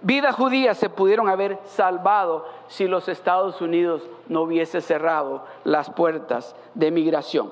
vidas 0.03 0.35
judías 0.35 0.77
se 0.77 0.89
pudieron 0.89 1.29
haber 1.29 1.59
salvado 1.65 2.45
si 2.67 2.87
los 2.87 3.09
Estados 3.09 3.59
Unidos 3.61 4.03
no 4.27 4.41
hubiese 4.41 4.81
cerrado 4.81 5.43
las 5.63 5.89
puertas 5.89 6.55
de 6.75 6.91
migración. 6.91 7.51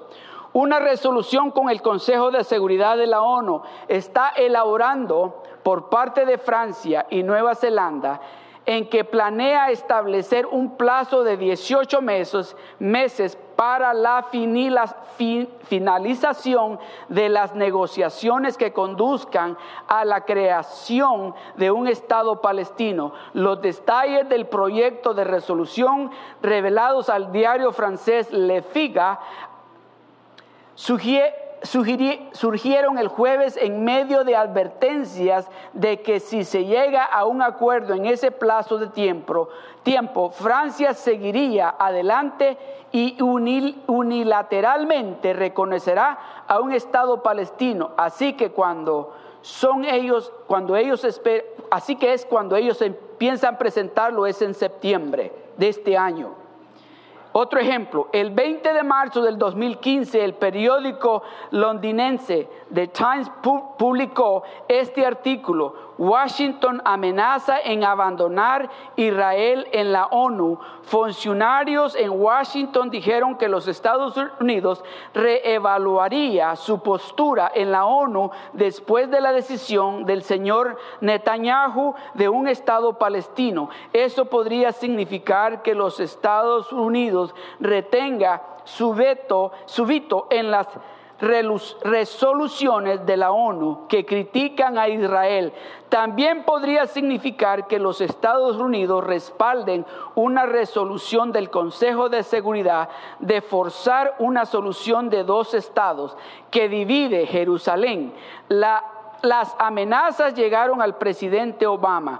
Una 0.54 0.80
resolución 0.80 1.52
con 1.52 1.70
el 1.70 1.82
Consejo 1.82 2.30
de 2.30 2.44
Seguridad 2.44 2.98
de 2.98 3.08
la 3.08 3.22
ONU 3.22 3.62
está 3.88 4.30
elaborando 4.36 5.42
por 5.64 5.90
parte 5.90 6.26
de 6.26 6.38
Francia 6.38 7.08
y 7.10 7.24
Nueva 7.24 7.56
Zelanda 7.56 8.20
en 8.66 8.88
que 8.90 9.04
planea 9.04 9.72
establecer 9.72 10.46
un 10.46 10.78
plazo 10.78 11.24
de 11.24 11.36
18 11.38 12.02
meses, 12.02 12.56
meses 12.80 13.38
para 13.56 13.94
la 13.94 14.28
finalización 15.68 16.80
de 17.10 17.30
las 17.30 17.56
negociaciones 17.56 18.58
que 18.58 18.74
conduzcan 18.74 19.58
a 19.88 20.06
la 20.06 20.26
creación 20.26 21.34
de 21.58 21.72
un 21.72 21.88
Estado 21.88 22.42
palestino. 22.42 23.14
Los 23.34 23.62
detalles 23.62 24.30
del 24.30 24.48
proyecto 24.48 25.14
de 25.14 25.24
resolución 25.24 26.12
revelados 26.42 27.10
al 27.10 27.32
diario 27.32 27.72
francés 27.72 28.32
Le 28.32 28.62
Figa 28.62 29.20
sugieren 30.76 31.51
surgieron 31.64 32.98
el 32.98 33.08
jueves 33.08 33.58
en 33.58 33.84
medio 33.84 34.24
de 34.24 34.36
advertencias 34.36 35.48
de 35.74 36.02
que 36.02 36.20
si 36.20 36.44
se 36.44 36.66
llega 36.66 37.04
a 37.04 37.26
un 37.26 37.42
acuerdo 37.42 37.94
en 37.94 38.06
ese 38.06 38.32
plazo 38.32 38.78
de 38.78 38.88
tiempo, 38.88 39.50
tiempo 39.84 40.32
Francia 40.32 40.94
seguiría 40.94 41.76
adelante 41.78 42.58
y 42.92 43.22
unilateralmente 43.22 45.34
reconocerá 45.34 46.46
a 46.48 46.60
un 46.60 46.74
Estado 46.74 47.22
palestino. 47.22 47.92
Así 47.98 48.34
que 48.34 48.52
cuando 48.52 49.14
son 49.42 49.86
ellos, 49.86 50.34
cuando 50.48 50.76
ellos 50.76 51.06
así 51.70 51.96
que 51.96 52.14
es 52.14 52.26
cuando 52.26 52.56
ellos 52.56 52.84
piensan 53.18 53.58
presentarlo 53.58 54.26
es 54.26 54.42
en 54.42 54.54
septiembre 54.54 55.32
de 55.58 55.70
este 55.70 55.98
año. 55.98 56.41
Otro 57.34 57.60
ejemplo, 57.60 58.10
el 58.12 58.32
20 58.32 58.74
de 58.74 58.84
marzo 58.84 59.22
del 59.22 59.38
2015 59.38 60.24
el 60.24 60.34
periódico 60.34 61.24
londinense 61.52 62.50
The 62.74 62.88
Times 62.88 63.32
publicó 63.78 64.44
este 64.68 65.06
artículo 65.06 65.91
Washington 66.02 66.82
amenaza 66.84 67.60
en 67.60 67.84
abandonar 67.84 68.68
Israel 68.96 69.68
en 69.72 69.92
la 69.92 70.08
ONU. 70.08 70.58
Funcionarios 70.82 71.96
en 71.96 72.10
Washington 72.10 72.90
dijeron 72.90 73.38
que 73.38 73.48
los 73.48 73.68
Estados 73.68 74.18
Unidos 74.40 74.84
reevaluaría 75.14 76.56
su 76.56 76.82
postura 76.82 77.52
en 77.54 77.72
la 77.72 77.86
ONU 77.86 78.32
después 78.54 79.12
de 79.12 79.22
la 79.22 79.32
decisión 79.32 80.04
del 80.06 80.24
señor 80.24 80.80
Netanyahu 81.02 81.94
de 82.16 82.30
un 82.30 82.48
Estado 82.48 82.94
palestino. 82.94 83.70
Eso 83.94 84.26
podría 84.26 84.72
significar 84.72 85.62
que 85.62 85.76
los 85.76 86.00
Estados 86.00 86.74
Unidos 86.74 87.36
retenga 87.60 88.42
su 88.64 88.96
veto, 88.96 89.52
su 89.66 89.86
veto 89.86 90.26
en 90.32 90.50
las 90.50 90.68
resoluciones 91.22 93.06
de 93.06 93.18
la 93.18 93.32
ONU 93.32 93.88
que 93.88 94.06
critican 94.06 94.78
a 94.78 94.90
Israel, 94.90 95.54
también 95.90 96.44
podría 96.44 96.88
significar 96.88 97.68
que 97.68 97.80
los 97.80 98.02
Estados 98.02 98.58
Unidos 98.58 99.04
respalden 99.04 99.86
una 100.16 100.46
resolución 100.46 101.32
del 101.32 101.50
Consejo 101.50 102.10
de 102.10 102.24
Seguridad 102.24 102.90
de 103.20 103.42
forzar 103.42 104.16
una 104.20 104.46
solución 104.46 105.10
de 105.10 105.24
dos 105.24 105.54
estados 105.54 106.18
que 106.50 106.68
divide 106.68 107.28
Jerusalén. 107.28 108.14
las 108.50 109.56
amenazas 109.60 110.34
llegaron 110.34 110.82
al 110.82 110.98
presidente 110.98 111.68
Obama 111.68 112.20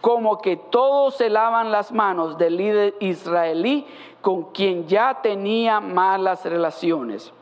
como 0.00 0.38
que 0.38 0.56
todos 0.56 1.16
se 1.16 1.28
lavan 1.28 1.72
las 1.72 1.90
manos 1.90 2.38
del 2.38 2.56
líder 2.56 2.94
israelí 3.00 3.84
con 4.20 4.52
quien 4.52 4.86
ya 4.86 5.20
tenía 5.20 5.80
malas 5.80 6.44
relaciones. 6.44 7.32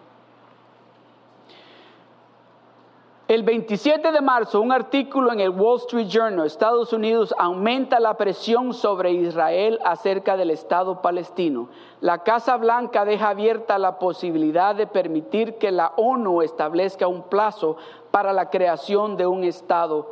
El 3.27 3.43
27 3.43 4.12
de 4.12 4.20
marzo, 4.20 4.61
un 4.61 4.70
artículo 4.70 5.33
en 5.33 5.41
el 5.41 5.49
Wall 5.49 5.79
Street 5.79 6.09
Journal, 6.09 6.47
Estados 6.47 6.93
Unidos 6.93 7.35
aumenta 7.39 7.99
la 7.99 8.18
presión 8.18 8.75
sobre 8.75 9.12
Israel 9.12 9.81
acerca 9.83 10.37
del 10.37 10.51
Estado 10.51 11.01
palestino. 11.01 11.70
La 12.03 12.18
Casa 12.18 12.59
Blanca 12.59 13.07
deja 13.07 13.31
abierta 13.31 13.79
la 13.79 13.99
posibilidad 13.99 14.75
de 14.75 14.87
permitir 14.87 15.57
que 15.57 15.70
la 15.70 15.95
ONU 15.97 16.43
establezca 16.43 17.09
un 17.09 17.22
plazo 17.22 17.79
para 18.11 18.35
la 18.35 18.51
creación 18.51 19.16
de 19.16 19.27
un 19.27 19.45
Estado 19.45 20.07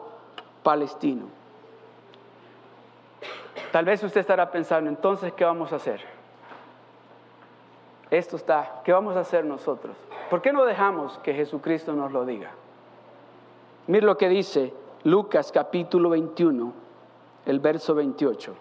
palestino. 0.63 1.27
Tal 3.73 3.85
vez 3.85 4.03
usted 4.03 4.23
estará 4.23 4.51
pensando, 4.51 4.89
entonces, 4.89 5.35
¿qué 5.35 5.45
vamos 5.45 5.71
a 5.75 5.77
hacer? 5.77 6.01
Esto 8.11 8.37
está, 8.37 8.81
¿qué 8.85 8.93
vamos 8.93 9.17
a 9.17 9.21
hacer 9.21 9.45
nosotros? 9.45 9.95
¿Por 10.31 10.41
qué 10.41 10.51
no 10.51 10.65
dejamos 10.65 11.19
que 11.19 11.35
Jesucristo 11.35 11.93
nos 11.93 12.11
lo 12.11 12.25
diga? 12.25 12.53
Mira 13.87 14.07
lo 14.07 14.17
que 14.17 14.29
dice 14.29 14.73
Lucas 15.05 15.51
capítulo 15.51 16.11
21, 16.11 16.73
el 17.47 17.59
verso 17.59 17.95
28. 17.95 18.55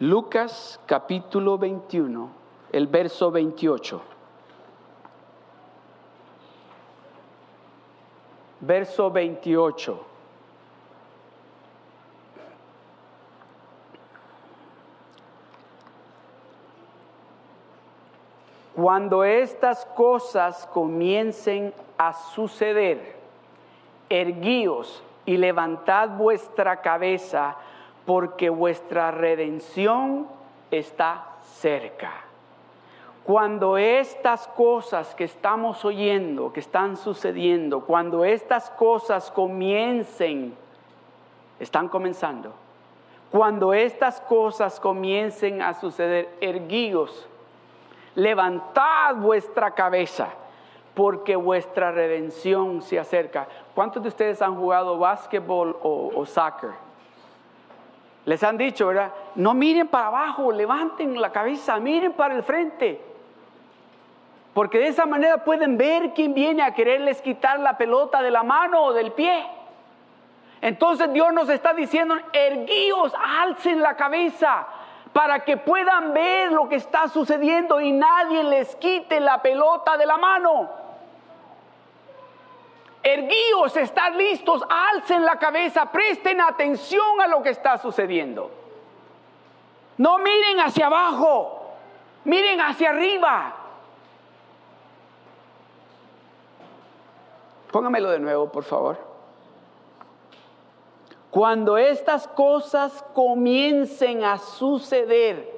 Lucas 0.00 0.80
capítulo 0.84 1.56
21, 1.56 2.28
el 2.72 2.86
verso 2.86 3.30
28. 3.30 4.02
Verso 8.60 9.10
28. 9.10 10.11
Cuando 18.74 19.22
estas 19.22 19.84
cosas 19.84 20.66
comiencen 20.72 21.74
a 21.98 22.14
suceder, 22.14 23.16
erguíos 24.08 25.02
y 25.26 25.36
levantad 25.36 26.10
vuestra 26.10 26.80
cabeza, 26.80 27.56
porque 28.06 28.48
vuestra 28.48 29.10
redención 29.10 30.26
está 30.70 31.26
cerca. 31.60 32.12
Cuando 33.24 33.76
estas 33.76 34.48
cosas 34.48 35.14
que 35.14 35.24
estamos 35.24 35.84
oyendo, 35.84 36.52
que 36.52 36.60
están 36.60 36.96
sucediendo, 36.96 37.82
cuando 37.82 38.24
estas 38.24 38.70
cosas 38.70 39.30
comiencen, 39.30 40.56
están 41.60 41.88
comenzando, 41.88 42.52
cuando 43.30 43.72
estas 43.74 44.20
cosas 44.22 44.80
comiencen 44.80 45.62
a 45.62 45.74
suceder, 45.74 46.30
erguíos 46.40 47.28
levantad 48.14 49.16
vuestra 49.16 49.72
cabeza, 49.72 50.28
porque 50.94 51.36
vuestra 51.36 51.90
redención 51.92 52.82
se 52.82 52.98
acerca. 52.98 53.46
¿Cuántos 53.74 54.02
de 54.02 54.08
ustedes 54.08 54.42
han 54.42 54.56
jugado 54.56 54.98
básquetbol 54.98 55.78
o, 55.82 56.24
soccer? 56.26 56.70
Les 58.24 58.42
han 58.42 58.56
dicho, 58.56 58.86
¿verdad? 58.86 59.12
No 59.34 59.54
miren 59.54 59.88
para 59.88 60.06
abajo, 60.08 60.52
levanten 60.52 61.20
la 61.20 61.32
cabeza, 61.32 61.78
miren 61.78 62.12
para 62.12 62.34
el 62.34 62.42
frente. 62.42 63.00
Porque 64.54 64.78
de 64.78 64.88
esa 64.88 65.06
manera 65.06 65.42
pueden 65.44 65.78
ver 65.78 66.12
quién 66.14 66.34
viene 66.34 66.62
a 66.62 66.74
quererles 66.74 67.22
quitar 67.22 67.58
la 67.58 67.76
pelota 67.78 68.22
de 68.22 68.30
la 68.30 68.42
mano 68.42 68.82
o 68.82 68.92
del 68.92 69.12
pie. 69.12 69.44
Entonces 70.60 71.12
Dios 71.12 71.32
nos 71.32 71.48
está 71.48 71.74
diciendo, 71.74 72.14
erguíos, 72.32 73.12
alcen 73.40 73.80
la 73.80 73.96
cabeza 73.96 74.66
para 75.12 75.44
que 75.44 75.56
puedan 75.56 76.14
ver 76.14 76.52
lo 76.52 76.68
que 76.68 76.76
está 76.76 77.08
sucediendo 77.08 77.80
y 77.80 77.92
nadie 77.92 78.42
les 78.44 78.74
quite 78.76 79.20
la 79.20 79.42
pelota 79.42 79.96
de 79.96 80.06
la 80.06 80.16
mano. 80.16 80.70
Erguíos, 83.02 83.76
están 83.76 84.16
listos, 84.16 84.62
alcen 84.68 85.24
la 85.24 85.36
cabeza, 85.38 85.86
presten 85.86 86.40
atención 86.40 87.20
a 87.20 87.26
lo 87.26 87.42
que 87.42 87.50
está 87.50 87.76
sucediendo. 87.78 88.50
No 89.98 90.18
miren 90.18 90.60
hacia 90.60 90.86
abajo, 90.86 91.74
miren 92.24 92.60
hacia 92.60 92.90
arriba. 92.90 93.54
Póngamelo 97.70 98.10
de 98.10 98.18
nuevo, 98.18 98.50
por 98.50 98.64
favor. 98.64 99.11
Cuando 101.32 101.78
estas 101.78 102.28
cosas 102.28 103.02
comiencen 103.14 104.22
a 104.22 104.36
suceder, 104.36 105.50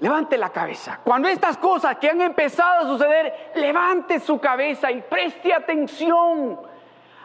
levante 0.00 0.36
la 0.36 0.50
cabeza. 0.50 0.98
Cuando 1.04 1.28
estas 1.28 1.56
cosas 1.58 1.96
que 1.98 2.10
han 2.10 2.20
empezado 2.20 2.80
a 2.80 2.88
suceder, 2.88 3.52
levante 3.54 4.18
su 4.18 4.40
cabeza 4.40 4.90
y 4.90 5.00
preste 5.02 5.54
atención. 5.54 6.58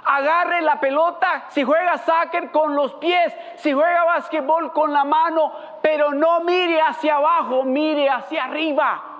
Agarre 0.06 0.62
la 0.62 0.80
pelota, 0.80 1.45
si 1.49 1.64
juega 1.64 1.97
soccer 1.97 2.51
con 2.51 2.76
los 2.76 2.93
pies, 2.95 3.34
si 3.56 3.74
juega 3.74 4.04
básquetbol 4.04 4.72
con 4.74 4.93
la 4.93 5.06
mano, 5.06 5.51
pero 5.82 6.12
no 6.12 6.41
mire 6.41 6.80
hacia 6.82 7.16
abajo, 7.16 7.64
mire 7.64 8.12
hacia 8.12 8.43
arriba 8.43 9.12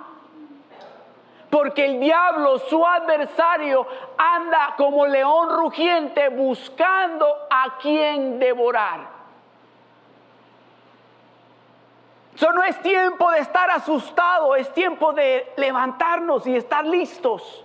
porque 1.54 1.84
el 1.84 2.00
diablo, 2.00 2.58
su 2.58 2.84
adversario, 2.84 3.86
anda 4.18 4.74
como 4.76 5.06
león 5.06 5.50
rugiente 5.50 6.28
buscando 6.28 7.28
a 7.48 7.78
quien 7.80 8.40
devorar. 8.40 9.06
Eso 12.34 12.52
no 12.52 12.64
es 12.64 12.76
tiempo 12.82 13.30
de 13.30 13.38
estar 13.38 13.70
asustado, 13.70 14.56
es 14.56 14.68
tiempo 14.72 15.12
de 15.12 15.52
levantarnos 15.56 16.44
y 16.48 16.56
estar 16.56 16.84
listos. 16.84 17.64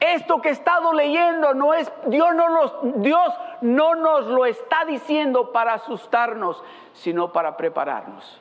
Esto 0.00 0.40
que 0.40 0.48
he 0.48 0.52
estado 0.52 0.94
leyendo 0.94 1.52
no 1.52 1.74
es 1.74 1.92
Dios 2.06 2.34
no 2.34 2.48
nos 2.48 3.02
Dios 3.02 3.34
no 3.60 3.96
nos 3.96 4.24
lo 4.28 4.46
está 4.46 4.86
diciendo 4.86 5.52
para 5.52 5.74
asustarnos, 5.74 6.64
sino 6.94 7.34
para 7.34 7.58
prepararnos. 7.58 8.40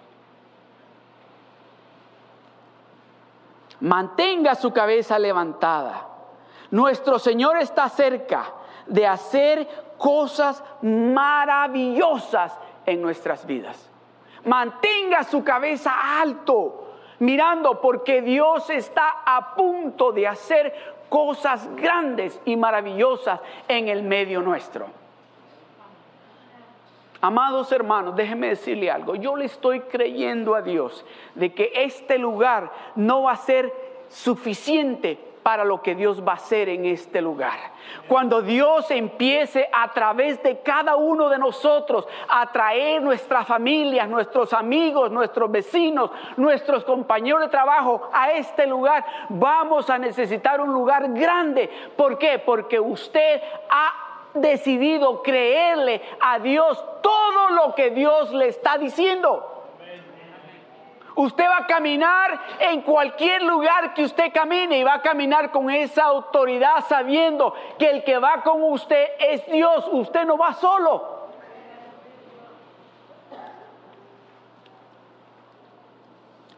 Mantenga 3.80 4.56
su 4.56 4.72
cabeza 4.72 5.20
levantada. 5.20 6.08
Nuestro 6.72 7.20
Señor 7.20 7.58
está 7.58 7.90
cerca 7.90 8.46
de 8.88 9.06
hacer 9.08 9.68
cosas 9.98 10.64
maravillosas 10.82 12.58
en 12.86 13.02
nuestras 13.02 13.46
vidas. 13.46 13.90
Mantenga 14.46 15.24
su 15.24 15.44
cabeza 15.44 16.20
alto, 16.20 16.96
mirando, 17.20 17.80
porque 17.80 18.22
Dios 18.22 18.70
está 18.70 19.22
a 19.26 19.56
punto 19.56 20.12
de 20.12 20.28
hacer 20.28 20.74
cosas 21.10 21.70
grandes 21.76 22.42
y 22.44 22.58
maravillosas 22.58 23.40
en 23.68 23.88
el 23.88 24.04
medio 24.04 24.42
nuestro. 24.42 25.03
Amados 27.24 27.72
hermanos, 27.72 28.18
déjenme 28.18 28.50
decirle 28.50 28.92
algo. 28.92 29.16
Yo 29.16 29.38
le 29.38 29.46
estoy 29.46 29.80
creyendo 29.80 30.56
a 30.56 30.62
Dios 30.62 31.06
de 31.36 31.54
que 31.54 31.72
este 31.74 32.18
lugar 32.18 32.70
no 32.98 33.24
va 33.24 33.32
a 33.32 33.38
ser 33.38 33.74
suficiente 34.10 35.18
para 35.42 35.64
lo 35.64 35.82
que 35.82 35.96
Dios 35.96 36.22
va 36.22 36.34
a 36.34 36.36
hacer 36.36 36.68
en 36.68 36.84
este 36.84 37.22
lugar. 37.22 37.58
Cuando 38.10 38.42
Dios 38.42 38.92
empiece 38.92 39.70
a 39.72 39.94
través 39.94 40.44
de 40.44 40.60
cada 40.60 40.98
uno 40.98 41.30
de 41.30 41.38
nosotros 41.38 42.06
a 42.28 42.52
traer 42.52 43.02
nuestras 43.02 43.48
familias, 43.48 44.10
nuestros 44.10 44.52
amigos, 44.52 45.10
nuestros 45.10 45.50
vecinos, 45.50 46.12
nuestros 46.36 46.84
compañeros 46.84 47.44
de 47.44 47.48
trabajo 47.48 48.10
a 48.12 48.34
este 48.34 48.68
lugar, 48.68 49.06
vamos 49.30 49.90
a 49.90 49.98
necesitar 49.98 50.60
un 50.60 50.74
lugar 50.74 51.14
grande. 51.14 51.70
¿Por 51.96 52.18
qué? 52.18 52.38
Porque 52.40 52.82
usted 52.82 53.42
ha 53.70 54.13
decidido 54.34 55.22
creerle 55.22 56.02
a 56.20 56.40
Dios 56.40 56.84
todo 57.02 57.50
lo 57.50 57.76
que 57.76 57.92
Dios 57.92 58.32
le 58.32 58.48
está 58.48 58.78
diciendo. 58.78 59.50
Usted 61.16 61.46
va 61.46 61.58
a 61.58 61.68
caminar 61.68 62.40
en 62.60 62.82
cualquier 62.82 63.44
lugar 63.44 63.94
que 63.94 64.04
usted 64.04 64.34
camine 64.34 64.80
y 64.80 64.84
va 64.84 64.96
a 64.96 65.02
caminar 65.02 65.52
con 65.52 65.70
esa 65.70 66.06
autoridad 66.06 66.84
sabiendo 66.88 67.54
que 67.78 67.90
el 67.90 68.04
que 68.04 68.18
va 68.18 68.42
con 68.42 68.64
usted 68.64 69.10
es 69.20 69.46
Dios. 69.46 69.88
Usted 69.92 70.26
no 70.26 70.38
va 70.38 70.54
solo. 70.54 71.14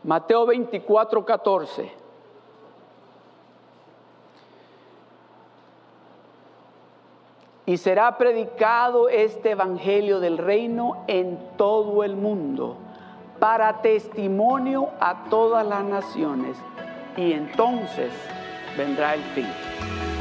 Mateo 0.03 0.45
24, 0.45 1.25
14. 1.25 2.04
Y 7.65 7.77
será 7.77 8.17
predicado 8.17 9.09
este 9.09 9.51
Evangelio 9.51 10.19
del 10.19 10.37
reino 10.37 11.03
en 11.07 11.39
todo 11.57 12.03
el 12.03 12.15
mundo 12.15 12.77
para 13.39 13.81
testimonio 13.81 14.89
a 14.99 15.25
todas 15.29 15.65
las 15.65 15.83
naciones 15.83 16.57
y 17.17 17.33
entonces 17.33 18.11
vendrá 18.77 19.15
el 19.15 19.21
fin. 19.21 20.14